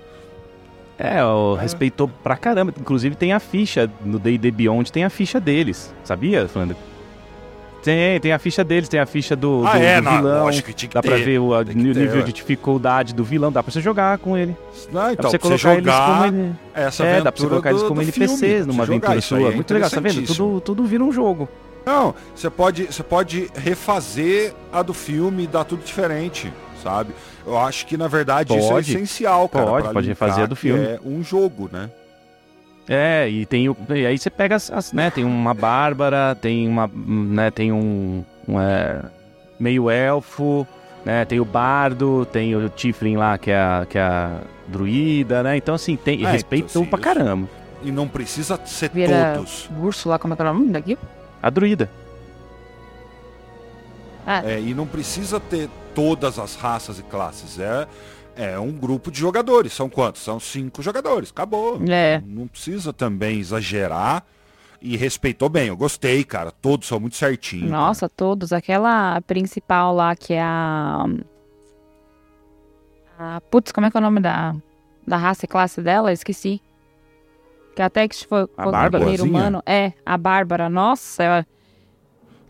É, 0.98 1.24
o 1.24 1.56
é. 1.56 1.62
respeitou 1.62 2.08
pra 2.22 2.36
caramba. 2.36 2.74
Inclusive 2.78 3.14
tem 3.14 3.32
a 3.32 3.38
ficha 3.38 3.90
no 4.04 4.18
D&D 4.18 4.50
Beyond, 4.50 4.90
tem 4.90 5.04
a 5.04 5.10
ficha 5.10 5.38
deles. 5.38 5.94
Sabia, 6.02 6.48
Flandre? 6.48 6.76
Tem, 7.82 8.18
tem 8.20 8.32
a 8.32 8.38
ficha 8.38 8.64
deles, 8.64 8.88
tem 8.88 8.98
a 8.98 9.06
ficha 9.06 9.36
do, 9.36 9.62
ah, 9.64 9.72
do, 9.72 9.78
é, 9.78 9.96
do 10.00 10.04
não, 10.04 10.16
vilão. 10.16 10.44
Lógico, 10.44 10.72
que 10.72 10.88
dá 10.88 11.00
ter, 11.00 11.08
pra 11.08 11.16
ver 11.16 11.38
o 11.38 11.62
nível 11.62 12.22
de 12.22 12.32
dificuldade 12.32 13.14
do 13.14 13.22
vilão, 13.22 13.52
dá 13.52 13.62
pra 13.62 13.72
você 13.72 13.80
jogar 13.80 14.18
com 14.18 14.36
ele. 14.36 14.56
Não, 14.92 15.12
então, 15.12 15.14
dá 15.14 15.16
pra 15.16 15.30
você 15.30 15.38
colocar 15.38 15.74
eles 15.74 15.94
como 15.94 16.24
ele. 16.24 16.52
Essa 16.74 17.04
é, 17.04 17.20
dá 17.22 17.32
pra 17.32 17.40
você 17.40 17.48
colocar 17.48 17.70
do, 17.70 17.76
eles 17.76 17.88
como 17.88 18.02
NPCs 18.02 18.40
filme, 18.40 18.66
numa 18.66 18.82
aventura 18.82 19.20
sua. 19.20 19.52
É 19.52 19.54
Muito 19.54 19.72
legal, 19.72 19.88
tá 19.88 20.00
vendo? 20.00 20.26
Tudo, 20.26 20.60
tudo 20.60 20.84
vira 20.84 21.04
um 21.04 21.12
jogo. 21.12 21.48
Não, 21.86 22.14
você 22.34 22.50
pode, 22.50 22.84
você 22.84 23.02
pode 23.02 23.48
refazer 23.54 24.52
a 24.70 24.82
do 24.82 24.92
filme 24.92 25.44
e 25.44 25.46
dar 25.46 25.64
tudo 25.64 25.82
diferente, 25.82 26.52
sabe? 26.82 27.12
Eu 27.46 27.58
acho 27.58 27.86
que, 27.86 27.96
na 27.96 28.08
verdade, 28.08 28.56
isso 28.56 28.66
é 28.66 28.70
Pode. 28.70 28.94
essencial, 28.94 29.48
cara. 29.48 29.66
Pode, 29.66 29.92
pode 29.92 30.08
refazer 30.08 30.44
a 30.44 30.46
do 30.46 30.56
filme. 30.56 30.84
É 30.84 31.00
um 31.04 31.22
jogo, 31.22 31.68
né? 31.72 31.90
É, 32.88 33.28
e 33.28 33.44
tem 33.44 33.68
o. 33.68 33.76
E 33.90 34.06
aí 34.06 34.16
você 34.16 34.30
pega 34.30 34.56
as, 34.56 34.70
as, 34.70 34.92
né? 34.92 35.10
Tem 35.10 35.22
uma 35.22 35.52
Bárbara, 35.52 36.34
tem 36.34 36.66
uma. 36.66 36.90
né? 36.94 37.50
Tem 37.50 37.70
um. 37.70 38.24
um, 38.48 38.60
é, 38.60 39.02
meio 39.60 39.90
elfo, 39.90 40.66
né? 41.04 41.24
Tem 41.26 41.38
o 41.38 41.44
Bardo, 41.44 42.24
tem 42.26 42.56
o 42.56 42.70
Tiflin 42.70 43.16
lá, 43.16 43.36
que 43.36 43.50
é 43.50 43.58
a, 43.58 43.86
que 43.88 43.98
é 43.98 44.02
a 44.02 44.40
druida, 44.66 45.42
né? 45.42 45.56
Então, 45.58 45.74
assim, 45.74 45.96
tem. 45.96 46.24
É, 46.24 46.30
respeitam 46.30 46.68
então, 46.70 46.84
sim, 46.84 46.88
pra 46.88 46.98
caramba. 46.98 47.46
E 47.82 47.92
não 47.92 48.08
precisa 48.08 48.58
ser 48.64 48.90
Vira 48.90 49.34
todos. 49.36 49.68
Úrsula, 49.78 50.18
como 50.18 50.32
é 50.32 50.36
que 50.36 50.42
é 50.42 50.46
o 50.46 50.54
nome 50.54 50.70
daqui? 50.70 50.98
A 51.42 51.50
druida. 51.50 51.90
É, 54.26 54.60
e 54.60 54.74
não 54.74 54.86
precisa 54.86 55.40
ter 55.40 55.70
todas 55.98 56.38
as 56.38 56.54
raças 56.54 57.00
e 57.00 57.02
classes. 57.02 57.58
É, 57.58 57.88
é 58.36 58.56
um 58.56 58.70
grupo 58.70 59.10
de 59.10 59.18
jogadores. 59.18 59.72
São 59.72 59.88
quantos? 59.88 60.22
São 60.22 60.38
cinco 60.38 60.80
jogadores. 60.80 61.30
Acabou. 61.30 61.80
É. 61.88 62.22
Não 62.24 62.46
precisa 62.46 62.92
também 62.92 63.40
exagerar. 63.40 64.24
E 64.80 64.96
respeitou 64.96 65.48
bem. 65.48 65.66
Eu 65.66 65.76
gostei, 65.76 66.22
cara. 66.22 66.52
Todos 66.52 66.86
são 66.86 67.00
muito 67.00 67.16
certinhos. 67.16 67.68
Nossa, 67.68 68.08
todos. 68.08 68.52
Aquela 68.52 69.20
principal 69.22 69.92
lá, 69.92 70.14
que 70.14 70.34
é 70.34 70.40
a. 70.40 71.04
a 73.18 73.40
putz, 73.50 73.72
como 73.72 73.88
é 73.88 73.90
que 73.90 73.96
é 73.96 74.00
o 74.00 74.02
nome 74.02 74.20
da, 74.20 74.54
da 75.04 75.16
raça 75.16 75.46
e 75.46 75.48
classe 75.48 75.82
dela? 75.82 76.12
Esqueci. 76.12 76.62
Que 77.74 77.82
até 77.82 78.06
que 78.06 78.24
foi 78.24 78.44
o 78.44 78.48
Bárbara? 78.56 78.90
primeiro 78.90 79.24
humano. 79.24 79.60
É, 79.66 79.92
a 80.06 80.16
Bárbara. 80.16 80.68
Nossa, 80.68 81.24
ela... 81.24 81.46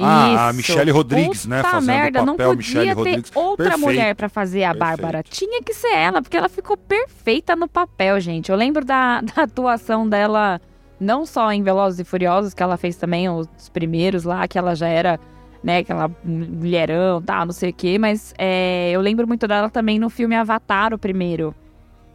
Ah, 0.00 0.48
a. 0.48 0.52
Michelle 0.52 0.90
Rodrigues, 0.90 1.46
né, 1.46 1.58
Puta 1.58 1.70
fazendo 1.70 1.90
o 1.90 1.92
merda, 2.00 2.22
não 2.24 2.36
papel 2.36 2.56
Michelle 2.56 2.78
podia 2.78 2.94
ter 2.94 2.98
Rodrigues. 3.10 3.32
outra 3.34 3.64
Perfeito. 3.64 3.84
mulher 3.84 4.14
pra 4.14 4.28
fazer 4.28 4.64
a 4.64 4.74
Perfeito. 4.74 5.00
Bárbara. 5.02 5.22
Tinha 5.22 5.62
que 5.62 5.74
ser 5.74 5.92
ela, 5.94 6.22
porque 6.22 6.36
ela 6.36 6.48
ficou 6.48 6.76
perfeita 6.76 7.56
no 7.56 7.66
papel, 7.68 8.18
gente. 8.20 8.50
Eu 8.50 8.56
lembro 8.56 8.84
da, 8.84 9.20
da 9.34 9.42
atuação 9.42 10.08
dela, 10.08 10.60
não 11.00 11.26
só 11.26 11.52
em 11.52 11.62
Velozes 11.62 12.00
e 12.00 12.04
Furiosos, 12.04 12.54
que 12.54 12.62
ela 12.62 12.76
fez 12.76 12.96
também 12.96 13.28
os 13.28 13.48
primeiros 13.72 14.24
lá, 14.24 14.46
que 14.46 14.56
ela 14.58 14.74
já 14.76 14.88
era, 14.88 15.18
né, 15.62 15.78
aquela 15.78 16.10
mulherão, 16.24 17.20
tá, 17.22 17.44
não 17.44 17.52
sei 17.52 17.70
o 17.70 17.74
quê, 17.74 17.98
mas 17.98 18.32
é, 18.38 18.90
eu 18.92 19.00
lembro 19.00 19.26
muito 19.26 19.46
dela 19.46 19.68
também 19.70 19.98
no 19.98 20.08
filme 20.10 20.34
Avatar, 20.36 20.92
o 20.94 20.98
primeiro. 20.98 21.54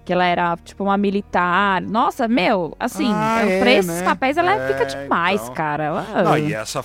Que 0.06 0.12
ela 0.12 0.26
era, 0.26 0.58
tipo, 0.66 0.84
uma 0.84 0.98
militar. 0.98 1.82
Nossa, 1.82 2.28
meu, 2.28 2.76
assim, 2.78 3.10
Ah, 3.14 3.40
é, 3.46 3.56
é, 3.56 3.60
pra 3.62 3.72
esses 3.72 4.02
né? 4.02 4.04
papéis 4.04 4.36
ela 4.36 4.54
É, 4.54 4.68
fica 4.74 4.86
demais, 4.86 5.42
então. 5.44 5.54
cara. 5.54 5.84
Ela- 5.86 6.24
Não, 6.24 6.38
e 6.38 6.54
essa. 6.54 6.84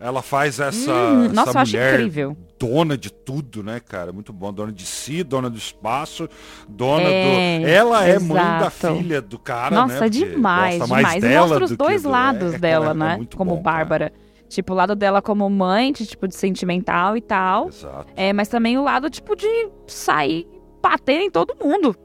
Ela 0.00 0.20
faz 0.22 0.60
essa, 0.60 0.92
Hum, 0.92 1.24
essa 1.26 1.32
nossa, 1.34 1.60
acho 1.60 1.70
mulher 1.72 1.94
incrível. 2.00 2.36
dona 2.58 2.98
de 2.98 3.10
tudo, 3.12 3.62
né, 3.62 3.80
cara? 3.80 4.12
Muito 4.12 4.32
bom. 4.32 4.52
Dona 4.52 4.72
de 4.72 4.84
si, 4.84 5.22
dona 5.22 5.48
do 5.48 5.56
espaço, 5.56 6.28
dona 6.68 7.04
É, 7.08 7.58
do. 7.60 7.66
Ela 7.66 8.04
é 8.04 8.18
mãe 8.18 8.36
da 8.42 8.66
exato. 8.66 8.96
filha 8.96 9.22
do 9.22 9.38
cara, 9.38 9.74
Nossa, 9.74 9.94
né? 9.94 9.98
Porque 10.00 10.10
demais, 10.10 10.82
demais. 10.82 11.24
E 11.24 11.28
mostra 11.38 11.64
os 11.64 11.76
dois 11.76 12.02
do- 12.02 12.10
lados 12.10 12.54
é, 12.54 12.58
dela, 12.58 12.90
é 12.90 12.94
né? 12.94 13.16
muito 13.16 13.36
como 13.36 13.56
bom, 13.56 13.62
cara. 13.62 13.76
Bárbara. 13.78 14.12
Tipo, 14.48 14.72
o 14.72 14.76
lado 14.76 14.94
dela 14.94 15.22
como 15.22 15.48
mãe, 15.48 15.90
de, 15.92 16.06
tipo, 16.06 16.28
de 16.28 16.34
sentimental 16.36 17.16
e 17.16 17.20
tal. 17.20 17.68
Exato. 17.68 18.06
É, 18.14 18.32
mas 18.32 18.46
também 18.48 18.76
o 18.76 18.84
lado, 18.84 19.08
tipo, 19.08 19.34
de 19.34 19.48
sair 19.86 20.46
batendo 20.82 21.22
em 21.22 21.30
todo 21.30 21.56
mundo. 21.60 21.96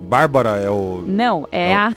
Bárbara 0.00 0.56
é 0.56 0.68
o. 0.68 1.04
Não, 1.06 1.46
é 1.52 1.74
Não. 1.74 1.80
a 1.80 1.94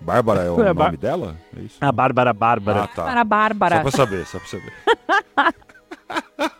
Bárbara 0.00 0.42
é 0.42 0.50
o 0.50 0.60
É, 0.62 0.72
nome 0.72 0.96
dela? 0.96 1.36
É 1.56 1.60
isso? 1.60 1.76
A 1.80 1.90
Bárbara 1.92 2.32
Bárbara. 2.32 2.82
Ah, 2.84 2.88
tá. 2.88 3.04
para 3.04 3.20
a 3.20 3.24
Bárbara. 3.24 3.76
Só 3.76 3.82
pra 3.82 3.90
saber, 3.90 4.26
só 4.26 4.38
pra 4.38 4.48
saber. 4.48 4.72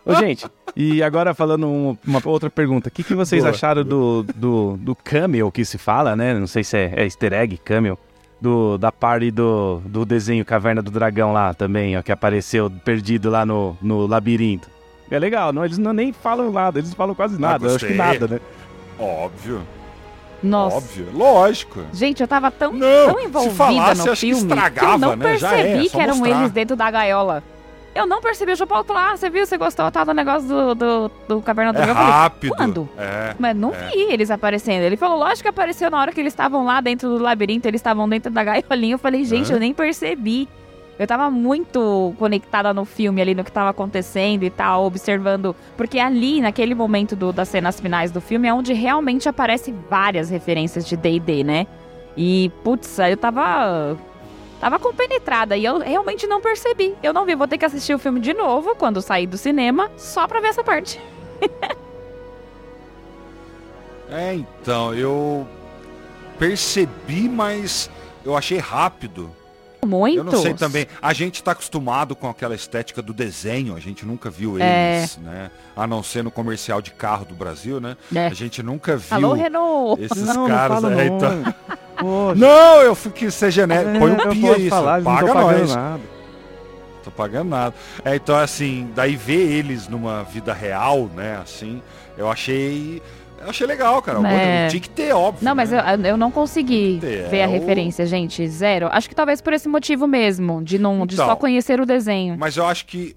Ô, 0.05 0.15
gente, 0.15 0.47
e 0.77 1.03
agora 1.03 1.35
falando 1.35 1.67
um- 1.67 1.97
uma 2.07 2.21
outra 2.25 2.51
pergunta. 2.51 2.89
O 2.89 2.93
que, 2.93 3.03
que 3.03 3.15
vocês 3.15 3.43
Boa. 3.43 3.55
acharam 3.55 3.85
do, 3.85 4.23
do, 4.35 4.77
do 4.79 4.95
camel 4.95 5.51
que 5.51 5.65
se 5.65 5.79
fala, 5.79 6.15
né? 6.17 6.35
Não 6.35 6.47
sei 6.47 6.65
se 6.65 6.77
é, 6.77 6.93
é 6.97 7.05
easter 7.05 7.33
egg, 7.33 7.57
camel. 7.59 7.99
Do, 8.41 8.79
da 8.79 8.93
party 8.93 9.33
do, 9.33 9.81
do 9.85 10.05
desenho 10.05 10.45
Caverna 10.45 10.81
do 10.81 10.93
Dragão 10.93 11.33
lá 11.33 11.53
também, 11.53 11.99
ó, 11.99 12.03
que 12.03 12.13
apareceu 12.13 12.71
perdido 12.85 13.29
lá 13.31 13.45
no, 13.45 13.77
no 13.83 14.07
labirinto. 14.07 14.69
É 15.11 15.19
legal, 15.19 15.53
não, 15.53 15.65
eles 15.65 15.77
não 15.77 15.93
nem 15.93 16.13
falam 16.13 16.53
nada, 16.53 16.79
eles 16.79 16.95
falam 16.95 17.17
quase 17.17 17.41
nada, 17.41 17.67
eu 17.67 17.75
acho 17.75 17.85
que 17.87 17.95
nada, 17.95 18.29
né? 18.29 18.41
Óbvio, 18.97 19.63
Nossa. 20.43 20.77
óbvio. 20.77 21.09
Lógico. 21.13 21.81
Gente, 21.93 22.21
eu 22.21 22.29
tava 22.29 22.51
tão, 22.51 22.73
Não, 22.73 23.13
tão 23.13 23.21
envolvida 23.21 23.55
falasse, 23.55 24.05
no 24.07 24.13
acho 24.13 24.21
que 24.27 24.35
filme 24.35 24.55
que 24.71 24.85
eu 24.85 24.99
não 24.99 25.17
né? 25.17 25.37
Já 25.37 25.51
percebi 25.51 25.87
é, 25.87 25.89
que 25.89 26.01
eram 26.01 26.17
mostrar. 26.17 26.39
eles 26.39 26.51
dentro 26.53 26.77
da 26.77 26.91
gaiola. 26.91 27.43
Eu 27.95 28.07
não 28.07 28.21
percebi. 28.21 28.53
O 28.53 28.57
João 28.57 28.69
Paulo 28.69 28.85
falou, 28.85 29.03
ah, 29.03 29.17
você 29.17 29.29
viu, 29.29 29.45
você 29.45 29.57
gostou 29.59 29.91
tá, 29.91 30.05
do 30.05 30.15
negócio 30.15 30.47
do, 30.47 30.75
do, 30.75 31.11
do 31.27 31.43
Caverna 31.43 31.73
do 31.73 31.79
É 31.81 31.85
Dragão? 31.85 31.95
Eu 31.97 32.01
falei, 32.07 32.21
rápido. 32.21 32.55
quando? 32.57 32.89
É. 32.97 33.35
Mas 33.39 33.57
não 33.57 33.75
É. 33.75 33.89
vi 33.89 34.03
eles 34.13 34.31
aparecendo. 34.31 34.83
Ele 34.83 34.97
falou, 34.97 35.19
lógico 35.19 35.43
que 35.43 35.49
apareceu 35.49 35.91
na 35.91 36.01
hora 36.01 36.13
que 36.13 36.21
eles 36.21 36.33
estavam 36.33 36.65
lá 36.65 36.81
dentro 36.81 37.09
do 37.09 37.19
labirinto, 37.23 37.67
eles 37.67 37.81
estavam 37.81 38.09
dentro 38.09 38.31
da 38.31 38.45
gaiolinha. 38.45 38.95
Eu 38.95 38.99
falei, 38.99 39.25
gente, 39.25 39.53
eu 39.53 39.59
nem 39.59 39.75
percebi. 39.75 40.49
Eu 40.99 41.07
tava 41.07 41.31
muito 41.31 42.13
conectada 42.19 42.75
no 42.75 42.85
filme 42.85 43.23
ali, 43.23 43.35
no 43.35 43.45
que 43.45 43.53
tava 43.53 43.71
acontecendo 43.71 44.43
e 44.43 44.51
tal, 44.51 44.85
observando. 44.85 45.55
Porque 45.77 45.99
ali, 45.99 46.41
naquele 46.41 46.75
momento 46.75 47.15
do- 47.15 47.33
das 47.33 47.49
cenas 47.49 47.79
finais 47.81 48.11
do 48.11 48.21
filme, 48.21 48.49
é 48.49 48.53
onde 48.55 48.73
realmente 48.73 49.29
aparecem 49.29 49.75
várias 49.89 50.29
referências 50.29 50.85
de 50.87 50.97
D&D, 50.97 51.45
né? 51.45 51.67
E, 52.17 52.51
putz, 52.65 52.99
eu 52.99 53.17
tava... 53.17 53.97
Tava 54.61 54.77
compenetrada 54.81 55.57
e 55.57 55.65
eu 55.65 55.79
realmente 55.79 56.27
não 56.27 56.41
percebi. 56.41 56.93
Eu 57.01 57.13
não 57.13 57.25
vi, 57.25 57.37
vou 57.37 57.47
ter 57.47 57.59
que 57.59 57.65
assistir 57.65 57.95
o 57.95 57.99
filme 57.99 58.19
de 58.19 58.35
novo 58.35 58.75
quando 58.75 59.01
sair 59.01 59.27
do 59.29 59.39
cinema, 59.39 59.89
só 59.97 60.27
pra 60.27 60.41
ver 60.41 60.49
essa 60.49 60.65
parte. 60.65 61.01
É, 64.11 64.35
então, 64.35 64.95
eu 64.95 65.47
percebi, 66.39 67.29
mas 67.29 67.91
eu 68.25 68.35
achei 68.37 68.59
rápido. 68.59 69.31
Muito. 69.89 70.19
Eu 70.19 70.25
não 70.25 70.37
sei 70.43 70.53
também. 70.55 70.87
A 71.01 71.13
gente 71.13 71.43
tá 71.43 71.53
acostumado 71.53 72.15
com 72.15 72.29
aquela 72.29 72.55
estética 72.55 73.01
do 73.01 73.13
desenho, 73.13 73.75
a 73.75 73.81
gente 73.81 74.05
nunca 74.05 74.29
viu 74.31 74.61
É. 74.61 74.99
eles, 74.99 75.17
né? 75.19 75.51
A 75.77 75.87
não 75.87 76.03
ser 76.03 76.23
no 76.23 76.31
comercial 76.31 76.83
de 76.83 76.91
carro 76.91 77.25
do 77.25 77.35
Brasil, 77.35 77.81
né? 77.81 77.97
É. 78.15 78.27
A 78.27 78.35
gente 78.35 78.63
nunca 78.63 78.97
viu 78.97 79.17
Alô, 79.17 79.33
Renault! 79.33 80.03
esses 80.03 80.35
não, 80.35 80.47
caras. 80.47 80.83
não 80.83 80.91
é, 80.91 81.09
não. 81.09 81.17
então- 81.17 81.55
Não, 82.37 82.81
eu 82.83 82.95
fui 82.95 83.11
que 83.11 83.31
ser 83.31 83.51
genérico. 83.51 83.91
é, 83.97 83.99
Põe 83.99 84.11
um 84.13 84.31
pia 84.57 84.69
falar, 84.71 85.01
não 85.01 85.05
paga 85.15 85.35
nós. 85.35 85.75
nada. 85.75 86.01
Tô 87.03 87.11
pagando 87.11 87.49
nada. 87.49 87.75
É, 88.05 88.17
então, 88.17 88.37
assim, 88.37 88.91
daí 88.95 89.17
ver 89.17 89.51
eles 89.51 89.89
numa 89.89 90.23
vida 90.25 90.53
real, 90.53 91.09
né, 91.15 91.39
assim, 91.43 91.83
eu 92.17 92.31
achei. 92.31 93.01
Eu 93.41 93.51
achei 93.51 93.67
legal, 93.67 94.01
cara. 94.03 94.27
É. 94.29 94.69
Tinha 94.69 94.81
que 94.81 94.91
ter, 94.91 95.13
óbvio. 95.13 95.45
Não, 95.45 95.55
mas 95.55 95.73
eu, 95.73 95.83
né? 95.99 96.11
eu 96.11 96.17
não 96.17 96.31
consegui 96.31 97.01
É, 97.03 97.29
ver 97.29 97.43
a 97.43 97.47
o- 97.49 97.51
referência, 97.51 98.05
gente. 98.07 98.47
Zero. 98.49 98.89
Acho 98.91 99.09
que 99.09 99.15
talvez 99.15 99.41
por 99.41 99.53
esse 99.53 99.69
motivo 99.69 100.07
mesmo, 100.07 100.63
de 100.63 100.79
não 100.79 101.07
de 101.07 101.15
Então. 101.15 101.27
só 101.27 101.37
conhecer 101.37 101.81
o 101.81 101.87
desenho. 101.87 102.37
Mas 102.39 102.57
eu 102.57 102.67
acho 102.67 102.87
que. 102.87 103.17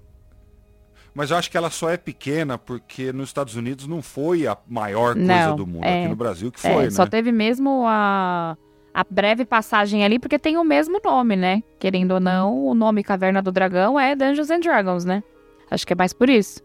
Mas 1.14 1.30
eu 1.30 1.36
acho 1.36 1.50
que 1.50 1.56
ela 1.58 1.68
só 1.68 1.90
é 1.90 1.96
pequena 1.98 2.56
porque 2.56 3.12
nos 3.12 3.28
Estados 3.28 3.54
Unidos 3.54 3.86
não 3.86 4.00
foi 4.00 4.46
a 4.46 4.56
maior 4.66 5.14
coisa 5.14 5.48
Não, 5.48 5.56
do 5.56 5.66
mundo. 5.66 5.84
é. 5.84 6.00
Aqui 6.00 6.08
no 6.08 6.16
Brasil 6.16 6.50
que 6.50 6.66
É, 6.66 6.72
foi, 6.72 6.90
Só 6.90 7.02
né? 7.04 7.10
teve 7.10 7.30
mesmo 7.30 7.84
a, 7.86 8.56
a 8.94 9.04
breve 9.10 9.44
passagem 9.44 10.04
ali, 10.04 10.18
porque 10.18 10.38
tem 10.38 10.56
o 10.56 10.64
mesmo 10.64 10.98
nome, 11.04 11.36
né? 11.36 11.62
Querendo 11.78 12.12
ou 12.12 12.20
não, 12.20 12.64
o 12.64 12.74
nome 12.74 13.02
Caverna 13.04 13.42
do 13.42 13.52
Dragão 13.52 14.00
é 14.00 14.16
Dungeons 14.16 14.50
and 14.50 14.60
Dragons, 14.60 15.04
né? 15.04 15.22
Acho 15.70 15.86
que 15.86 15.92
é 15.92 15.96
mais 15.96 16.14
por 16.14 16.30
isso. 16.30 16.62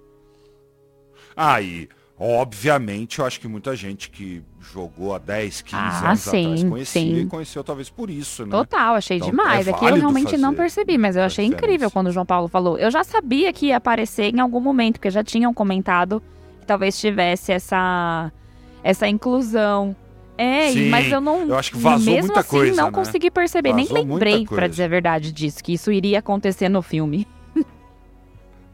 E 1.61 1.89
obviamente 2.19 3.19
eu 3.19 3.25
acho 3.25 3.39
que 3.39 3.47
muita 3.47 3.75
gente 3.75 4.09
que 4.09 4.41
jogou 4.73 5.13
há 5.15 5.17
10, 5.19 5.61
15 5.61 5.75
Ah, 5.75 6.07
anos 6.09 6.19
sim, 6.21 6.45
atrás 6.45 6.63
conhecia 6.63 7.01
sim. 7.01 7.15
e 7.19 7.25
conheceu 7.25 7.63
talvez 7.63 7.89
por 7.89 8.09
isso, 8.09 8.43
né? 8.45 8.51
Total, 8.51 8.95
achei 8.95 9.17
Então, 9.17 9.29
demais. 9.29 9.67
é 9.67 9.73
que 9.73 9.85
eu 9.85 9.95
realmente 9.95 10.35
não 10.37 10.53
percebi, 10.53 10.97
mas 10.97 11.15
eu 11.15 11.23
achei 11.23 11.45
diferença. 11.45 11.65
incrível 11.65 11.91
quando 11.91 12.07
o 12.07 12.11
João 12.11 12.25
Paulo 12.25 12.47
falou. 12.47 12.77
Eu 12.77 12.89
já 12.91 13.03
sabia 13.03 13.53
que 13.53 13.67
ia 13.67 13.77
aparecer 13.77 14.33
em 14.35 14.39
algum 14.39 14.59
momento, 14.59 14.95
porque 14.95 15.09
já 15.11 15.23
tinham 15.23 15.53
comentado 15.53 16.21
que 16.59 16.65
talvez 16.65 16.99
tivesse 16.99 17.51
essa, 17.51 18.31
essa 18.83 19.07
inclusão. 19.07 19.95
É, 20.39 20.69
Sim, 20.71 20.89
mas 20.89 21.11
eu 21.11 21.19
não. 21.19 21.47
eu 21.47 21.57
acho 21.57 21.71
que 21.71 21.77
vazou 21.79 22.13
mesmo 22.13 22.27
muita 22.27 22.41
assim, 22.41 22.49
coisa, 22.49 22.75
não 22.75 22.85
né? 22.87 22.91
consegui 22.91 23.31
perceber. 23.31 23.73
Nem 23.73 23.85
Vazou 23.87 24.05
muita 24.05 24.25
lembrei, 24.25 24.45
pra 24.45 24.55
coisa. 24.57 24.69
dizer 24.69 24.83
a 24.83 24.87
verdade, 24.87 25.31
disso, 25.31 25.63
que 25.63 25.73
isso 25.73 25.91
iria 25.91 26.19
acontecer 26.19 26.69
no 26.69 26.81
filme. 26.83 27.27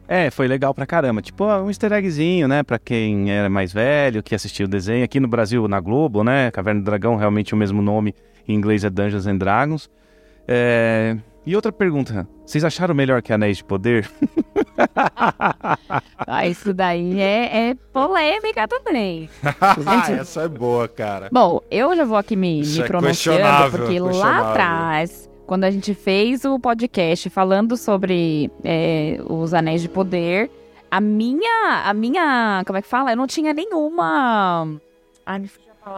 É, 0.08 0.30
foi 0.30 0.48
legal 0.48 0.74
pra 0.74 0.86
caramba. 0.86 1.22
Tipo, 1.22 1.46
um 1.46 1.70
easter 1.70 1.92
eggzinho, 1.94 2.48
né? 2.48 2.64
Pra 2.64 2.78
quem 2.78 3.32
era 3.32 3.50
mais 3.50 3.72
velho, 3.72 4.22
que 4.22 4.36
assistiu 4.36 4.66
o 4.66 4.70
desenho. 4.70 5.04
Aqui 5.04 5.20
no 5.20 5.28
Brasil, 5.28 5.68
na 5.68 5.80
Globo, 5.80 6.24
né? 6.24 6.52
Caverna 6.52 6.82
do 6.82 6.86
Dragão, 6.86 7.16
realmente 7.16 7.54
o 7.54 7.58
mesmo 7.58 7.82
nome. 7.82 8.14
Em 8.48 8.54
inglês 8.54 8.84
é 8.84 8.90
Dungeons 8.90 9.28
and 9.28 9.38
Dragons. 9.38 9.90
É... 10.48 11.18
E 11.46 11.56
outra 11.56 11.72
pergunta. 11.72 12.28
Vocês 12.46 12.64
acharam 12.64 12.96
melhor 12.96 13.22
que 13.22 13.34
Anéis 13.34 13.58
de 13.58 13.64
Poder? 13.64 14.10
Ah, 16.26 16.48
isso 16.48 16.74
daí 16.74 17.20
é, 17.20 17.70
é 17.70 17.76
polêmica 17.92 18.68
também. 18.68 19.30
Essa 20.20 20.44
é 20.44 20.48
boa, 20.48 20.88
cara. 20.88 21.30
Bom, 21.32 21.62
eu 21.70 21.96
já 21.96 22.06
vou 22.06 22.18
aqui 22.18 22.36
me, 22.36 22.62
me 22.62 22.80
é 22.80 22.84
pronunciando, 22.84 23.38
questionável, 23.40 23.80
porque 23.80 24.00
lá 24.00 24.52
atrás, 24.52 25.30
quando 25.46 25.64
a 25.64 25.72
gente 25.72 25.94
fez 25.94 26.46
o 26.46 26.60
podcast 26.60 27.30
falando 27.30 27.76
sobre 27.78 28.50
é, 28.64 29.20
os 29.28 29.54
Anéis 29.54 29.82
de 29.82 29.90
Poder, 29.90 30.50
a 30.90 31.02
minha, 31.02 31.84
a 31.86 31.94
minha, 31.94 32.64
como 32.66 32.78
é 32.78 32.82
que 32.82 32.88
fala? 32.88 33.12
Eu 33.12 33.18
não 33.18 33.28
tinha 33.28 33.54
nenhuma... 33.54 34.80
Ai, 35.26 35.40
me. 35.40 35.50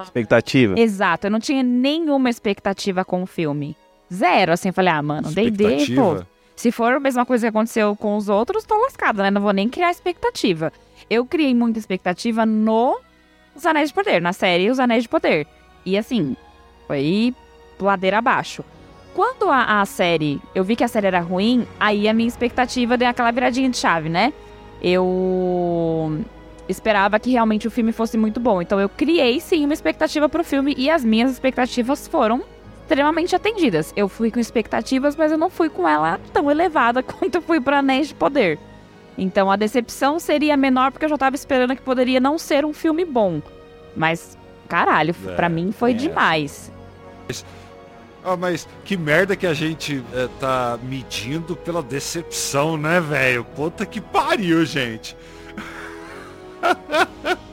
Expectativa. 0.02 0.80
Exato, 0.80 1.28
eu 1.28 1.32
não 1.32 1.40
tinha 1.40 1.62
nenhuma 1.62 2.30
expectativa 2.30 3.06
com 3.06 3.22
o 3.22 3.28
filme. 3.28 3.78
Zero, 4.12 4.52
assim, 4.52 4.70
eu 4.70 4.74
falei, 4.74 4.92
ah, 4.92 5.02
mano, 5.02 5.30
D&D, 5.30 5.96
pô, 5.96 6.24
se 6.56 6.72
for 6.72 6.94
a 6.94 7.00
mesma 7.00 7.26
coisa 7.26 7.46
que 7.46 7.50
aconteceu 7.50 7.96
com 7.96 8.16
os 8.16 8.30
outros, 8.30 8.64
tô 8.64 8.76
lascada, 8.82 9.22
né? 9.22 9.30
Não 9.30 9.42
vou 9.42 9.52
nem 9.52 9.70
criar 9.70 9.92
expectativa. 9.92 10.72
Eu 11.10 11.26
criei 11.26 11.54
muita 11.54 11.78
expectativa 11.78 12.46
no 12.46 13.00
Os 13.56 13.66
Anéis 13.66 13.90
de 13.90 13.96
Poder, 13.96 14.22
na 14.22 14.34
série 14.34 14.72
Os 14.72 14.80
Anéis 14.80 15.04
de 15.04 15.10
Poder. 15.10 15.46
E 15.86 15.98
assim, 15.98 16.36
foi 16.88 17.36
ladeira 17.80 18.18
abaixo. 18.18 18.64
Quando 19.16 19.50
a, 19.50 19.80
a 19.80 19.86
série, 19.86 20.42
eu 20.54 20.62
vi 20.62 20.76
que 20.76 20.84
a 20.84 20.90
série 20.90 21.08
era 21.08 21.22
ruim, 21.22 21.66
aí 21.80 22.06
a 22.10 22.14
minha 22.14 22.28
expectativa 22.28 22.98
deu 22.98 23.08
aquela 23.08 23.32
viradinha 23.32 23.70
de 23.70 23.78
chave, 23.78 24.10
né? 24.10 24.34
Eu 24.82 26.20
esperava 26.68 27.18
que 27.18 27.32
realmente 27.32 27.66
o 27.66 27.72
filme 27.72 27.94
fosse 27.94 28.18
muito 28.18 28.42
bom. 28.42 28.62
Então 28.62 28.78
eu 28.78 28.90
criei 28.90 29.40
sim 29.40 29.64
uma 29.64 29.74
expectativa 29.74 30.28
pro 30.28 30.44
filme 30.44 30.76
e 30.78 30.90
as 30.90 31.06
minhas 31.06 31.32
expectativas 31.32 32.10
foram 32.10 32.44
extremamente 32.82 33.34
atendidas. 33.34 33.94
Eu 33.96 34.10
fui 34.10 34.30
com 34.30 34.40
expectativas, 34.40 35.16
mas 35.16 35.32
eu 35.32 35.38
não 35.38 35.50
fui 35.50 35.70
com 35.70 35.88
ela 35.88 36.20
tão 36.34 36.52
elevada 36.52 37.02
quanto 37.04 37.36
eu 37.36 37.42
fui 37.42 37.62
para 37.62 37.80
Anéis 37.80 38.10
de 38.10 38.16
Poder. 38.16 38.60
Então 39.18 39.50
a 39.50 39.56
decepção 39.56 40.20
seria 40.20 40.58
menor 40.58 40.92
porque 40.92 41.06
eu 41.06 41.10
já 41.10 41.18
tava 41.18 41.38
esperando 41.38 41.74
que 41.74 41.82
poderia 41.82 42.20
não 42.20 42.38
ser 42.38 42.66
um 42.66 42.74
filme 42.74 43.06
bom. 43.06 43.42
Mas 43.96 44.38
caralho, 44.68 45.16
É, 45.26 45.36
pra 45.36 45.48
mim 45.48 45.72
foi 45.72 45.92
é. 45.92 45.94
demais. 45.94 46.70
Ah, 48.28 48.36
mas 48.36 48.68
que 48.84 48.98
merda 48.98 49.36
que 49.36 49.46
a 49.46 49.54
gente 49.54 50.04
é, 50.12 50.28
tá 50.40 50.80
medindo 50.82 51.56
pela 51.56 51.84
decepção, 51.84 52.76
né, 52.76 53.00
velho? 53.00 53.46
Puta 53.46 53.86
que 53.86 54.02
pariu, 54.02 54.66
gente. 54.66 55.16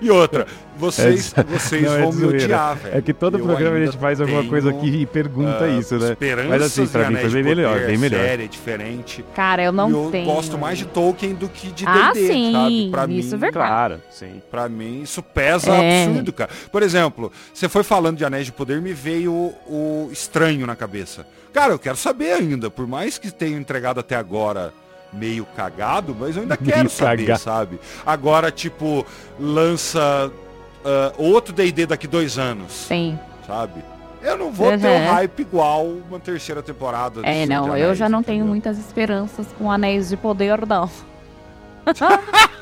E 0.00 0.10
outra, 0.10 0.46
vocês, 0.76 1.32
É, 1.36 1.42
vocês 1.42 1.82
não, 1.82 1.94
é 1.96 2.00
vão 2.02 2.12
me 2.12 2.20
zoeira. 2.20 2.44
odiar, 2.44 2.76
velho. 2.76 2.98
É 2.98 3.00
que 3.02 3.12
todo 3.12 3.38
Eu 3.38 3.44
programa 3.44 3.76
a 3.76 3.84
gente 3.84 3.96
faz 3.98 4.20
alguma 4.20 4.44
coisa 4.44 4.70
aqui 4.70 5.02
e 5.02 5.06
pergunta 5.06 5.64
ah, 5.64 5.68
isso, 5.68 5.96
né? 5.98 6.16
Mas 6.48 6.62
assim, 6.62 6.86
pra 6.86 7.10
mim 7.10 7.16
foi 7.16 7.30
bem 7.30 7.42
melhor, 7.42 7.78
bem 7.86 7.98
melhor. 7.98 8.20
Série, 8.20 8.44
é 8.44 8.48
diferente. 8.48 9.24
Cara, 9.34 9.62
eu 9.62 9.72
não 9.72 9.90
e 9.90 9.92
eu 9.92 10.08
tenho. 10.10 10.24
gosto 10.26 10.56
mais 10.58 10.78
de 10.78 10.86
Tolkien 10.86 11.34
do 11.34 11.48
que 11.48 11.68
de 11.72 11.84
D&D, 11.84 11.98
Ah, 11.98 12.12
sim, 12.14 12.52
sabe? 12.52 12.88
Pra 12.90 13.06
isso 13.06 13.34
é 13.34 13.36
mim, 13.36 13.40
verdade. 13.40 13.52
Claro, 13.52 14.00
sim. 14.10 14.42
Pra 14.50 14.68
mim, 14.68 15.02
isso 15.02 15.22
pesa 15.22 15.70
É. 15.74 16.04
absurdo, 16.06 16.32
cara. 16.32 16.50
Por 16.70 16.82
exemplo, 16.82 17.30
você 17.52 17.68
foi 17.68 17.82
falando 17.82 18.16
de 18.16 18.24
Anéis 18.24 18.46
de 18.46 18.52
Poder, 18.52 18.80
me 18.80 18.92
veio 18.92 19.32
o, 19.32 19.54
o 19.66 20.08
estranho 20.12 20.66
na 20.66 20.74
cabeça. 20.76 21.26
Cara, 21.52 21.72
eu 21.74 21.78
quero 21.78 21.96
saber 21.96 22.32
ainda, 22.32 22.70
por 22.70 22.86
mais 22.86 23.18
que 23.18 23.30
tenha 23.30 23.58
entregado 23.58 24.00
até 24.00 24.16
agora 24.16 24.72
meio 25.12 25.44
cagado, 25.54 26.16
mas 26.18 26.34
eu 26.36 26.42
ainda 26.42 26.56
Meio 26.60 26.72
quero 26.74 26.88
saber, 26.88 27.22
cagado. 27.26 27.40
sabe? 27.40 27.80
Agora, 28.06 28.50
tipo, 28.50 29.04
lança 29.38 30.32
ah, 30.84 31.12
outro 31.18 31.52
D&D 31.52 31.86
daqui 31.86 32.06
dois 32.06 32.38
anos, 32.38 32.72
Sim. 32.72 33.18
sabe? 33.46 33.82
Eu 34.22 34.38
não 34.38 34.52
vou 34.52 34.68
ter 34.78 34.86
um 34.86 35.04
Uhum. 35.06 35.12
hype 35.14 35.40
igual 35.40 35.84
uma 35.86 36.20
terceira 36.20 36.62
temporada. 36.62 37.20
É, 37.24 37.44
não, 37.44 37.64
de 37.64 37.68
eu 37.70 37.74
Anéis, 37.86 37.98
já 37.98 38.08
não 38.08 38.22
tenho 38.22 38.36
entendeu? 38.36 38.50
muitas 38.50 38.78
esperanças 38.78 39.46
com 39.58 39.70
Anéis 39.70 40.10
de 40.10 40.16
Poder, 40.16 40.64
não. 40.66 40.88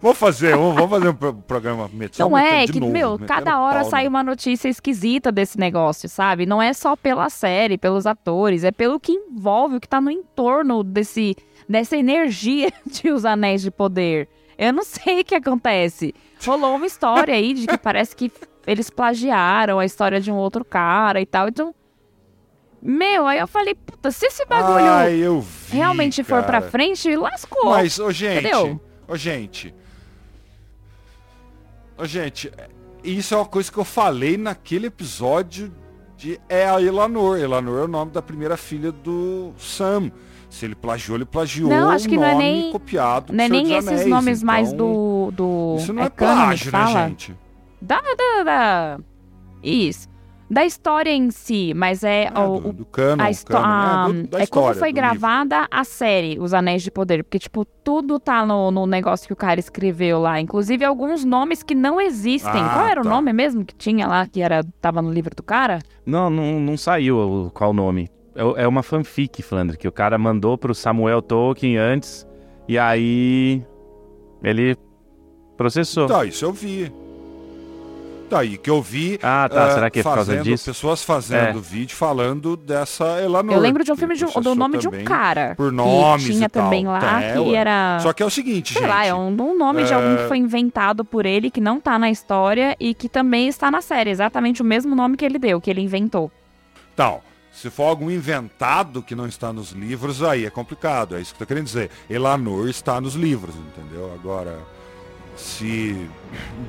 Vamos 0.00 0.18
fazer, 0.18 0.54
vamos 0.54 0.90
fazer 0.90 1.08
um 1.08 1.14
pro- 1.14 1.32
programa 1.34 1.90
metido. 1.92 2.28
Não 2.28 2.36
é, 2.36 2.66
que, 2.66 2.78
meu, 2.80 3.18
cada 3.18 3.58
hora 3.58 3.82
sai 3.84 4.06
uma 4.06 4.22
notícia 4.22 4.68
esquisita 4.68 5.32
desse 5.32 5.58
negócio, 5.58 6.06
sabe? 6.08 6.44
Não 6.44 6.60
é 6.60 6.72
só 6.74 6.94
pela 6.94 7.30
série, 7.30 7.78
pelos 7.78 8.06
atores, 8.06 8.62
é 8.62 8.70
pelo 8.70 9.00
que 9.00 9.12
envolve, 9.12 9.76
o 9.76 9.80
que 9.80 9.88
tá 9.88 9.98
no 10.00 10.10
entorno 10.10 10.84
desse, 10.84 11.34
dessa 11.68 11.96
energia 11.96 12.70
de 12.86 13.10
Os 13.10 13.24
Anéis 13.24 13.62
de 13.62 13.70
Poder. 13.70 14.28
Eu 14.58 14.72
não 14.72 14.84
sei 14.84 15.20
o 15.20 15.24
que 15.24 15.34
acontece. 15.34 16.14
Rolou 16.46 16.76
uma 16.76 16.86
história 16.86 17.34
aí 17.34 17.52
de 17.54 17.66
que 17.66 17.76
parece 17.78 18.14
que 18.14 18.30
eles 18.66 18.88
plagiaram 18.90 19.78
a 19.78 19.84
história 19.84 20.20
de 20.20 20.30
um 20.30 20.36
outro 20.36 20.64
cara 20.64 21.20
e 21.20 21.26
tal, 21.26 21.48
então... 21.48 21.74
Meu, 22.80 23.26
aí 23.26 23.38
eu 23.38 23.48
falei, 23.48 23.74
puta, 23.74 24.10
se 24.12 24.26
esse 24.26 24.44
bagulho 24.44 24.84
Ai, 24.84 25.18
vi, 25.18 25.76
realmente 25.76 26.22
for 26.22 26.42
pra 26.44 26.60
cara. 26.60 26.70
frente, 26.70 27.16
lascou. 27.16 27.70
Mas, 27.70 27.98
ô 27.98 28.12
gente, 28.12 28.40
Entendeu? 28.46 28.80
ô 29.08 29.16
gente, 29.16 29.74
ô 31.98 32.04
gente, 32.04 32.52
isso 33.02 33.34
é 33.34 33.38
uma 33.38 33.46
coisa 33.46 33.72
que 33.72 33.78
eu 33.78 33.84
falei 33.84 34.36
naquele 34.36 34.86
episódio 34.86 35.72
de 36.16 36.40
É 36.48 36.68
a 36.68 36.80
Elanor. 36.80 37.38
Elanor 37.38 37.80
é 37.80 37.84
o 37.84 37.88
nome 37.88 38.12
da 38.12 38.22
primeira 38.22 38.56
filha 38.56 38.92
do 38.92 39.52
Sam. 39.58 40.12
Se 40.48 40.64
ele 40.64 40.74
plagiou, 40.74 41.16
ele 41.18 41.24
plagiou 41.24 41.68
Não, 41.68 41.90
acho 41.90 42.08
que 42.08 42.16
não 42.16 42.24
é 42.24 42.34
nem- 42.34 42.72
copiado 42.72 43.26
do 43.26 43.36
Não 43.36 43.44
é 43.44 43.48
nem 43.48 43.72
esses 43.74 43.88
Anéis, 43.90 44.06
nomes 44.06 44.42
mais 44.42 44.72
então, 44.72 44.86
do, 44.86 45.30
do... 45.32 45.76
Isso 45.78 45.92
não 45.92 46.02
é, 46.04 46.10
que 46.10 46.16
plágio, 46.16 46.72
né, 46.72 46.78
fala? 46.78 47.08
gente? 47.08 47.34
Da, 47.82 48.00
da, 48.00 48.42
da... 48.44 48.98
Isso. 49.62 50.08
Da 50.48 50.64
história 50.64 51.10
em 51.10 51.28
si, 51.32 51.74
mas 51.74 52.04
é, 52.04 52.30
É, 52.32 52.38
o, 52.38 52.60
do, 52.60 52.72
do 52.72 52.84
canon, 52.84 53.24
a 53.24 53.30
histó- 53.32 53.60
canon, 53.60 53.66
a- 53.66 54.06
é, 54.08 54.12
do- 54.12 54.28
da 54.28 54.38
é 54.40 54.46
como 54.46 54.66
história, 54.70 54.78
foi 54.78 54.92
do 54.92 54.94
livro. 54.94 55.10
gravada 55.10 55.66
a 55.68 55.82
série 55.82 56.38
Os 56.38 56.54
Anéis 56.54 56.84
de 56.84 56.90
Poder, 56.92 57.24
porque 57.24 57.40
tipo 57.40 57.64
tudo 57.64 58.20
tá 58.20 58.46
no, 58.46 58.70
no 58.70 58.86
negócio 58.86 59.26
que 59.26 59.32
o 59.32 59.36
cara 59.36 59.58
escreveu 59.58 60.20
lá, 60.20 60.40
inclusive 60.40 60.84
alguns 60.84 61.24
nomes 61.24 61.64
que 61.64 61.74
não 61.74 62.00
existem. 62.00 62.62
Ah, 62.62 62.70
Qual 62.74 62.86
era 62.86 63.02
tá. 63.02 63.08
o 63.08 63.10
nome 63.12 63.32
mesmo 63.32 63.64
que 63.64 63.74
tinha 63.74 64.06
lá 64.06 64.24
que 64.24 64.40
era 64.40 64.64
tava 64.80 65.02
no 65.02 65.12
livro 65.12 65.34
do 65.34 65.42
cara? 65.42 65.80
Não, 66.06 66.30
não, 66.30 66.60
não 66.60 66.76
saiu 66.76 67.50
qual 67.52 67.70
o 67.70 67.74
nome. 67.74 68.08
É, 68.36 68.64
é 68.64 68.68
uma 68.68 68.82
fanfic, 68.82 69.42
Flandre, 69.42 69.76
que 69.76 69.88
o 69.88 69.92
cara 69.92 70.16
mandou 70.18 70.56
pro 70.58 70.74
Samuel 70.74 71.22
Tolkien 71.22 71.76
antes, 71.76 72.26
e 72.68 72.78
aí 72.78 73.62
ele 74.42 74.76
processou. 75.56 76.06
Tá, 76.06 76.24
isso 76.24 76.44
eu 76.44 76.52
vi. 76.52 76.92
Daí 78.28 78.58
que 78.58 78.68
eu 78.68 78.82
vi 78.82 79.20
Ah, 79.22 79.48
tá. 79.48 79.66
ah, 79.66 79.70
Será 79.70 79.88
que 79.88 80.00
é 80.00 80.02
por 80.02 80.12
causa 80.14 80.32
fazendo, 80.32 80.42
disso? 80.44 80.64
pessoas 80.64 81.00
fazendo 81.04 81.60
vídeo 81.60 81.94
falando 81.96 82.56
dessa 82.56 83.22
Elanor. 83.22 83.54
Eu 83.54 83.60
lembro 83.60 83.84
de 83.84 83.92
um 83.92 83.96
filme 83.96 84.16
de 84.16 84.24
um- 84.24 84.40
do 84.40 84.52
nome 84.56 84.78
de 84.78 84.88
um 84.88 84.90
também 84.90 85.06
cara 85.06 85.54
Por 85.56 85.70
nomes 85.70 86.26
que 86.26 86.32
tinha 86.32 86.46
e 86.46 86.48
tal. 86.48 86.64
também 86.64 86.88
lá 86.88 87.22
É, 87.22 87.34
que 87.40 87.54
era 87.54 88.00
Só 88.00 88.12
que 88.12 88.24
é 88.24 88.26
o 88.26 88.30
seguinte, 88.30 88.72
Sei 88.72 88.82
gente. 88.82 88.90
lá, 88.90 89.06
é 89.06 89.14
um, 89.14 89.28
um 89.28 89.56
nome 89.56 89.84
de 89.84 89.94
alguém 89.94 90.16
que 90.16 90.24
foi 90.26 90.38
inventado 90.38 91.04
por 91.04 91.24
ele, 91.24 91.52
que 91.52 91.60
não 91.60 91.78
tá 91.80 92.00
na 92.00 92.10
história 92.10 92.74
e 92.80 92.94
que 92.94 93.08
também 93.08 93.46
está 93.46 93.70
na 93.70 93.80
série. 93.80 94.10
Exatamente 94.10 94.60
o 94.60 94.64
mesmo 94.64 94.96
nome 94.96 95.16
que 95.16 95.24
ele 95.24 95.38
deu, 95.38 95.60
que 95.60 95.70
ele 95.70 95.80
inventou. 95.80 96.28
Então, 96.94 97.20
se 97.56 97.70
for 97.70 97.84
algum 97.84 98.10
inventado 98.10 99.02
que 99.02 99.14
não 99.14 99.26
está 99.26 99.50
nos 99.50 99.70
livros, 99.70 100.22
aí 100.22 100.44
é 100.44 100.50
complicado. 100.50 101.16
É 101.16 101.20
isso 101.22 101.34
que 101.34 101.42
eu 101.42 101.46
tô 101.46 101.48
querendo 101.48 101.64
dizer. 101.64 101.90
Elanor 102.08 102.68
está 102.68 103.00
nos 103.00 103.14
livros, 103.14 103.54
entendeu? 103.56 104.12
Agora, 104.12 104.58
se 105.34 106.06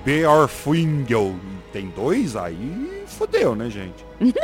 Beorfingel 0.05 1.35
tem 1.73 1.89
dois, 1.89 2.37
aí 2.37 3.03
fodeu, 3.05 3.53
né, 3.53 3.69
gente? 3.69 4.05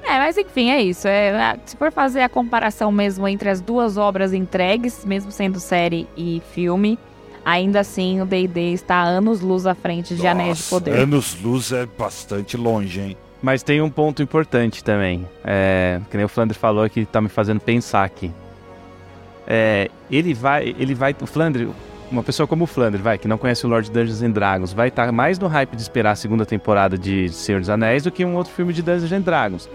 É, 0.00 0.16
mas 0.20 0.38
enfim, 0.38 0.70
é 0.70 0.80
isso. 0.80 1.06
É, 1.06 1.58
se 1.66 1.76
for 1.76 1.92
fazer 1.92 2.22
a 2.22 2.30
comparação 2.30 2.90
mesmo 2.90 3.28
entre 3.28 3.50
as 3.50 3.60
duas 3.60 3.98
obras 3.98 4.32
entregues, 4.32 5.04
mesmo 5.04 5.30
sendo 5.30 5.60
série 5.60 6.08
e 6.16 6.40
filme, 6.54 6.98
ainda 7.44 7.80
assim 7.80 8.18
o 8.18 8.24
D&D 8.24 8.72
está 8.72 9.02
anos 9.02 9.42
luz 9.42 9.66
à 9.66 9.74
frente 9.74 10.14
de 10.14 10.26
Anéis 10.26 10.56
de 10.56 10.62
Nossa, 10.62 10.70
Poder. 10.70 10.98
Anos 10.98 11.38
luz 11.42 11.72
é 11.72 11.84
bastante 11.84 12.56
longe, 12.56 13.00
hein? 13.00 13.16
Mas 13.40 13.62
tem 13.62 13.80
um 13.80 13.90
ponto 13.90 14.22
importante 14.22 14.82
também. 14.82 15.26
É, 15.44 16.00
que 16.10 16.16
nem 16.16 16.26
o 16.26 16.28
Flandre 16.28 16.58
falou 16.58 16.88
que 16.88 17.04
tá 17.06 17.20
me 17.20 17.28
fazendo 17.28 17.60
pensar 17.60 18.04
aqui. 18.04 18.32
É, 19.46 19.90
ele 20.10 20.34
vai. 20.34 20.74
Ele 20.78 20.94
vai. 20.94 21.14
O 21.20 21.26
Flandre, 21.26 21.68
uma 22.10 22.22
pessoa 22.22 22.46
como 22.46 22.64
o 22.64 22.66
Flandre, 22.66 23.00
vai, 23.02 23.18
que 23.18 23.28
não 23.28 23.36
conhece 23.38 23.66
o 23.66 23.68
Lord 23.68 23.90
Dungeons 23.90 24.22
and 24.22 24.30
Dragons, 24.30 24.72
vai 24.72 24.88
estar 24.88 25.10
mais 25.12 25.38
no 25.38 25.46
hype 25.46 25.76
de 25.76 25.82
esperar 25.82 26.12
a 26.12 26.16
segunda 26.16 26.46
temporada 26.46 26.96
de 26.96 27.28
Senhor 27.28 27.60
dos 27.60 27.68
Anéis 27.70 28.02
do 28.04 28.10
que 28.10 28.24
um 28.24 28.34
outro 28.36 28.52
filme 28.52 28.72
de 28.72 28.82
Dungeons 28.82 29.12
and 29.12 29.20
Dragons. 29.20 29.68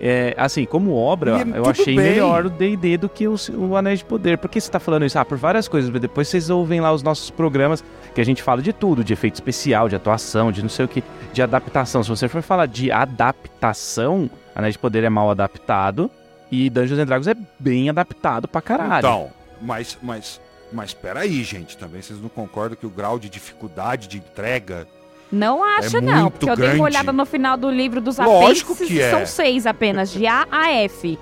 É, 0.00 0.34
assim, 0.36 0.64
como 0.64 0.94
obra, 0.94 1.38
E 1.44 1.56
eu 1.56 1.66
achei 1.66 1.96
bem. 1.96 2.10
melhor 2.12 2.46
o 2.46 2.50
D&D 2.50 2.96
do 2.96 3.08
que 3.08 3.26
o, 3.26 3.34
o 3.56 3.76
Anéis 3.76 3.98
de 4.00 4.04
Poder. 4.04 4.38
Por 4.38 4.48
que 4.50 4.60
você 4.60 4.70
tá 4.70 4.78
falando 4.80 5.04
isso? 5.04 5.18
Ah, 5.18 5.24
por 5.24 5.36
várias 5.38 5.66
coisas. 5.68 5.90
mas 5.90 6.00
Depois 6.00 6.28
vocês 6.28 6.50
ouvem 6.50 6.80
lá 6.80 6.92
os 6.92 7.02
nossos 7.02 7.30
programas 7.30 7.82
que 8.14 8.20
a 8.20 8.24
gente 8.24 8.42
fala 8.42 8.62
de 8.62 8.72
tudo, 8.72 9.02
de 9.04 9.12
efeito 9.12 9.34
especial, 9.34 9.88
de 9.88 9.96
atuação, 9.96 10.50
de 10.52 10.62
não 10.62 10.68
sei 10.68 10.84
o 10.84 10.88
que, 10.88 11.02
de 11.32 11.42
adaptação. 11.42 12.02
Se 12.02 12.08
você 12.08 12.28
for 12.28 12.42
falar 12.42 12.66
de 12.66 12.90
adaptação, 12.92 14.30
Anéis 14.54 14.74
de 14.74 14.78
Poder 14.78 15.04
é 15.04 15.08
mal 15.08 15.30
adaptado 15.30 16.10
e 16.50 16.68
Dungeons 16.70 16.98
and 17.00 17.06
Dragons 17.06 17.26
é 17.28 17.34
bem 17.58 17.88
adaptado 17.88 18.48
pra 18.48 18.60
caralho. 18.60 18.98
Então, 19.06 19.28
mas, 19.60 19.96
mas, 20.02 20.40
mas 20.72 20.92
peraí, 20.94 21.42
gente, 21.42 21.76
também 21.76 22.00
vocês 22.02 22.20
não 22.20 22.28
concordam 22.28 22.76
que 22.76 22.86
o 22.86 22.90
grau 22.90 23.18
de 23.18 23.28
dificuldade 23.28 24.06
de 24.08 24.18
entrega 24.18 24.86
Não 25.30 25.62
acho, 25.62 25.96
É 25.98 26.00
não, 26.00 26.30
porque 26.30 26.48
eu 26.50 26.56
dei 26.56 26.74
uma 26.74 26.84
olhada 26.84 27.12
no 27.12 27.24
final 27.26 27.56
do 27.56 27.70
livro 27.70 28.00
dos 28.00 28.18
Lógico 28.18 28.72
apêndices 28.72 28.88
que 28.88 29.00
é. 29.00 29.10
são 29.10 29.26
seis 29.26 29.66
apenas, 29.66 30.10
de 30.10 30.26
A 30.26 30.46
a 30.50 30.70
F. 30.72 31.18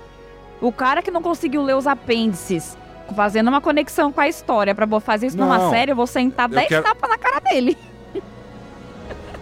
O 0.61 0.71
cara 0.71 1.01
que 1.01 1.09
não 1.11 1.21
conseguiu 1.21 1.63
ler 1.63 1.75
os 1.75 1.87
apêndices, 1.87 2.77
fazendo 3.15 3.47
uma 3.47 3.61
conexão 3.61 4.11
com 4.11 4.19
a 4.21 4.27
história 4.27 4.75
pra 4.75 4.87
fazer 4.99 5.27
isso 5.27 5.37
numa 5.37 5.57
Não, 5.57 5.69
série, 5.69 5.91
eu 5.91 5.95
vou 5.95 6.05
sentar 6.07 6.49
eu 6.49 6.55
10 6.55 6.67
quero- 6.67 6.83
tapas 6.83 7.09
na 7.09 7.17
cara 7.17 7.39
dele. 7.39 7.77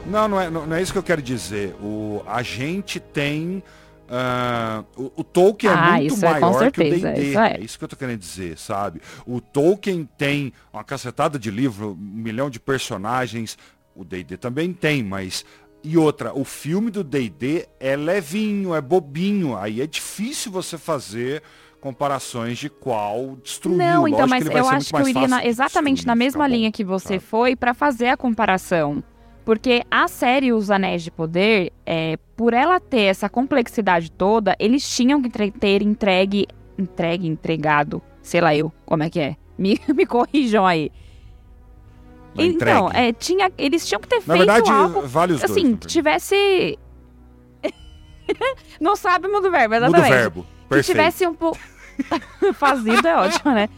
Não, 0.06 0.28
não 0.28 0.40
é, 0.40 0.50
não, 0.50 0.66
não 0.66 0.76
é 0.76 0.82
isso 0.82 0.94
que 0.94 0.98
eu 1.00 1.04
quero 1.04 1.22
dizer. 1.22 1.76
O, 1.82 2.22
a 2.26 2.42
gente 2.42 3.00
tem. 3.00 3.62
Uh, 4.08 4.86
o, 4.96 5.12
o, 5.18 5.24
Tolkien 5.24 5.74
ah, 5.74 5.98
é 5.98 6.08
muito 6.08 6.26
é, 6.26 6.40
maior 6.40 6.60
certeza, 6.60 6.72
que 6.72 6.82
o 6.82 7.14
D&D. 7.14 7.30
Isso 7.30 7.40
é. 7.40 7.52
é. 7.52 7.60
isso 7.60 7.78
que 7.78 7.84
eu 7.84 7.90
tô 7.90 7.96
querendo 7.98 8.20
dizer, 8.20 8.58
sabe? 8.58 9.02
O 9.26 9.42
Tolkien 9.42 10.08
tem 10.18 10.54
uma 10.72 10.84
cacetada 10.84 11.38
de 11.38 11.52
livro, 11.52 11.92
um 11.92 11.96
milhão 11.96 12.50
de 12.50 12.60
personagens. 12.60 13.58
O 13.94 14.06
D&D 14.06 14.38
também 14.38 14.72
tem, 14.72 15.04
mas 15.04 15.44
e 15.84 15.98
outra, 15.98 16.34
o 16.34 16.44
filme 16.44 16.90
do 16.90 17.04
D&D 17.04 17.68
é 17.80 17.96
levinho, 17.96 18.74
é 18.74 18.82
bobinho. 18.82 19.58
Aí 19.58 19.82
é 19.82 19.88
difícil 19.88 20.52
você 20.52 20.78
fazer 20.78 21.44
comparações 21.80 22.58
de 22.58 22.70
qual 22.70 23.38
destruiu. 23.44 23.78
Não, 23.78 24.08
então, 24.08 24.22
Lógico 24.22 24.46
mas 24.46 24.56
eu 24.56 24.70
acho 24.70 24.94
que 24.94 25.02
eu 25.02 25.08
iria 25.08 25.28
na, 25.28 25.46
exatamente 25.46 26.06
na 26.06 26.16
mesma 26.16 26.48
linha 26.48 26.72
que 26.72 26.84
você 26.84 27.16
sabe? 27.16 27.20
foi 27.20 27.56
para 27.56 27.74
fazer 27.74 28.10
a 28.10 28.18
comparação. 28.18 29.04
Porque 29.48 29.86
a 29.90 30.10
série 30.10 30.52
Os 30.52 30.70
Anéis 30.70 31.04
de 31.04 31.10
Poder, 31.10 31.72
é, 31.86 32.18
por 32.36 32.54
ela 32.54 32.82
ter 32.82 33.04
essa 33.04 33.30
complexidade 33.30 34.12
toda, 34.12 34.54
eles 34.60 34.86
tinham 34.94 35.22
que 35.22 35.30
ter 35.52 35.82
entregue, 35.82 36.46
entregue, 36.78 37.30
entregado, 37.30 38.02
sei 38.22 38.42
lá 38.42 38.54
eu, 38.54 38.74
como 38.86 39.04
é 39.04 39.10
que 39.10 39.22
é? 39.22 39.38
Me, 39.58 39.80
me 39.96 40.06
corrijam 40.06 40.66
aí. 40.66 40.92
Então, 42.38 42.92
é, 42.92 43.14
tinha, 43.14 43.50
eles 43.58 43.88
tinham 43.88 44.02
que 44.02 44.10
ter 44.10 44.18
Na 44.18 44.36
feito 44.36 44.38
verdade, 44.40 44.70
algo, 44.70 45.08
vale 45.08 45.32
os 45.32 45.42
assim, 45.42 45.64
dois, 45.64 45.80
que 45.80 45.88
tivesse... 45.88 46.78
Não 48.82 48.98
sabe 48.98 49.30
muda 49.30 49.48
o 49.48 49.52
verbo, 49.52 49.76
exatamente. 49.76 50.04
Muda 50.04 50.14
o 50.14 50.20
verbo. 50.20 50.44
Que 50.44 50.68
Perfeito. 50.68 50.98
tivesse 50.98 51.26
um 51.26 51.34
pouco... 51.34 51.58
fazido 52.54 53.08
é 53.08 53.16
ótimo, 53.16 53.54
né? 53.54 53.70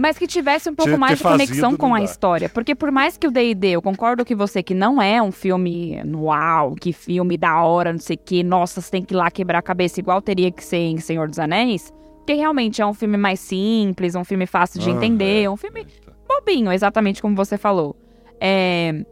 Mas 0.00 0.16
que 0.16 0.26
tivesse 0.26 0.70
um 0.70 0.74
pouco 0.74 0.96
mais 0.96 1.18
de 1.18 1.24
conexão 1.24 1.76
com 1.76 1.94
a 1.94 2.02
história. 2.02 2.48
Porque 2.48 2.74
por 2.74 2.90
mais 2.90 3.18
que 3.18 3.26
o 3.26 3.30
D&D, 3.30 3.72
eu 3.72 3.82
concordo 3.82 4.24
com 4.24 4.34
você 4.34 4.62
que 4.62 4.72
não 4.72 5.00
é 5.00 5.20
um 5.20 5.30
filme 5.30 6.00
uau, 6.14 6.74
que 6.74 6.90
filme 6.90 7.36
da 7.36 7.62
hora, 7.62 7.92
não 7.92 8.00
sei 8.00 8.16
o 8.16 8.18
que, 8.18 8.42
nossa, 8.42 8.80
você 8.80 8.90
tem 8.90 9.02
que 9.02 9.12
ir 9.12 9.16
lá 9.18 9.30
quebrar 9.30 9.58
a 9.58 9.62
cabeça 9.62 10.00
igual 10.00 10.22
teria 10.22 10.50
que 10.50 10.64
ser 10.64 10.78
em 10.78 10.96
Senhor 10.96 11.28
dos 11.28 11.38
Anéis, 11.38 11.92
que 12.26 12.32
realmente 12.32 12.80
é 12.80 12.86
um 12.86 12.94
filme 12.94 13.18
mais 13.18 13.40
simples, 13.40 14.14
um 14.14 14.24
filme 14.24 14.46
fácil 14.46 14.80
de 14.80 14.88
Ah, 14.88 14.92
entender, 14.94 15.42
é. 15.42 15.50
um 15.50 15.56
filme 15.56 15.86
bobinho, 16.26 16.72
exatamente 16.72 17.20
como 17.20 17.36
você 17.36 17.58
falou. 17.58 17.94
É... 18.40 19.04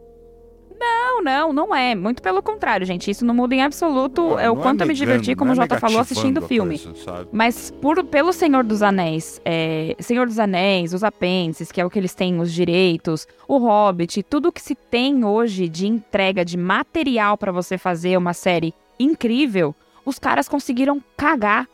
Não, 0.79 1.21
não, 1.21 1.51
não 1.51 1.75
é. 1.75 1.93
Muito 1.93 2.21
pelo 2.21 2.41
contrário, 2.41 2.85
gente. 2.85 3.11
Isso 3.11 3.25
não 3.25 3.33
muda 3.33 3.53
em 3.53 3.61
absoluto 3.61 4.39
é 4.39 4.49
o 4.49 4.55
quanto 4.55 4.81
eu 4.81 4.87
me 4.87 4.93
diverti, 4.93 5.35
como 5.35 5.51
o 5.51 5.53
é 5.53 5.55
Jota 5.57 5.77
falou, 5.77 5.99
assistindo 5.99 6.37
o 6.37 6.47
filme. 6.47 6.79
coisa? 6.79 7.27
Mas 7.31 7.69
por, 7.81 8.01
pelo 8.05 8.31
Senhor 8.31 8.63
dos 8.63 8.81
Anéis, 8.81 9.41
é, 9.43 9.95
Senhor 9.99 10.25
dos 10.25 10.39
Anéis, 10.39 10.93
os 10.93 11.03
apêndices, 11.03 11.71
que 11.71 11.81
é 11.81 11.85
o 11.85 11.89
que 11.89 11.99
eles 11.99 12.15
têm, 12.15 12.39
os 12.39 12.53
direitos, 12.53 13.27
o 13.47 13.57
Hobbit, 13.57 14.23
tudo 14.23 14.51
que 14.51 14.61
se 14.61 14.73
tem 14.73 15.25
hoje 15.25 15.67
de 15.67 15.85
entrega 15.85 16.45
de 16.45 16.57
material 16.57 17.37
pra 17.37 17.51
você 17.51 17.77
fazer 17.77 18.17
uma 18.17 18.33
série 18.33 18.73
incrível, 18.97 19.75
os 20.05 20.17
caras 20.17 20.47
conseguiram 20.47 21.03
cagar. 21.17 21.67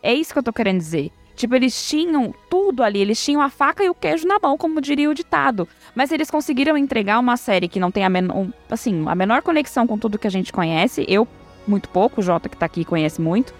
É 0.00 0.14
isso 0.14 0.32
que 0.32 0.38
eu 0.38 0.42
tô 0.42 0.52
querendo 0.52 0.78
dizer. 0.78 1.10
Tipo, 1.34 1.56
eles 1.56 1.88
tinham 1.88 2.32
tudo 2.48 2.82
ali, 2.82 3.00
eles 3.00 3.22
tinham 3.22 3.40
a 3.40 3.50
faca 3.50 3.82
e 3.82 3.90
o 3.90 3.94
queijo 3.94 4.26
na 4.26 4.38
mão, 4.40 4.56
como 4.56 4.80
diria 4.80 5.10
o 5.10 5.14
ditado. 5.14 5.68
Mas 5.94 6.12
eles 6.12 6.30
conseguiram 6.30 6.76
entregar 6.76 7.18
uma 7.18 7.36
série 7.36 7.68
que 7.68 7.80
não 7.80 7.90
tem 7.90 8.04
a, 8.04 8.08
men 8.08 8.30
um, 8.30 8.52
assim, 8.70 9.04
a 9.08 9.14
menor 9.14 9.42
conexão 9.42 9.86
com 9.86 9.98
tudo 9.98 10.18
que 10.18 10.26
a 10.26 10.30
gente 10.30 10.52
conhece. 10.52 11.04
Eu, 11.08 11.26
muito 11.66 11.88
pouco, 11.88 12.20
o 12.20 12.24
Jota 12.24 12.48
que 12.48 12.56
tá 12.56 12.66
aqui 12.66 12.84
conhece 12.84 13.20
muito. 13.20 13.52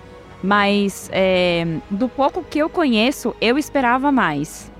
Mas 0.42 1.08
é, 1.12 1.66
do 1.90 2.08
pouco 2.08 2.44
que 2.44 2.58
eu 2.58 2.68
conheço, 2.68 3.34
eu 3.40 3.58
esperava 3.58 4.12
mais. 4.12 4.70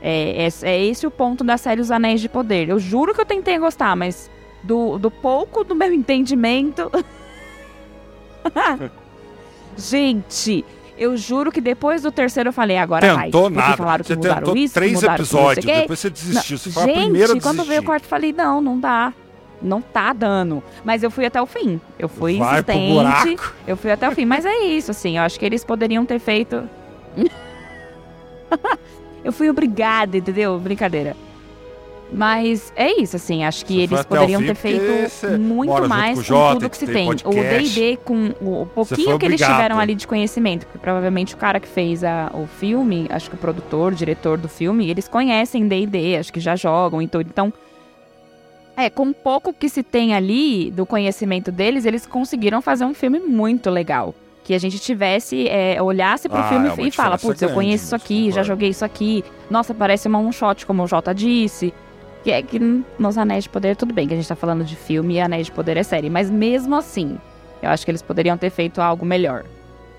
É, 0.00 0.48
é, 0.48 0.68
é 0.68 0.84
esse 0.84 1.06
o 1.06 1.10
ponto 1.10 1.44
da 1.44 1.56
série 1.56 1.80
Os 1.80 1.90
Anéis 1.90 2.20
de 2.20 2.28
Poder. 2.28 2.68
Eu 2.68 2.78
juro 2.80 3.14
que 3.14 3.20
eu 3.20 3.26
tentei 3.26 3.56
gostar, 3.58 3.94
mas 3.94 4.28
do, 4.64 4.98
do 4.98 5.10
pouco 5.10 5.62
do 5.62 5.76
meu 5.76 5.92
entendimento. 5.94 6.90
Gente, 9.76 10.64
eu 10.96 11.16
juro 11.16 11.50
que 11.50 11.60
depois 11.60 12.02
do 12.02 12.12
terceiro 12.12 12.50
eu 12.50 12.52
falei, 12.52 12.76
agora 12.76 13.14
vai. 13.14 13.24
Tentou 13.26 13.42
Porque 13.42 13.56
nada. 13.58 13.76
falaram 13.76 14.04
que 14.04 14.08
Você 14.08 14.16
tentou 14.16 14.56
isso, 14.56 14.74
três 14.74 15.02
não 15.02 15.14
episódios, 15.14 15.64
quê. 15.64 15.80
depois 15.80 15.98
você 15.98 16.10
desistiu. 16.10 16.58
Você 16.58 16.70
foi 16.70 16.94
Gente, 16.94 17.40
quando 17.40 17.64
veio 17.64 17.80
o 17.80 17.84
quarto, 17.84 18.04
eu 18.04 18.08
falei, 18.08 18.32
não, 18.32 18.60
não 18.60 18.78
dá. 18.78 19.12
Não 19.60 19.80
tá 19.80 20.12
dando. 20.12 20.62
Mas 20.84 21.02
eu 21.02 21.10
fui 21.10 21.24
até 21.24 21.40
o 21.40 21.46
fim. 21.46 21.80
Eu 21.98 22.08
fui 22.08 22.36
Vai 22.36 22.62
pro 22.62 22.74
insistente. 22.74 23.36
buraco. 23.36 23.54
Eu 23.66 23.76
fui 23.76 23.90
até 23.92 24.08
o 24.08 24.12
fim. 24.12 24.24
Mas 24.24 24.44
é 24.44 24.58
isso, 24.64 24.90
assim. 24.90 25.18
Eu 25.18 25.22
acho 25.22 25.38
que 25.38 25.46
eles 25.46 25.64
poderiam 25.64 26.04
ter 26.04 26.18
feito. 26.18 26.68
eu 29.24 29.32
fui 29.32 29.48
obrigada, 29.48 30.16
entendeu? 30.16 30.58
Brincadeira. 30.58 31.16
Mas 32.12 32.72
é 32.76 33.00
isso, 33.00 33.16
assim. 33.16 33.44
Acho 33.44 33.64
que 33.64 33.80
eles 33.80 34.04
poderiam 34.04 34.42
ter 34.42 34.54
feito 34.54 34.82
muito 35.40 35.88
mais 35.88 36.18
com 36.18 36.22
Jota, 36.22 36.54
tudo 36.54 36.70
que 36.70 36.76
se 36.76 36.86
tem 36.86 36.92
tem. 36.92 37.08
O 37.08 37.34
podcast. 37.34 37.80
D&D, 37.80 37.96
com 38.04 38.34
o, 38.40 38.66
pouquinho 38.66 39.18
que 39.18 39.26
eles 39.26 39.40
tiveram 39.40 39.78
ali 39.78 39.94
de 39.94 40.06
conhecimento. 40.06 40.66
Porque 40.66 40.78
provavelmente 40.78 41.34
o 41.34 41.38
cara 41.38 41.58
que 41.58 41.68
fez 41.68 42.04
a, 42.04 42.30
o 42.34 42.46
filme, 42.46 43.06
acho 43.10 43.30
que 43.30 43.36
o 43.36 43.38
produtor, 43.38 43.92
o 43.92 43.96
diretor 43.96 44.36
do 44.36 44.48
filme, 44.48 44.88
eles 44.90 45.08
conhecem 45.08 45.66
D&D, 45.66 46.16
acho 46.16 46.32
que 46.32 46.40
já 46.40 46.54
jogam 46.54 47.00
e 47.00 47.08
tudo. 47.08 47.26
Então, 47.28 47.52
é, 48.76 48.88
com 48.90 49.12
pouco 49.12 49.52
que 49.52 49.68
se 49.68 49.82
tem 49.82 50.14
ali 50.14 50.70
do 50.70 50.86
conhecimento 50.86 51.50
deles, 51.50 51.84
eles 51.84 52.06
conseguiram 52.06 52.60
fazer 52.60 52.84
um 52.84 52.94
filme 52.94 53.20
muito 53.20 53.70
legal. 53.70 54.14
Que 54.44 54.54
a 54.54 54.58
gente 54.58 54.80
tivesse, 54.80 55.46
é, 55.48 55.80
olhasse 55.80 56.28
pro 56.28 56.38
Ah, 56.38 56.48
filme 56.48 56.68
é 56.68 56.88
e 56.88 56.90
fala, 56.90 57.16
putz, 57.16 57.40
eu 57.40 57.50
conheço 57.50 57.84
isso 57.84 57.94
aqui, 57.94 58.30
já 58.32 58.42
joguei 58.42 58.70
isso 58.70 58.84
aqui. 58.84 59.24
Nossa, 59.48 59.72
parece 59.72 60.08
uma 60.08 60.18
um 60.18 60.32
shot, 60.32 60.66
como 60.66 60.82
o 60.82 60.86
Jota 60.86 61.14
disse. 61.14 61.72
Que 62.22 62.30
é 62.30 62.42
que 62.42 62.58
nos 62.98 63.18
Anéis 63.18 63.44
de 63.44 63.50
Poder, 63.50 63.76
tudo 63.76 63.92
bem 63.92 64.06
que 64.06 64.14
a 64.14 64.16
gente 64.16 64.28
tá 64.28 64.36
falando 64.36 64.64
de 64.64 64.76
filme 64.76 65.14
e 65.14 65.20
Anéis 65.20 65.46
de 65.46 65.52
Poder 65.52 65.76
é 65.76 65.82
série. 65.82 66.08
Mas 66.08 66.30
mesmo 66.30 66.74
assim, 66.76 67.18
eu 67.60 67.68
acho 67.68 67.84
que 67.84 67.90
eles 67.90 68.02
poderiam 68.02 68.36
ter 68.38 68.50
feito 68.50 68.80
algo 68.80 69.04
melhor. 69.04 69.44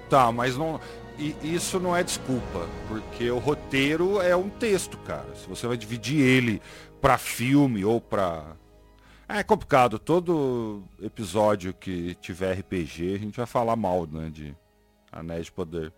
Tá, 0.09 0.31
mas 0.31 0.57
não. 0.57 0.79
e 1.17 1.35
isso 1.43 1.79
não 1.79 1.95
é 1.95 2.03
desculpa, 2.03 2.67
porque 2.87 3.29
o 3.29 3.39
roteiro 3.39 4.21
é 4.21 4.35
um 4.35 4.49
texto, 4.49 4.97
cara. 4.99 5.27
Se 5.35 5.47
você 5.47 5.67
vai 5.67 5.77
dividir 5.77 6.19
ele 6.19 6.61
pra 7.01 7.17
filme 7.17 7.83
ou 7.83 7.99
pra. 7.99 8.55
É 9.27 9.43
complicado. 9.43 9.99
Todo 9.99 10.83
episódio 11.01 11.73
que 11.73 12.15
tiver 12.15 12.53
RPG, 12.59 13.15
a 13.15 13.19
gente 13.19 13.37
vai 13.37 13.45
falar 13.45 13.75
mal, 13.75 14.05
né? 14.05 14.29
De 14.31 14.55
Anéis 15.11 15.45
de 15.45 15.51
Poder. 15.51 15.91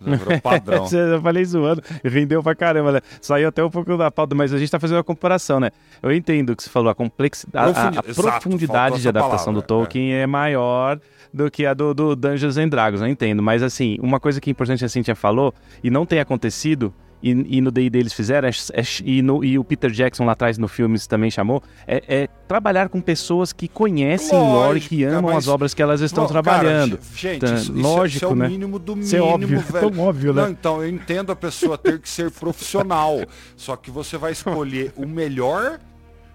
Já 0.00 0.16
virou 0.16 0.40
padrão. 0.42 0.86
eu 0.92 1.22
falei 1.22 1.44
zoando, 1.44 1.82
rendeu 2.04 2.42
pra 2.42 2.54
caramba, 2.54 2.92
né? 2.92 3.00
Saiu 3.20 3.48
até 3.48 3.64
um 3.64 3.70
pouco 3.70 3.96
da 3.96 4.10
pauta, 4.10 4.34
mas 4.34 4.52
a 4.52 4.58
gente 4.58 4.70
tá 4.70 4.78
fazendo 4.78 4.96
uma 4.98 5.04
comparação, 5.04 5.60
né? 5.60 5.70
Eu 6.02 6.12
entendo 6.12 6.50
o 6.50 6.56
que 6.56 6.62
você 6.62 6.70
falou, 6.70 6.90
a 6.90 6.94
complexidade, 6.94 7.70
a, 7.70 7.72
Profundi- 7.74 7.98
a 7.98 8.10
exato, 8.10 8.40
profundidade 8.40 9.00
de 9.00 9.08
adaptação 9.08 9.52
palavra, 9.52 9.62
do 9.62 9.66
Tolkien 9.66 10.14
é. 10.14 10.26
maior 10.26 10.98
do 11.32 11.50
que 11.50 11.66
a 11.66 11.74
do, 11.74 11.92
do 11.92 12.14
Dungeons 12.14 12.56
and 12.56 12.68
Dragons, 12.68 13.00
eu 13.00 13.08
entendo. 13.08 13.42
Mas 13.42 13.62
assim, 13.62 13.96
uma 14.00 14.20
coisa 14.20 14.40
que 14.40 14.48
é 14.48 14.52
importante 14.52 14.84
a 14.84 14.88
Cintia 14.88 15.14
falou, 15.16 15.52
e 15.82 15.90
não 15.90 16.06
tem 16.06 16.20
acontecido, 16.20 16.94
e, 17.30 17.56
e 17.56 17.60
no 17.60 17.70
D&D 17.70 17.98
eles 17.98 18.12
fizeram, 18.12 18.46
é- 18.48 18.52
é- 18.80 18.84
e, 19.04 19.22
no- 19.22 19.42
e 19.44 19.58
o 19.58 19.64
Peter 19.64 19.90
Jackson 19.90 20.24
lá 20.26 20.32
atrás 20.32 20.58
no 20.58 20.68
filme 20.68 20.98
também 21.08 21.30
chamou, 21.30 21.62
é, 21.86 22.02
é 22.06 22.26
trabalhar 22.46 22.88
com 22.90 23.00
pessoas 23.00 23.52
que 23.52 23.66
conhecem 23.66 24.38
o 24.38 24.42
lore, 24.42 24.74
Lógico, 24.74 24.88
que 24.94 25.04
amam 25.04 25.22
mas- 25.32 25.38
as 25.38 25.48
obras 25.48 25.72
que 25.72 25.80
elas 25.82 26.00
estão 26.02 26.26
Bom, 26.26 26.32
cara, 26.32 26.42
trabalhando. 26.42 26.98
gente, 27.16 27.44
isso, 27.46 27.54
isso 27.54 27.72
é- 27.72 27.82
lógico, 27.82 28.16
isso 28.16 28.24
é 28.26 28.28
o 28.28 28.34
né? 28.36 28.48
mínimo 28.48 28.78
do 28.78 28.98
Isso 28.98 29.16
é 29.16 29.20
mínimo, 29.20 29.34
óbvio, 29.34 29.60
velho. 29.60 29.90
tão 29.90 30.04
óbvio, 30.04 30.32
né? 30.34 30.42
Não, 30.42 30.50
então, 30.50 30.82
eu 30.82 30.88
entendo 30.88 31.32
a 31.32 31.36
pessoa 31.36 31.78
ter 31.78 31.98
que 31.98 32.08
ser 32.08 32.30
profissional. 32.30 33.20
só 33.56 33.74
que 33.76 33.90
você 33.90 34.18
vai 34.18 34.32
escolher 34.32 34.92
o 34.96 35.06
melhor, 35.06 35.80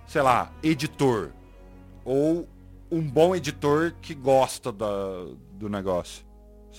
sei 0.07 0.21
lá, 0.23 0.51
editor. 0.63 1.29
Ou 2.03 2.47
um 2.91 3.01
bom 3.01 3.35
editor 3.35 3.93
que 4.01 4.15
gosta 4.15 4.71
da, 4.71 4.87
do 5.53 5.69
negócio. 5.69 6.23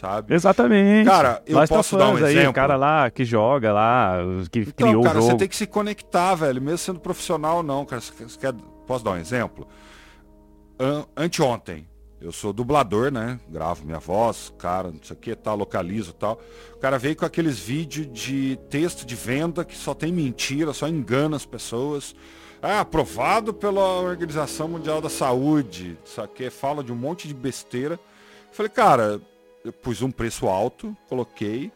Sabe? 0.01 0.35
Exatamente. 0.35 1.07
Cara, 1.07 1.43
eu 1.47 1.67
posso 1.69 1.97
dar 1.99 2.09
um 2.09 2.17
aí, 2.17 2.23
exemplo? 2.33 2.51
o 2.51 2.55
cara 2.55 2.75
lá 2.77 3.11
que 3.11 3.23
joga 3.25 3.71
lá, 3.73 4.17
que 4.51 4.61
Então, 4.61 4.89
criou 4.89 5.03
cara, 5.05 5.19
o 5.19 5.21
jogo. 5.21 5.33
você 5.33 5.39
tem 5.39 5.49
que 5.49 5.57
se 5.57 5.67
conectar, 5.67 6.35
velho. 6.35 6.63
Mesmo 6.63 6.79
sendo 6.79 7.01
profissional, 7.01 7.63
não, 7.63 7.85
cara. 7.85 8.01
Você 8.01 8.39
quer- 8.39 8.55
Posso 8.87 9.05
dar 9.05 9.11
um 9.13 9.17
exemplo? 9.19 9.69
An- 10.79 11.05
Anteontem, 11.17 11.87
eu 12.21 12.33
sou 12.33 12.53
dublador, 12.53 13.13
né? 13.13 13.39
Gravo 13.49 13.85
minha 13.85 13.99
voz, 13.99 14.53
cara, 14.59 14.89
não 14.91 14.99
sei 15.03 15.15
o 15.15 15.21
que, 15.21 15.35
tal, 15.35 15.57
localizo 15.57 16.13
tal. 16.15 16.41
O 16.75 16.79
cara 16.79 16.99
veio 16.99 17.15
com 17.15 17.25
aqueles 17.27 17.59
vídeos 17.59 18.09
de 18.11 18.59
texto 18.69 19.05
de 19.07 19.15
venda 19.15 19.65
que 19.65 19.77
só 19.77 19.93
tem 19.95 20.11
mentira, 20.13 20.73
só 20.73 20.89
engana 20.89 21.37
as 21.37 21.45
pessoas. 21.47 22.15
Ah, 22.63 22.81
aprovado 22.81 23.55
pela 23.55 24.01
Organização 24.01 24.67
Mundial 24.69 25.01
da 25.01 25.09
Saúde, 25.09 25.99
isso 26.05 26.21
aqui 26.21 26.51
fala 26.51 26.83
de 26.83 26.93
um 26.93 26.97
monte 26.97 27.29
de 27.29 27.35
besteira. 27.35 27.99
Falei, 28.53 28.69
cara, 28.71 29.21
eu 29.65 29.73
pus 29.73 30.03
um 30.03 30.11
preço 30.11 30.49
alto, 30.49 30.97
coloquei. 31.09 31.73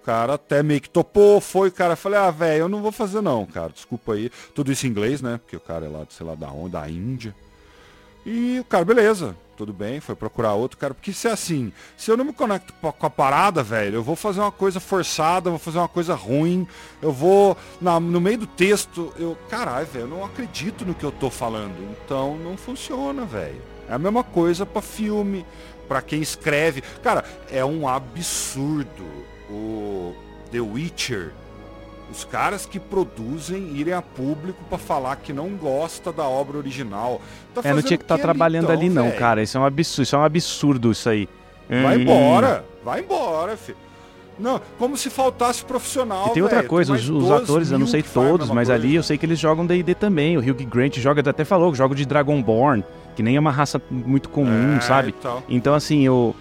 O 0.00 0.04
cara 0.04 0.34
até 0.34 0.62
meio 0.62 0.80
que 0.80 0.88
topou, 0.88 1.40
foi, 1.40 1.70
cara. 1.70 1.94
Falei, 1.94 2.18
ah, 2.18 2.30
velho, 2.30 2.62
eu 2.62 2.68
não 2.68 2.80
vou 2.80 2.90
fazer 2.90 3.20
não, 3.20 3.44
cara. 3.44 3.70
Desculpa 3.70 4.14
aí. 4.14 4.30
Tudo 4.54 4.72
isso 4.72 4.86
em 4.86 4.90
inglês, 4.90 5.20
né? 5.20 5.38
Porque 5.38 5.56
o 5.56 5.60
cara 5.60 5.86
é 5.86 5.88
lá, 5.88 6.06
sei 6.08 6.26
lá, 6.26 6.34
da 6.34 6.48
onde, 6.50 6.72
da 6.72 6.88
Índia. 6.88 7.34
E 8.24 8.58
o 8.60 8.64
cara, 8.64 8.84
beleza, 8.84 9.36
tudo 9.56 9.72
bem, 9.72 10.00
foi 10.00 10.14
procurar 10.14 10.54
outro 10.54 10.78
cara. 10.78 10.94
Porque 10.94 11.12
se 11.12 11.28
é 11.28 11.32
assim, 11.32 11.72
se 11.96 12.10
eu 12.10 12.16
não 12.16 12.24
me 12.24 12.32
conecto 12.32 12.72
com 12.72 13.06
a 13.06 13.10
parada, 13.10 13.62
velho, 13.62 13.96
eu 13.96 14.02
vou 14.02 14.16
fazer 14.16 14.40
uma 14.40 14.52
coisa 14.52 14.80
forçada, 14.80 15.50
vou 15.50 15.58
fazer 15.58 15.78
uma 15.78 15.88
coisa 15.88 16.14
ruim, 16.14 16.66
eu 17.02 17.12
vou. 17.12 17.56
Na, 17.80 18.00
no 18.00 18.20
meio 18.20 18.38
do 18.38 18.46
texto, 18.46 19.12
eu. 19.18 19.36
Caralho, 19.48 19.86
velho, 19.86 20.04
eu 20.04 20.08
não 20.08 20.24
acredito 20.24 20.84
no 20.84 20.94
que 20.94 21.04
eu 21.04 21.12
tô 21.12 21.30
falando. 21.30 21.76
Então 22.04 22.36
não 22.38 22.56
funciona, 22.56 23.24
velho. 23.24 23.60
É 23.90 23.94
a 23.94 23.98
mesma 23.98 24.22
coisa 24.22 24.64
para 24.64 24.80
filme, 24.80 25.44
para 25.88 26.00
quem 26.00 26.22
escreve. 26.22 26.82
Cara, 27.02 27.24
é 27.50 27.64
um 27.64 27.88
absurdo 27.88 29.04
o 29.50 30.14
The 30.52 30.60
Witcher 30.60 31.32
os 32.10 32.24
caras 32.24 32.66
que 32.66 32.80
produzem 32.80 33.76
irem 33.76 33.94
a 33.94 34.02
público 34.02 34.58
para 34.68 34.78
falar 34.78 35.16
que 35.16 35.32
não 35.32 35.50
gosta 35.50 36.12
da 36.12 36.24
obra 36.24 36.58
original. 36.58 37.20
Tá 37.54 37.60
é, 37.64 37.72
não 37.72 37.82
tinha 37.82 37.96
que 37.96 38.04
estar 38.04 38.16
tá 38.16 38.22
trabalhando 38.22 38.64
então, 38.64 38.76
ali, 38.76 38.88
não, 38.88 39.04
véio? 39.04 39.18
cara. 39.18 39.42
Isso 39.42 39.56
é 39.56 39.60
um 39.60 39.64
absurdo, 39.64 40.02
isso 40.02 40.16
é 40.16 40.18
um 40.18 40.24
absurdo 40.24 40.90
isso 40.90 41.08
aí. 41.08 41.28
Vai 41.68 41.96
hum. 41.96 42.00
embora, 42.00 42.64
vai 42.84 43.00
embora, 43.00 43.56
filho. 43.56 43.78
Não, 44.38 44.60
como 44.78 44.96
se 44.96 45.10
faltasse 45.10 45.62
profissional. 45.64 46.28
E 46.28 46.30
tem 46.30 46.42
outra 46.42 46.62
coisa, 46.64 46.94
os, 46.94 47.08
os 47.08 47.30
atores, 47.30 47.70
eu 47.70 47.78
não 47.78 47.86
sei 47.86 48.02
todos, 48.02 48.48
mas 48.48 48.68
coisa. 48.68 48.74
ali 48.74 48.94
eu 48.94 49.02
sei 49.02 49.18
que 49.18 49.26
eles 49.26 49.38
jogam 49.38 49.66
DD 49.66 49.94
também. 49.94 50.36
O 50.36 50.40
Hugh 50.40 50.66
Grant 50.66 50.98
joga, 50.98 51.28
até 51.28 51.44
falou, 51.44 51.74
joga 51.74 51.94
de 51.94 52.06
Dragonborn, 52.06 52.82
que 53.20 53.22
nem 53.22 53.36
é 53.36 53.40
uma 53.40 53.50
raça 53.50 53.80
muito 53.90 54.30
comum, 54.30 54.78
é, 54.78 54.80
sabe? 54.80 55.14
Então, 55.46 55.74
assim, 55.74 56.06
eu 56.06 56.34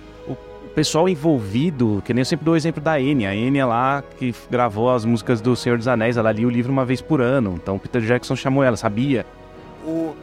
pessoal 0.73 1.09
envolvido, 1.09 2.01
que 2.05 2.13
nem 2.13 2.21
eu 2.21 2.25
sempre 2.25 2.45
dou 2.45 2.53
o 2.53 2.57
exemplo 2.57 2.81
da 2.81 3.01
Enya. 3.01 3.31
A 3.31 3.35
Enya 3.35 3.65
lá 3.65 4.01
que 4.17 4.33
gravou 4.49 4.89
as 4.89 5.03
músicas 5.03 5.41
do 5.41 5.57
Senhor 5.57 5.77
dos 5.77 5.89
Anéis, 5.89 6.15
ela 6.15 6.31
lia 6.31 6.47
o 6.47 6.49
livro 6.49 6.71
uma 6.71 6.85
vez 6.85 7.01
por 7.01 7.19
ano. 7.19 7.59
Então 7.61 7.75
o 7.75 7.79
Peter 7.79 8.01
Jackson 8.01 8.33
chamou 8.33 8.63
ela, 8.63 8.77
sabia? 8.77 9.25
O 9.83 10.15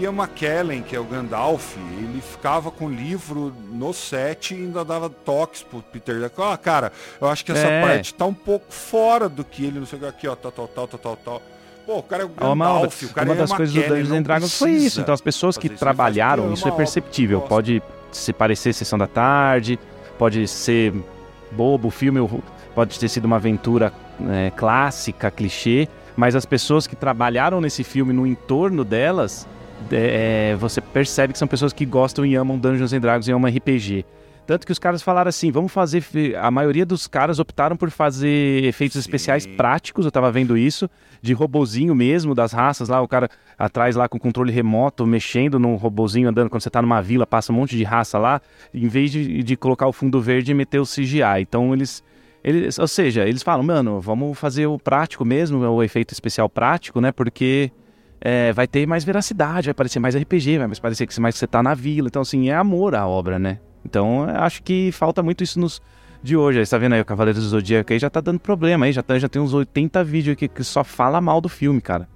Ian 0.00 0.10
McKellen, 0.10 0.82
que 0.82 0.96
é 0.96 0.98
o 0.98 1.04
Gandalf, 1.04 1.76
ele 1.76 2.20
ficava 2.20 2.72
com 2.72 2.86
o 2.86 2.90
livro 2.90 3.54
no 3.70 3.92
set 3.92 4.52
e 4.52 4.56
ainda 4.56 4.84
dava 4.84 5.08
toques 5.08 5.62
pro 5.62 5.80
Peter 5.80 6.18
Jackson. 6.18 6.42
Ah, 6.42 6.58
cara, 6.58 6.90
eu 7.20 7.28
acho 7.28 7.44
que 7.44 7.52
essa 7.52 7.68
é. 7.68 7.80
parte 7.80 8.12
tá 8.14 8.26
um 8.26 8.34
pouco 8.34 8.66
fora 8.72 9.28
do 9.28 9.44
que 9.44 9.64
ele, 9.64 9.78
não 9.78 9.86
sei 9.86 9.96
o 9.96 10.02
que, 10.02 10.08
aqui, 10.08 10.26
ó, 10.26 10.34
tal, 10.34 10.50
tal, 10.50 10.66
tal, 10.66 10.88
tal, 10.88 10.98
tal, 10.98 11.16
tal. 11.16 11.42
Pô, 11.86 11.98
o 11.98 12.02
cara 12.02 12.24
é 12.24 12.26
Gandalf, 12.26 13.02
uma, 13.02 13.10
o 13.10 13.14
cara 13.14 13.28
uma 13.28 13.34
é 13.34 13.38
das 13.38 13.52
coisas 13.52 13.74
do 13.74 13.82
Dungeons 13.82 14.10
and 14.12 14.22
Dragons 14.22 14.58
foi 14.58 14.70
isso. 14.72 15.00
Então 15.00 15.14
as 15.14 15.20
pessoas 15.20 15.56
que 15.56 15.68
trabalharam, 15.68 16.52
isso 16.52 16.68
é 16.68 16.70
perceptível. 16.70 17.40
Pode 17.40 17.82
se 18.12 18.32
parecer 18.32 18.72
Sessão 18.72 18.98
da 18.98 19.06
Tarde, 19.06 19.78
pode 20.18 20.46
ser 20.46 20.92
bobo, 21.52 21.88
o 21.88 21.90
filme 21.90 22.20
pode 22.74 22.98
ter 22.98 23.08
sido 23.08 23.24
uma 23.24 23.36
aventura 23.36 23.92
é, 24.28 24.50
clássica, 24.50 25.30
clichê, 25.30 25.88
mas 26.16 26.36
as 26.36 26.44
pessoas 26.44 26.86
que 26.86 26.94
trabalharam 26.94 27.60
nesse 27.60 27.82
filme 27.82 28.12
no 28.12 28.26
entorno 28.26 28.84
delas, 28.84 29.46
é, 29.90 30.54
você 30.58 30.80
percebe 30.80 31.32
que 31.32 31.38
são 31.38 31.48
pessoas 31.48 31.72
que 31.72 31.84
gostam 31.86 32.24
e 32.24 32.34
amam 32.34 32.58
Dungeons 32.58 32.92
and 32.92 33.00
Dragons 33.00 33.28
e 33.28 33.32
amam 33.32 33.50
RPG. 33.50 34.04
Tanto 34.50 34.66
que 34.66 34.72
os 34.72 34.80
caras 34.80 35.00
falaram 35.00 35.28
assim, 35.28 35.52
vamos 35.52 35.70
fazer. 35.70 36.02
A 36.36 36.50
maioria 36.50 36.84
dos 36.84 37.06
caras 37.06 37.38
optaram 37.38 37.76
por 37.76 37.88
fazer 37.88 38.64
efeitos 38.64 38.94
Sim. 38.94 38.98
especiais 38.98 39.46
práticos, 39.46 40.04
eu 40.04 40.10
tava 40.10 40.28
vendo 40.32 40.58
isso, 40.58 40.90
de 41.22 41.32
robozinho 41.32 41.94
mesmo, 41.94 42.34
das 42.34 42.50
raças 42.50 42.88
lá, 42.88 43.00
o 43.00 43.06
cara 43.06 43.30
atrás 43.56 43.94
lá 43.94 44.08
com 44.08 44.18
controle 44.18 44.50
remoto, 44.50 45.06
mexendo 45.06 45.56
num 45.56 45.76
robozinho, 45.76 46.28
andando 46.28 46.50
quando 46.50 46.62
você 46.62 46.68
tá 46.68 46.82
numa 46.82 47.00
vila, 47.00 47.24
passa 47.24 47.52
um 47.52 47.54
monte 47.54 47.76
de 47.76 47.84
raça 47.84 48.18
lá, 48.18 48.42
em 48.74 48.88
vez 48.88 49.12
de, 49.12 49.40
de 49.44 49.56
colocar 49.56 49.86
o 49.86 49.92
fundo 49.92 50.20
verde 50.20 50.50
e 50.50 50.54
meter 50.54 50.80
o 50.80 50.84
CGI. 50.84 51.42
Então 51.42 51.72
eles. 51.72 52.02
Eles, 52.42 52.76
ou 52.76 52.88
seja, 52.88 53.28
eles 53.28 53.44
falam, 53.44 53.62
mano, 53.62 54.00
vamos 54.00 54.36
fazer 54.36 54.66
o 54.66 54.80
prático 54.80 55.24
mesmo, 55.24 55.60
o 55.60 55.80
efeito 55.80 56.12
especial 56.12 56.48
prático, 56.48 57.00
né? 57.00 57.12
Porque 57.12 57.70
é, 58.20 58.52
vai 58.52 58.66
ter 58.66 58.84
mais 58.84 59.04
veracidade, 59.04 59.68
vai 59.68 59.74
parecer 59.74 60.00
mais 60.00 60.16
RPG, 60.16 60.58
vai 60.58 60.68
parecer 60.82 61.06
que 61.06 61.20
mais 61.20 61.36
que 61.36 61.38
você 61.38 61.46
tá 61.46 61.62
na 61.62 61.72
vila. 61.72 62.08
Então, 62.08 62.22
assim, 62.22 62.48
é 62.48 62.54
amor 62.56 62.96
à 62.96 63.06
obra, 63.06 63.38
né? 63.38 63.60
Então, 63.84 64.24
acho 64.24 64.62
que 64.62 64.90
falta 64.92 65.22
muito 65.22 65.42
isso 65.42 65.58
nos 65.58 65.80
de 66.22 66.36
hoje. 66.36 66.58
Aí, 66.58 66.66
você 66.66 66.70
tá 66.70 66.78
vendo 66.78 66.94
aí 66.94 67.00
o 67.00 67.04
Cavaleiro 67.04 67.38
do 67.38 67.46
Zodíaco 67.46 67.92
aí 67.92 67.98
já 67.98 68.10
tá 68.10 68.20
dando 68.20 68.38
problema 68.38 68.86
aí, 68.86 68.92
já, 68.92 69.02
tá, 69.02 69.18
já 69.18 69.28
tem 69.28 69.40
uns 69.40 69.54
80 69.54 70.04
vídeos 70.04 70.34
aqui 70.34 70.48
que 70.48 70.62
só 70.62 70.84
fala 70.84 71.20
mal 71.20 71.40
do 71.40 71.48
filme, 71.48 71.80
cara. 71.80 72.08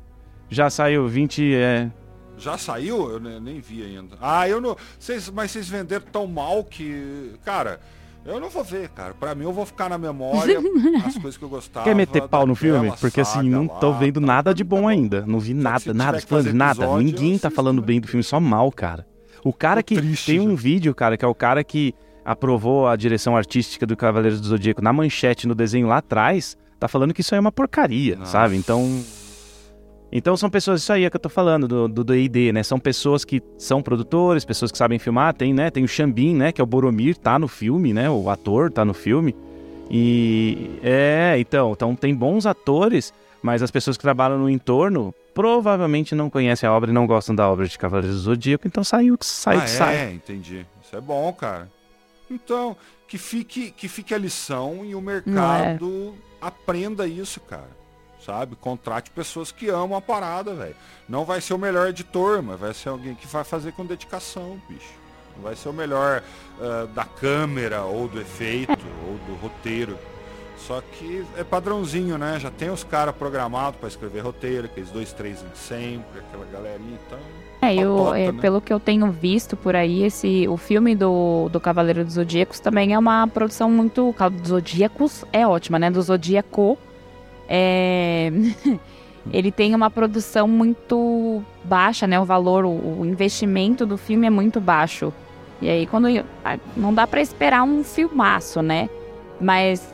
Já 0.50 0.68
saiu 0.68 1.08
20, 1.08 1.54
é... 1.54 1.90
Já 2.36 2.58
saiu? 2.58 3.10
Eu 3.10 3.20
nem 3.20 3.60
vi 3.60 3.82
ainda. 3.82 4.16
Ah, 4.20 4.48
eu 4.48 4.60
não... 4.60 4.76
Cês, 4.98 5.30
mas 5.30 5.50
vocês 5.50 5.68
venderam 5.68 6.04
tão 6.12 6.26
mal 6.26 6.64
que... 6.64 7.32
Cara... 7.44 7.80
Eu 8.26 8.40
não 8.40 8.48
vou 8.48 8.64
ver, 8.64 8.88
cara. 8.88 9.12
Pra 9.12 9.34
mim, 9.34 9.44
eu 9.44 9.52
vou 9.52 9.66
ficar 9.66 9.90
na 9.90 9.98
memória 9.98 10.58
as 11.04 11.12
coisas 11.18 11.36
que 11.36 11.44
eu 11.44 11.48
gostava. 11.48 11.84
Quer 11.84 11.94
meter 11.94 12.26
pau 12.26 12.46
no 12.46 12.54
filme? 12.54 12.90
Porque 12.98 13.20
assim, 13.20 13.50
não 13.50 13.68
tô 13.68 13.92
vendo 13.92 14.18
tá, 14.18 14.26
nada 14.26 14.54
de 14.54 14.64
bom 14.64 14.88
ainda. 14.88 15.26
Não 15.26 15.38
vi 15.38 15.52
nada, 15.52 15.92
nada, 15.92 16.18
falando 16.22 16.54
nada. 16.54 16.96
Ninguém 16.96 17.38
tá 17.38 17.50
falando 17.50 17.82
bem 17.82 18.00
do 18.00 18.08
filme, 18.08 18.22
só 18.22 18.40
mal, 18.40 18.72
cara. 18.72 19.06
O 19.44 19.52
cara 19.52 19.82
que 19.82 19.94
triste, 19.96 20.32
tem 20.32 20.40
um 20.40 20.56
vídeo, 20.56 20.94
cara, 20.94 21.18
que 21.18 21.24
é 21.24 21.28
o 21.28 21.34
cara 21.34 21.62
que 21.62 21.94
aprovou 22.24 22.88
a 22.88 22.96
direção 22.96 23.36
artística 23.36 23.86
do 23.86 23.94
Cavaleiros 23.94 24.40
do 24.40 24.46
Zodíaco 24.46 24.80
na 24.80 24.92
manchete, 24.92 25.46
no 25.46 25.54
desenho 25.54 25.86
lá 25.86 25.98
atrás, 25.98 26.56
tá 26.80 26.88
falando 26.88 27.12
que 27.12 27.20
isso 27.20 27.34
aí 27.34 27.38
é 27.38 27.40
uma 27.40 27.52
porcaria, 27.52 28.16
Nossa. 28.16 28.32
sabe? 28.32 28.56
Então. 28.56 29.04
Então 30.16 30.36
são 30.36 30.48
pessoas, 30.48 30.80
isso 30.80 30.92
aí 30.92 31.04
é 31.04 31.10
que 31.10 31.16
eu 31.16 31.20
tô 31.20 31.28
falando, 31.28 31.66
do, 31.66 31.88
do 31.88 32.04
D&D, 32.04 32.52
né? 32.52 32.62
São 32.62 32.78
pessoas 32.78 33.24
que 33.24 33.42
são 33.58 33.82
produtores, 33.82 34.44
pessoas 34.44 34.70
que 34.70 34.78
sabem 34.78 34.96
filmar, 34.96 35.34
tem, 35.34 35.52
né? 35.52 35.70
Tem 35.70 35.82
o 35.82 35.88
Xambin, 35.88 36.36
né? 36.36 36.52
Que 36.52 36.60
é 36.60 36.64
o 36.64 36.66
Boromir, 36.66 37.16
tá 37.16 37.36
no 37.36 37.48
filme, 37.48 37.92
né? 37.92 38.08
O 38.08 38.30
ator 38.30 38.70
tá 38.70 38.84
no 38.84 38.94
filme. 38.94 39.34
E... 39.90 40.78
É, 40.84 41.34
então, 41.38 41.72
então 41.72 41.96
tem 41.96 42.14
bons 42.14 42.46
atores, 42.46 43.12
mas 43.42 43.60
as 43.60 43.72
pessoas 43.72 43.96
que 43.96 44.02
trabalham 44.04 44.38
no 44.38 44.48
entorno 44.48 45.12
provavelmente 45.34 46.14
não 46.14 46.30
conhecem 46.30 46.68
a 46.68 46.72
obra 46.72 46.90
e 46.90 46.94
não 46.94 47.06
gostam 47.06 47.34
da 47.34 47.48
obra 47.50 47.66
de 47.66 47.76
Cavaleiros 47.76 48.18
do 48.18 48.22
Zodíaco, 48.22 48.66
então 48.66 48.84
saiu 48.84 49.18
que 49.18 49.26
sai 49.26 49.56
ah, 49.56 49.60
que 49.60 49.70
sai. 49.70 49.96
É, 49.96 50.12
entendi. 50.12 50.64
Isso 50.82 50.96
é 50.96 51.00
bom, 51.00 51.32
cara. 51.32 51.68
Então, 52.30 52.76
que 53.08 53.18
fique, 53.18 53.70
que 53.70 53.88
fique 53.88 54.14
a 54.14 54.18
lição 54.18 54.84
e 54.84 54.94
o 54.94 55.00
mercado 55.00 56.14
é. 56.42 56.46
aprenda 56.46 57.06
isso, 57.06 57.40
cara. 57.40 57.84
Sabe? 58.24 58.56
Contrate 58.56 59.10
pessoas 59.10 59.52
que 59.52 59.68
amam 59.68 59.98
a 59.98 60.00
parada, 60.00 60.54
velho. 60.54 60.74
Não 61.06 61.26
vai 61.26 61.42
ser 61.42 61.52
o 61.52 61.58
melhor 61.58 61.88
editor, 61.88 62.42
mas 62.42 62.58
vai 62.58 62.72
ser 62.72 62.88
alguém 62.88 63.14
que 63.14 63.26
vai 63.26 63.44
fazer 63.44 63.72
com 63.72 63.84
dedicação, 63.84 64.58
bicho. 64.66 64.94
Não 65.36 65.42
vai 65.42 65.54
ser 65.54 65.68
o 65.68 65.72
melhor 65.74 66.22
uh, 66.58 66.86
da 66.88 67.04
câmera, 67.04 67.82
ou 67.82 68.08
do 68.08 68.18
efeito, 68.18 68.72
ou 69.06 69.18
do 69.26 69.34
roteiro. 69.42 69.98
Só 70.66 70.80
que 70.80 71.24
é 71.36 71.44
padrãozinho, 71.44 72.16
né? 72.16 72.38
Já 72.40 72.50
tem 72.50 72.70
os 72.70 72.82
caras 72.82 73.14
programados 73.14 73.78
para 73.78 73.88
escrever 73.88 74.20
roteiro, 74.20 74.64
aqueles 74.64 74.90
dois, 74.90 75.12
três 75.12 75.42
em 75.42 75.54
sempre, 75.54 76.20
aquela 76.20 76.46
galerinha, 76.46 76.98
então. 77.06 77.18
É, 77.60 77.74
eu, 77.74 78.14
é, 78.14 78.32
né? 78.32 78.40
pelo 78.40 78.60
que 78.60 78.72
eu 78.72 78.80
tenho 78.80 79.10
visto 79.10 79.56
por 79.56 79.76
aí, 79.76 80.02
esse, 80.02 80.46
o 80.48 80.56
filme 80.56 80.94
do, 80.94 81.48
do 81.50 81.60
Cavaleiro 81.60 82.04
dos 82.04 82.14
Zodíacos 82.14 82.60
também 82.60 82.94
é 82.94 82.98
uma 82.98 83.26
produção 83.26 83.70
muito. 83.70 84.14
Dos 84.32 84.48
Zodíacos 84.48 85.24
é 85.32 85.46
ótima, 85.46 85.78
né? 85.78 85.90
Do 85.90 86.00
Zodíaco. 86.00 86.78
É... 87.46 88.32
ele 89.32 89.52
tem 89.52 89.74
uma 89.74 89.90
produção 89.90 90.48
muito 90.48 91.42
baixa, 91.62 92.06
né? 92.06 92.18
O 92.18 92.24
valor, 92.24 92.64
o, 92.64 93.00
o, 93.00 93.06
investimento 93.06 93.84
do 93.84 93.98
filme 93.98 94.26
é 94.26 94.30
muito 94.30 94.60
baixo. 94.60 95.12
E 95.60 95.68
aí, 95.68 95.86
quando. 95.86 96.08
Não 96.74 96.92
dá 96.92 97.06
para 97.06 97.20
esperar 97.20 97.62
um 97.64 97.84
filmaço, 97.84 98.62
né? 98.62 98.88
Mas 99.40 99.93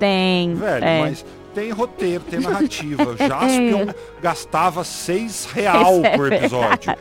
tem. 0.00 0.54
Velho, 0.54 0.84
é. 0.84 1.00
mas 1.00 1.24
tem 1.54 1.70
roteiro, 1.70 2.24
tem 2.28 2.40
narrativa. 2.40 3.14
Jaspion 3.16 3.86
gastava 4.20 4.82
seis 4.82 5.48
real 5.52 6.04
é 6.04 6.16
por 6.16 6.32
episódio. 6.32 6.94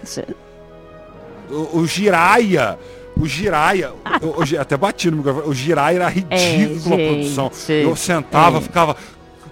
O, 1.49 1.79
o 1.79 1.87
Jiraya. 1.87 2.77
O 3.17 3.27
Jiraya, 3.27 3.91
o, 4.21 4.27
o, 4.27 4.61
até 4.61 4.77
bati 4.77 5.11
no 5.11 5.17
microfone, 5.17 5.49
o 5.49 5.53
Jiraya 5.53 5.97
era 5.97 6.07
ridículo 6.07 6.95
é, 6.95 7.05
a 7.05 7.11
produção. 7.11 7.51
Eu 7.67 7.93
sentava, 7.93 8.59
é. 8.59 8.61
ficava, 8.61 8.95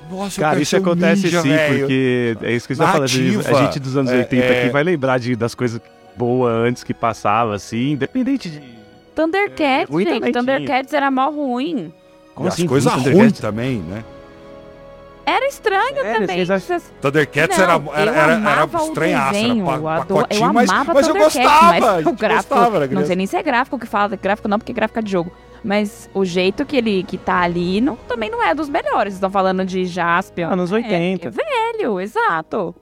nossa, 0.10 0.40
Cara, 0.40 0.62
isso 0.62 0.78
acontece 0.78 1.24
ninja, 1.24 1.42
sim, 1.42 1.50
véio. 1.50 1.80
porque 1.80 2.38
é 2.44 2.54
isso 2.54 2.66
que 2.66 2.76
você 2.76 2.82
tá 2.82 2.92
falando. 2.94 3.04
A 3.04 3.08
gente 3.08 3.80
dos 3.80 3.98
anos 3.98 4.12
é, 4.12 4.20
80 4.20 4.46
é... 4.46 4.62
aqui 4.62 4.70
vai 4.70 4.84
lembrar 4.84 5.20
de, 5.20 5.36
das 5.36 5.54
coisas 5.54 5.82
boas 6.16 6.54
antes 6.54 6.84
que 6.84 6.94
passava, 6.94 7.56
assim, 7.56 7.92
independente 7.92 8.50
de. 8.50 8.62
Thundercats, 9.14 9.94
é, 9.94 10.00
gente. 10.00 10.32
Thundercats 10.32 10.94
era 10.94 11.12
mal 11.12 11.34
ruim. 11.34 11.92
Como 12.38 12.50
assim? 12.50 12.64
As 12.64 12.70
coisas 12.70 12.94
ruins 12.94 13.40
também, 13.40 13.80
né? 13.80 14.04
Era 15.26 15.48
estranho 15.48 15.96
Sério, 15.96 16.28
também. 16.28 16.46
Vocês... 16.46 16.94
Thundercats 17.02 17.58
não, 17.58 17.66
era, 17.66 18.12
era, 18.12 18.12
era, 18.12 18.52
era 18.52 18.64
estranhaço, 18.64 19.36
era 19.36 20.06
pacotinho, 20.06 20.46
eu 20.46 20.54
mas, 20.54 20.70
mas 20.72 21.08
eu 21.08 21.16
gostava. 21.16 21.80
Mas 21.80 22.06
o 22.06 22.14
gráfico, 22.14 22.56
gostava, 22.56 22.88
não 22.88 23.06
sei 23.06 23.16
nem 23.16 23.26
se 23.26 23.36
é 23.36 23.44
gráfico 23.44 23.80
que 23.80 23.88
fala, 23.88 24.16
gráfico 24.16 24.48
não, 24.48 24.60
porque 24.60 24.72
gráfico 24.72 25.00
é 25.00 25.02
de 25.02 25.12
jogo. 25.12 25.32
Mas 25.64 26.08
o 26.14 26.24
jeito 26.24 26.64
que 26.64 26.78
ele 26.78 27.04
que 27.04 27.18
tá 27.18 27.42
ali 27.42 27.82
não, 27.82 27.96
também 27.96 28.30
não 28.30 28.42
é 28.42 28.54
dos 28.54 28.70
melhores. 28.70 29.16
Estão 29.16 29.32
falando 29.32 29.66
de 29.66 29.84
Jaspion. 29.86 30.50
Anos 30.50 30.72
80. 30.72 31.26
É, 31.26 31.28
é 31.28 31.32
velho, 31.32 32.00
exato. 32.00 32.76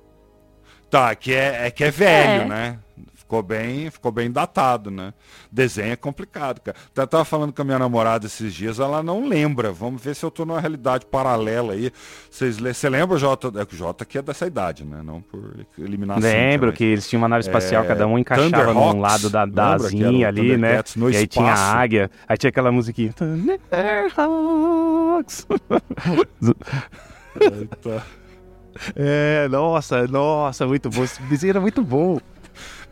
Tá, 0.89 1.15
que 1.15 1.33
é, 1.33 1.67
é 1.67 1.71
que 1.71 1.85
é 1.85 1.89
velho, 1.89 2.43
é. 2.43 2.45
né? 2.45 2.79
Ficou 3.25 3.41
bem, 3.41 3.89
ficou 3.89 4.11
bem 4.11 4.31
datado, 4.31 4.91
né? 4.91 5.11
Desenho 5.51 5.93
é 5.93 5.95
complicado, 5.95 6.61
cara. 6.61 6.77
Eu 6.95 7.07
tava 7.07 7.25
falando 7.25 7.51
com 7.51 7.61
a 7.63 7.65
minha 7.65 7.79
namorada 7.79 8.27
esses 8.27 8.53
dias, 8.53 8.79
ela 8.79 9.01
não 9.01 9.27
lembra. 9.27 9.71
Vamos 9.71 10.01
ver 10.01 10.15
se 10.15 10.23
eu 10.23 10.29
tô 10.29 10.45
numa 10.45 10.59
realidade 10.59 11.07
paralela 11.07 11.73
aí. 11.73 11.91
Vocês 12.29 12.57
você 12.57 12.87
lembra, 12.87 13.17
Jota? 13.17 13.51
É 13.59 13.65
que 13.65 13.73
o 13.73 13.77
Jota 13.77 14.03
aqui 14.03 14.19
é 14.19 14.21
dessa 14.21 14.45
idade, 14.45 14.85
né? 14.85 15.01
Não 15.03 15.21
por 15.21 15.65
eliminação. 15.77 16.21
Lembro 16.21 16.71
que 16.71 16.83
eles 16.83 17.09
tinham 17.09 17.23
uma 17.23 17.27
nave 17.27 17.41
espacial, 17.41 17.83
é... 17.83 17.87
cada 17.87 18.05
um 18.05 18.19
encaixava 18.19 18.73
num 18.73 18.99
lado 18.99 19.27
da, 19.29 19.45
da 19.45 19.73
asinha 19.73 20.27
ali, 20.27 20.55
né? 20.55 20.83
No 20.95 21.09
e 21.09 21.17
aí 21.17 21.25
tinha 21.27 21.51
a 21.51 21.73
águia, 21.79 22.11
aí 22.27 22.37
tinha 22.37 22.49
aquela 22.49 22.71
musiquinha. 22.71 23.11
Thunderhawks. 23.13 23.65
Eita. 27.41 28.03
É, 28.95 29.47
nossa, 29.47 30.05
nossa, 30.07 30.67
muito 30.67 30.89
bom. 30.89 31.03
Esse 31.03 31.21
desenho 31.23 31.51
era 31.51 31.61
muito 31.61 31.81
bom. 31.81 32.19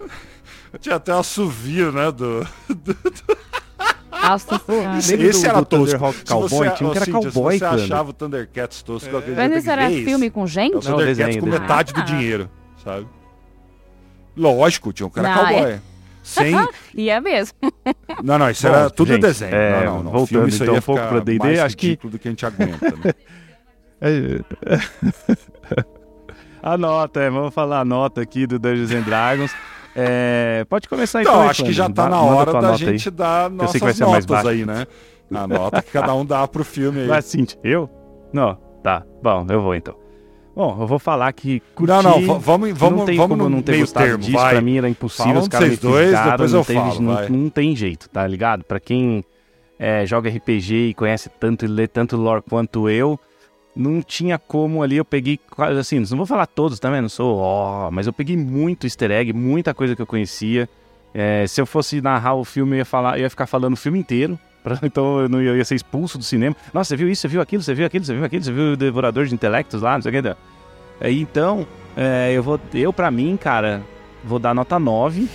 Tinha 0.79 0.95
até 0.95 1.13
um 1.13 1.19
assovio, 1.19 1.91
né? 1.91 2.11
Do. 2.11 2.47
do, 2.69 2.97
Nossa 4.23 4.61
Esse 4.97 5.17
do, 5.41 5.49
era 5.49 5.59
do 5.59 5.65
tosco. 5.65 5.85
Thunderhawk 5.85 6.25
Cowboy, 6.25 6.69
tinha 6.71 6.89
um 6.89 6.91
que 6.91 6.97
era 6.97 7.11
cowboy, 7.11 7.53
Se 7.53 7.59
você 7.59 7.65
achava 7.65 8.09
o 8.09 8.13
Thundercats 8.13 8.81
tosco, 8.81 9.09
é. 9.17 9.35
Mas 9.35 9.51
esse 9.51 9.69
era 9.69 9.89
filme 9.89 10.29
com 10.29 10.47
gente? 10.47 10.75
É 10.75 10.77
o 10.77 10.81
Thundercats 10.81 11.17
desenho, 11.17 11.39
com 11.41 11.49
metade 11.49 11.93
ah. 11.95 11.99
do 11.99 12.05
dinheiro, 12.05 12.49
sabe? 12.83 13.05
Lógico, 14.35 14.93
tinha 14.93 15.05
um 15.05 15.09
cara 15.09 15.27
não, 15.27 15.35
cowboy. 15.35 15.71
É... 15.71 15.81
Sem... 16.23 16.55
e 16.95 17.09
é 17.09 17.19
mesmo. 17.19 17.53
Não, 18.23 18.39
não, 18.39 18.49
isso 18.49 18.65
Bom, 18.65 18.73
era 18.73 18.89
tudo 18.89 19.11
gente, 19.11 19.21
desenho. 19.21 19.53
É, 19.53 19.83
não, 19.83 19.95
não, 19.95 20.03
não. 20.03 20.11
Voltando 20.11 20.27
filme, 20.27 20.49
isso 20.49 20.63
então 20.63 20.75
um 20.75 20.81
pouco 20.81 21.05
pra 21.05 21.19
D&D, 21.19 21.59
acho 21.59 21.75
que... 21.75 21.97
do 21.97 22.17
que 22.17 22.29
a 22.29 22.31
gente 22.31 22.45
aguenta, 22.45 22.91
né? 22.91 23.13
a 26.61 26.77
nota, 26.77 27.19
é, 27.19 27.29
vamos 27.29 27.53
falar 27.53 27.81
a 27.81 27.85
nota 27.85 28.21
aqui 28.21 28.47
do 28.47 28.57
Dungeons 28.57 28.91
and 28.91 29.01
Dragons. 29.01 29.51
É, 29.95 30.65
pode 30.69 30.89
começar 30.89 31.21
então. 31.21 31.35
Não, 31.35 31.49
acho 31.49 31.63
que 31.63 31.73
já 31.73 31.89
tá 31.89 32.09
na 32.09 32.21
hora 32.21 32.53
da 32.53 32.75
gente 32.75 33.09
aí. 33.09 33.15
dar 33.15 33.49
nossas 33.49 33.81
eu 33.81 33.93
sei 33.93 34.05
notas 34.05 34.45
aí, 34.45 34.65
né? 34.65 34.87
A 35.33 35.47
nota 35.47 35.81
que 35.81 35.91
cada 35.91 36.13
um 36.13 36.25
dá 36.25 36.47
pro 36.47 36.63
filme 36.63 37.01
aí. 37.01 37.07
Vai, 37.07 37.21
Cintia, 37.21 37.59
eu? 37.63 37.89
Não, 38.31 38.55
tá. 38.83 39.03
Bom, 39.21 39.45
eu 39.49 39.61
vou 39.61 39.75
então. 39.75 39.95
Bom, 40.55 40.77
eu 40.79 40.85
vou 40.85 40.99
falar 40.99 41.33
que 41.33 41.61
curti, 41.73 41.91
Não, 41.91 42.03
não, 42.03 42.39
vamos, 42.39 42.77
vamos, 42.77 42.99
não 42.99 43.05
tem 43.05 43.17
vamos 43.17 43.37
como 43.37 43.49
não 43.49 43.61
ter 43.61 43.79
gostado 43.79 44.05
termo, 44.05 44.19
disso, 44.23 44.37
vai. 44.37 44.51
pra 44.51 44.61
mim 44.61 44.77
era 44.77 44.87
impossível, 44.87 45.31
Fala 45.31 45.41
os 45.41 45.47
caras 45.47 45.69
me 45.69 45.77
dois, 45.77 46.11
depois 46.11 46.51
não 46.51 46.59
eu 46.59 46.65
teve, 46.65 46.79
falo, 46.79 47.01
não, 47.01 47.29
não, 47.29 47.49
tem 47.49 47.75
jeito, 47.75 48.07
tá 48.07 48.27
ligado? 48.27 48.63
Pra 48.63 48.79
quem 48.79 49.25
é, 49.79 50.05
joga 50.05 50.29
RPG 50.29 50.89
e 50.89 50.93
conhece 50.93 51.27
tanto 51.39 51.65
e 51.65 51.67
lê 51.67 51.87
tanto 51.87 52.15
lore 52.15 52.43
quanto 52.47 52.87
eu, 52.87 53.19
não 53.75 54.01
tinha 54.01 54.37
como 54.37 54.83
ali, 54.83 54.97
eu 54.97 55.05
peguei, 55.05 55.39
assim, 55.79 55.99
não 55.99 56.17
vou 56.17 56.25
falar 56.25 56.45
todos 56.45 56.79
também, 56.79 57.01
não 57.01 57.09
sou, 57.09 57.37
ó, 57.37 57.89
mas 57.91 58.07
eu 58.07 58.13
peguei 58.13 58.37
muito 58.37 58.85
easter 58.85 59.11
egg, 59.11 59.33
muita 59.33 59.73
coisa 59.73 59.95
que 59.95 60.01
eu 60.01 60.07
conhecia. 60.07 60.69
É, 61.13 61.45
se 61.45 61.61
eu 61.61 61.65
fosse 61.65 62.01
narrar 62.01 62.35
o 62.35 62.43
filme, 62.43 62.73
eu 62.73 62.77
ia, 62.79 62.85
falar, 62.85 63.17
eu 63.17 63.23
ia 63.23 63.29
ficar 63.29 63.45
falando 63.45 63.73
o 63.73 63.77
filme 63.77 63.99
inteiro, 63.99 64.37
pra, 64.63 64.79
então 64.83 65.21
eu 65.21 65.29
não 65.29 65.41
ia, 65.41 65.49
eu 65.49 65.57
ia, 65.57 65.65
ser 65.65 65.75
expulso 65.75 66.17
do 66.17 66.23
cinema. 66.23 66.55
Nossa, 66.73 66.89
você 66.89 66.95
viu 66.95 67.09
isso, 67.09 67.21
você 67.21 67.27
viu 67.27 67.41
aquilo, 67.41 67.63
você 67.63 67.73
viu 67.73 67.85
aquilo, 67.85 68.05
você 68.05 68.13
viu 68.13 68.25
aquilo, 68.25 68.43
você 68.43 68.51
viu 68.51 68.73
o 68.73 68.77
Devorador 68.77 69.25
de 69.25 69.33
Intelectos 69.33 69.81
lá, 69.81 69.95
não 69.95 70.01
sei 70.01 70.19
o 70.19 70.23
que. 70.23 70.35
Aí, 71.01 71.19
então, 71.21 71.67
é, 71.97 72.31
eu 72.33 72.43
vou, 72.43 72.59
eu 72.73 72.93
pra 72.93 73.11
mim, 73.11 73.37
cara, 73.37 73.81
vou 74.23 74.39
dar 74.39 74.53
nota 74.53 74.79
9 74.79 75.27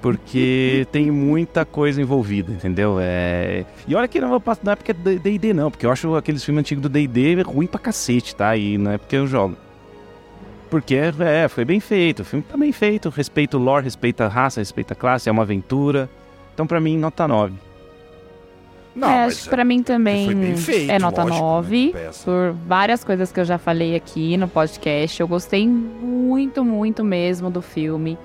porque 0.00 0.86
tem 0.92 1.10
muita 1.10 1.64
coisa 1.64 2.00
envolvida, 2.00 2.52
entendeu? 2.52 2.98
É... 3.00 3.64
E 3.86 3.94
olha 3.94 4.08
que 4.08 4.20
não, 4.20 4.28
vou, 4.28 4.42
não 4.62 4.72
é 4.72 4.76
porque 4.76 4.92
é 4.92 4.94
D&D 4.94 5.52
não, 5.52 5.70
porque 5.70 5.86
eu 5.86 5.90
acho 5.90 6.14
aqueles 6.14 6.44
filmes 6.44 6.60
antigos 6.60 6.82
do 6.82 6.88
D&D 6.88 7.42
ruim 7.42 7.66
pra 7.66 7.78
cacete, 7.78 8.34
tá? 8.34 8.56
E 8.56 8.78
não 8.78 8.92
é 8.92 8.98
porque 8.98 9.16
eu 9.16 9.26
jogo. 9.26 9.56
Porque, 10.70 10.94
é, 10.94 11.48
foi 11.48 11.64
bem 11.64 11.80
feito, 11.80 12.20
o 12.20 12.24
filme 12.24 12.44
tá 12.46 12.56
bem 12.56 12.72
feito, 12.72 13.08
respeita 13.08 13.56
o 13.56 13.60
lore, 13.60 13.84
respeita 13.84 14.26
a 14.26 14.28
raça, 14.28 14.60
respeita 14.60 14.92
a 14.92 14.96
classe, 14.96 15.28
é 15.28 15.32
uma 15.32 15.42
aventura. 15.42 16.10
Então 16.52 16.66
pra 16.66 16.80
mim, 16.80 16.98
nota 16.98 17.26
9. 17.26 17.54
Não, 18.94 19.08
é, 19.08 19.24
acho 19.24 19.44
que 19.44 19.48
pra 19.48 19.64
mim 19.64 19.82
também 19.82 20.56
feito, 20.56 20.90
é 20.90 20.98
nota 20.98 21.22
lógico, 21.22 21.40
9, 21.40 21.92
né, 21.94 22.10
por 22.24 22.52
várias 22.66 23.04
coisas 23.04 23.30
que 23.30 23.38
eu 23.38 23.44
já 23.44 23.56
falei 23.56 23.94
aqui 23.94 24.36
no 24.36 24.48
podcast. 24.48 25.20
Eu 25.20 25.28
gostei 25.28 25.66
muito, 25.66 26.64
muito 26.64 27.04
mesmo 27.04 27.48
do 27.48 27.62
filme. 27.62 28.18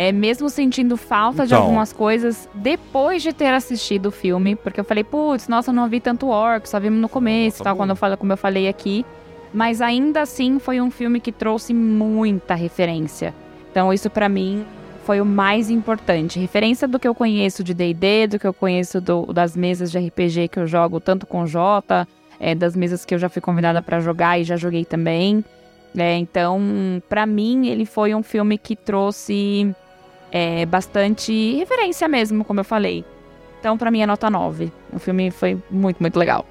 É, 0.00 0.12
mesmo 0.12 0.48
sentindo 0.48 0.96
falta 0.96 1.44
então. 1.44 1.46
de 1.46 1.54
algumas 1.54 1.92
coisas 1.92 2.48
depois 2.54 3.22
de 3.22 3.34
ter 3.34 3.52
assistido 3.52 4.06
o 4.06 4.10
filme, 4.10 4.56
porque 4.56 4.80
eu 4.80 4.84
falei, 4.84 5.04
putz, 5.04 5.46
nossa, 5.46 5.74
não 5.74 5.86
vi 5.90 6.00
tanto 6.00 6.28
orc, 6.28 6.66
só 6.66 6.80
vimos 6.80 6.98
no 6.98 7.06
começo, 7.06 7.62
tal, 7.62 7.76
quando 7.76 7.90
eu 7.90 7.96
falo, 7.96 8.16
como 8.16 8.32
eu 8.32 8.36
falei 8.38 8.66
aqui. 8.66 9.04
Mas 9.52 9.82
ainda 9.82 10.22
assim 10.22 10.58
foi 10.58 10.80
um 10.80 10.90
filme 10.90 11.20
que 11.20 11.30
trouxe 11.30 11.74
muita 11.74 12.54
referência. 12.54 13.34
Então 13.70 13.92
isso 13.92 14.08
para 14.08 14.26
mim 14.26 14.64
foi 15.04 15.20
o 15.20 15.26
mais 15.26 15.68
importante. 15.68 16.40
Referência 16.40 16.88
do 16.88 16.98
que 16.98 17.06
eu 17.06 17.14
conheço 17.14 17.62
de 17.62 17.74
D&D, 17.74 18.26
do 18.26 18.38
que 18.38 18.46
eu 18.46 18.54
conheço 18.54 19.02
do, 19.02 19.26
das 19.26 19.54
mesas 19.54 19.92
de 19.92 19.98
RPG 19.98 20.48
que 20.48 20.60
eu 20.60 20.66
jogo 20.66 20.98
tanto 20.98 21.26
com 21.26 21.46
Jota, 21.46 22.08
é, 22.40 22.54
das 22.54 22.74
mesas 22.74 23.04
que 23.04 23.14
eu 23.14 23.18
já 23.18 23.28
fui 23.28 23.42
convidada 23.42 23.82
para 23.82 24.00
jogar 24.00 24.40
e 24.40 24.44
já 24.44 24.56
joguei 24.56 24.86
também. 24.86 25.44
É, 25.94 26.16
então, 26.16 26.58
para 27.06 27.26
mim, 27.26 27.66
ele 27.66 27.84
foi 27.84 28.14
um 28.14 28.22
filme 28.22 28.56
que 28.56 28.74
trouxe 28.74 29.74
é, 30.30 30.64
bastante 30.66 31.56
referência 31.56 32.08
mesmo, 32.08 32.44
como 32.44 32.60
eu 32.60 32.64
falei. 32.64 33.04
Então, 33.58 33.76
para 33.76 33.90
mim, 33.90 34.00
é 34.00 34.06
nota 34.06 34.30
9. 34.30 34.72
O 34.92 34.98
filme 34.98 35.30
foi 35.30 35.62
muito, 35.70 36.00
muito 36.00 36.18
legal. 36.18 36.46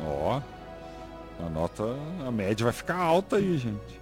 Ó, 0.00 0.40
oh, 1.40 1.44
a 1.46 1.48
nota, 1.48 1.84
a 2.26 2.30
média 2.30 2.64
vai 2.64 2.72
ficar 2.72 2.96
alta 2.96 3.36
aí, 3.36 3.56
gente. 3.56 4.00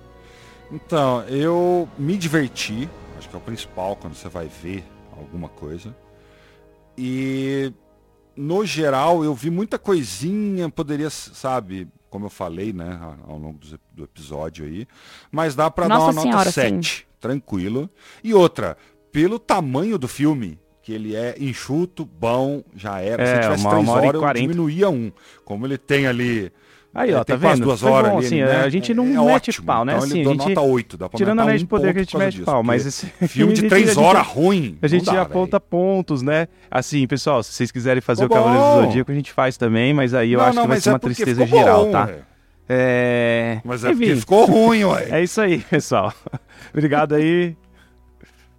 Então, 0.73 1.23
eu 1.25 1.89
me 1.97 2.17
diverti, 2.17 2.89
acho 3.17 3.29
que 3.29 3.35
é 3.35 3.39
o 3.39 3.41
principal 3.41 3.95
quando 3.97 4.15
você 4.15 4.29
vai 4.29 4.49
ver 4.49 4.85
alguma 5.17 5.49
coisa. 5.49 5.95
E, 6.99 7.73
no 8.35 8.65
geral, 8.67 9.23
eu 9.23 9.35
vi 9.35 9.51
muita 9.51 9.79
coisinha, 9.79 10.69
poderia, 10.69 11.11
sabe, 11.11 11.87
como 12.11 12.27
eu 12.27 12.31
falei, 12.31 12.73
né, 12.73 12.99
ao 13.29 13.39
longo 13.39 13.59
do, 13.93 14.05
episódio 14.05 14.65
aí, 14.65 14.89
mas 15.31 15.55
dá 15.55 15.71
para 15.71 15.87
dar 15.87 16.01
uma 16.01 16.13
senhora, 16.13 16.39
nota 16.39 16.51
7. 16.51 17.07
Sim 17.09 17.14
tranquilo. 17.25 17.89
E 18.23 18.35
outra, 18.35 18.77
pelo 19.11 19.39
tamanho 19.39 19.97
do 19.97 20.07
filme, 20.07 20.59
que 20.83 20.93
ele 20.93 21.17
é 21.17 21.35
enxuto, 21.41 22.05
bom, 22.05 22.63
já 22.77 23.01
era. 23.01 23.23
É, 23.23 23.27
Se 23.27 23.41
tivesse 23.41 23.63
uma, 23.63 23.71
três 23.71 23.85
uma 23.85 23.93
hora, 23.95 24.19
horas, 24.19 24.41
eu 24.41 24.43
diminuía 24.43 24.91
um. 24.91 25.11
Como 25.43 25.67
ele 25.67 25.79
tem 25.79 26.07
ali. 26.07 26.53
Aí, 26.95 27.13
ó, 27.13 27.25
tá 27.25 27.35
vendo? 27.35 27.63
duas 27.63 27.83
horas 27.83 28.11
bom, 28.11 28.19
ali, 28.19 28.27
assim, 28.27 28.43
né? 28.43 28.57
A 28.57 28.69
gente 28.69 28.95
não 28.95 29.05
é, 29.05 29.27
mete 29.27 29.51
ótimo. 29.51 29.67
pau, 29.67 29.85
né? 29.85 29.95
Então 29.95 30.05
assim, 30.05 30.21
ele 30.21 30.29
a 30.29 30.33
gente, 30.33 30.49
nota 30.49 30.61
8, 30.61 30.97
dá 30.97 31.09
pra 31.09 31.17
tirando 31.17 31.41
a 31.41 31.45
um 31.45 31.57
de 31.57 31.67
poder 31.67 31.93
que 31.93 31.99
a 31.99 32.03
gente 32.03 32.17
mete 32.17 32.35
disso, 32.35 32.45
pau, 32.45 32.63
mas 32.63 32.87
esse 32.87 33.07
filme 33.27 33.53
de 33.55 33.69
3 33.69 33.97
horas 33.97 34.27
ruim. 34.27 34.79
A 34.81 34.87
gente 34.87 35.07
dá, 35.07 35.23
aponta 35.23 35.59
véio. 35.59 35.69
pontos, 35.69 36.23
né? 36.23 36.47
Assim, 36.71 37.05
pessoal, 37.07 37.43
se 37.43 37.53
vocês 37.53 37.73
quiserem 37.73 38.01
fazer 38.01 38.23
ficou 38.23 38.37
o 38.37 38.41
Cavaleiro 38.41 38.65
do 38.65 38.87
Zodíaco, 38.87 39.11
a 39.11 39.15
gente 39.15 39.33
faz 39.33 39.57
também, 39.57 39.93
mas 39.93 40.15
aí 40.15 40.35
eu 40.35 40.39
não, 40.39 40.47
acho 40.47 40.57
não, 40.57 40.63
que 40.63 40.69
vai 40.69 40.81
ser 40.81 40.91
é 40.91 40.93
uma 40.93 40.99
tristeza 41.01 41.47
geral, 41.47 41.87
bom, 41.87 41.93
tá? 41.93 42.11
É... 42.69 43.61
Mas 43.65 43.85
é 43.85 43.91
Enfim, 43.91 43.99
porque 43.99 44.17
ficou 44.21 44.47
ruim, 44.47 44.85
ué. 44.85 45.09
É 45.13 45.23
isso 45.23 45.41
aí, 45.41 45.59
pessoal. 45.61 46.13
Obrigado 46.73 47.15
aí. 47.15 47.57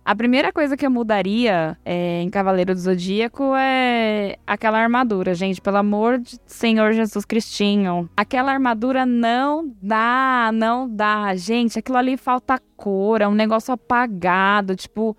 A 0.06 0.16
primeira 0.16 0.54
coisa 0.54 0.78
que 0.78 0.86
eu 0.86 0.92
mudaria 0.92 1.76
é, 1.84 2.22
em 2.22 2.30
Cavaleiro 2.30 2.76
do 2.76 2.80
Zodíaco 2.80 3.56
é 3.56 4.38
aquela 4.46 4.78
armadura, 4.78 5.34
gente. 5.34 5.60
Pelo 5.60 5.78
amor 5.78 6.20
de 6.20 6.38
Senhor 6.46 6.94
Jesus 6.94 7.26
Cristinho. 7.26 8.08
Aquela 8.16 8.52
armadura 8.52 9.04
não 9.04 9.74
dá, 9.82 10.52
não 10.54 10.88
dá. 10.88 11.36
Gente, 11.36 11.80
aquilo 11.80 11.98
ali 11.98 12.18
falta 12.18 12.62
cor, 12.78 13.20
é 13.20 13.28
um 13.28 13.34
negócio 13.34 13.74
apagado. 13.74 14.76
Tipo, 14.76 15.18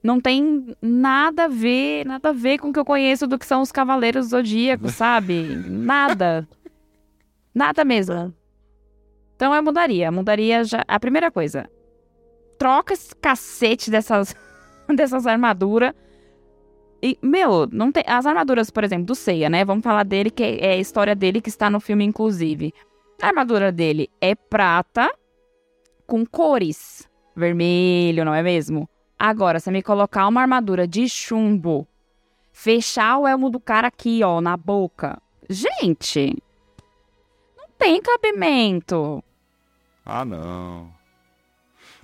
não 0.00 0.20
tem 0.20 0.68
nada 0.80 1.46
a 1.46 1.48
ver, 1.48 2.06
nada 2.06 2.28
a 2.28 2.32
ver 2.32 2.58
com 2.58 2.68
o 2.68 2.72
que 2.72 2.78
eu 2.78 2.84
conheço 2.84 3.26
do 3.26 3.40
que 3.40 3.44
são 3.44 3.60
os 3.60 3.72
Cavaleiros 3.72 4.26
do 4.26 4.30
Zodíaco, 4.30 4.88
sabe? 4.88 5.42
Nada. 5.66 6.46
Nada 7.58 7.84
mesmo. 7.84 8.32
Então 9.34 9.52
eu 9.52 9.60
mudaria. 9.64 10.12
Mudaria 10.12 10.62
já. 10.62 10.84
A 10.86 11.00
primeira 11.00 11.28
coisa 11.28 11.68
troca 12.56 12.94
esse 12.94 13.16
cacete 13.16 13.90
dessas, 13.90 14.32
dessas 14.94 15.26
armaduras. 15.26 15.92
E, 17.02 17.18
meu, 17.20 17.68
não 17.72 17.90
tem. 17.90 18.04
As 18.06 18.26
armaduras, 18.26 18.70
por 18.70 18.84
exemplo, 18.84 19.06
do 19.06 19.14
Seiya, 19.16 19.50
né? 19.50 19.64
Vamos 19.64 19.82
falar 19.82 20.04
dele, 20.04 20.30
que 20.30 20.44
é, 20.44 20.74
a 20.74 20.76
história 20.76 21.16
dele 21.16 21.40
que 21.40 21.48
está 21.48 21.68
no 21.68 21.80
filme, 21.80 22.04
inclusive. 22.04 22.72
A 23.20 23.26
armadura 23.26 23.72
dele 23.72 24.08
é 24.20 24.36
prata 24.36 25.12
com 26.06 26.24
cores. 26.24 27.08
Vermelho, 27.34 28.24
não 28.24 28.32
é 28.32 28.42
mesmo? 28.42 28.88
Agora, 29.18 29.58
você 29.58 29.72
me 29.72 29.82
colocar 29.82 30.28
uma 30.28 30.42
armadura 30.42 30.86
de 30.86 31.08
chumbo, 31.08 31.88
fechar 32.52 33.18
o 33.18 33.26
elmo 33.26 33.50
do 33.50 33.58
cara 33.58 33.88
aqui, 33.88 34.22
ó, 34.22 34.40
na 34.40 34.56
boca. 34.56 35.20
Gente, 35.50 36.36
tem 37.78 38.00
cabimento. 38.02 39.22
Ah, 40.04 40.24
não. 40.24 40.92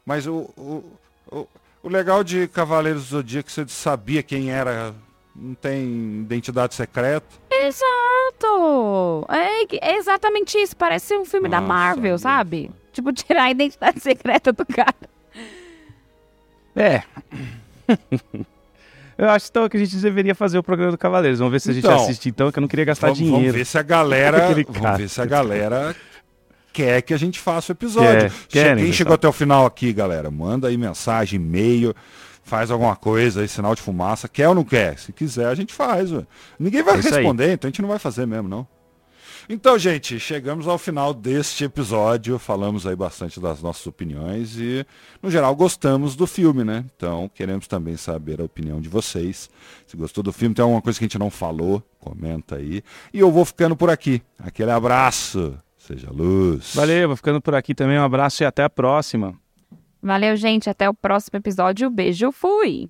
Mas 0.05 0.27
o, 0.27 0.51
o, 0.57 0.85
o, 1.31 1.49
o 1.83 1.89
legal 1.89 2.23
de 2.23 2.47
Cavaleiros 2.49 3.05
do 3.05 3.17
Zodíaco 3.17 3.47
é 3.47 3.51
que 3.51 3.53
você 3.53 3.67
sabia 3.69 4.23
quem 4.23 4.51
era. 4.51 4.95
Não 5.35 5.55
tem 5.55 6.21
identidade 6.21 6.75
secreta. 6.77 7.27
Exato! 7.51 9.27
É, 9.29 9.91
é 9.93 9.97
exatamente 9.97 10.57
isso. 10.57 10.77
Parece 10.77 11.17
um 11.17 11.25
filme 11.25 11.49
Nossa, 11.49 11.61
da 11.61 11.67
Marvel, 11.67 12.17
sabe? 12.19 12.71
Tipo, 12.93 13.13
tirar 13.13 13.45
a 13.45 13.51
identidade 13.51 13.99
secreta 14.01 14.53
do 14.53 14.65
cara. 14.65 14.95
É. 16.77 17.03
Eu 19.17 19.29
acho 19.31 19.47
então 19.51 19.69
que 19.69 19.77
a 19.77 19.81
gente 19.81 19.97
deveria 19.97 20.35
fazer 20.35 20.59
o 20.59 20.63
programa 20.63 20.93
do 20.93 20.99
Cavaleiros. 20.99 21.39
Vamos 21.39 21.53
ver 21.53 21.61
se 21.61 21.71
a 21.71 21.73
gente 21.73 21.85
Então, 21.85 21.97
assiste 22.03 22.29
então, 22.29 22.51
que 22.51 22.59
eu 22.59 22.61
não 22.61 22.69
queria 22.69 22.85
gastar 22.85 23.07
Vamos, 23.09 23.19
dinheiro. 23.19 23.39
vamos 23.43 23.57
ver 23.57 23.65
se 23.67 23.79
a 23.79 23.83
galera, 23.83 24.39
vamos 24.69 24.99
ver 24.99 25.09
se 25.09 25.21
a 25.21 25.25
galera 25.27 25.95
quer 26.73 27.01
que 27.03 27.15
a 27.15 27.17
gente 27.17 27.39
faça 27.39 27.73
o 27.73 27.75
episódio. 27.75 28.31
Quer, 28.49 28.65
querem, 28.65 28.85
Quem 28.85 28.93
chegou 28.93 29.13
pessoal. 29.13 29.15
até 29.15 29.29
o 29.29 29.33
final 29.33 29.67
aqui, 29.67 29.93
galera, 29.93 30.31
manda 30.31 30.67
aí 30.69 30.77
mensagem, 30.77 31.39
e-mail, 31.41 31.95
faz 32.43 32.71
alguma 32.71 32.97
coisa 32.97 33.43
aí, 33.43 33.49
sinal 33.49 33.75
de 33.75 33.83
fumaça. 33.83 34.29
Quer 34.29 34.49
ou 34.49 34.55
não 34.55 34.65
quer? 34.65 34.99
Se 34.99 35.13
quiser, 35.13 35.47
a 35.47 35.55
gente 35.55 35.73
faz. 35.73 36.11
ué. 36.13 36.25
Ninguém 36.59 36.83
vai 36.83 36.97
É 36.97 36.99
isso 36.99 37.09
aí. 37.09 37.15
responder, 37.17 37.53
então 37.53 37.69
a 37.69 37.71
gente 37.71 37.81
não 37.83 37.89
vai 37.89 37.99
fazer 38.01 38.27
mesmo, 38.27 38.49
não. 38.49 38.67
Então, 39.49 39.79
gente, 39.79 40.19
chegamos 40.19 40.67
ao 40.67 40.79
final 40.79 41.13
deste 41.13 41.65
episódio. 41.65 42.39
Falamos 42.39 42.87
aí 42.87 42.97
bastante 42.97 43.39
das 43.39 43.61
nossas 43.61 43.87
opiniões 43.87 44.57
e, 44.59 44.87
no 45.23 45.31
geral, 45.31 45.55
gostamos 45.55 46.17
do 46.17 46.27
filme, 46.27 46.65
né? 46.65 46.85
Então, 46.97 47.31
queremos 47.35 47.67
também 47.67 47.97
saber 47.97 48.41
a 48.41 48.45
opinião 48.45 48.81
de 48.81 48.89
vocês. 48.89 49.51
Se 49.87 49.97
gostou 49.97 50.25
do 50.25 50.33
filme, 50.33 50.55
tem 50.55 50.63
alguma 50.63 50.81
coisa 50.81 50.99
que 50.99 51.05
a 51.05 51.09
gente 51.09 51.19
não 51.19 51.31
falou, 51.31 51.83
comenta 52.01 52.57
aí. 52.57 52.83
E 53.13 53.21
eu 53.21 53.31
vou 53.31 53.45
ficando 53.45 53.77
por 53.77 53.91
aqui. 53.91 54.23
Aquele 54.39 54.71
abraço. 54.71 55.59
Seja 55.77 56.11
luz. 56.11 56.75
Valeu, 56.75 57.09
vou 57.09 57.17
ficando 57.17 57.43
por 57.43 57.55
aqui 57.55 57.75
também. 57.75 57.99
Um 57.99 58.05
abraço 58.05 58.43
e 58.43 58.47
até 58.47 58.65
a 58.65 58.71
próxima. 58.71 59.35
Valeu, 60.03 60.35
gente. 60.37 60.71
Até 60.71 60.89
o 60.89 60.95
próximo 60.95 61.39
episódio. 61.39 61.91
Beijo, 61.91 62.33
fui! 62.33 62.89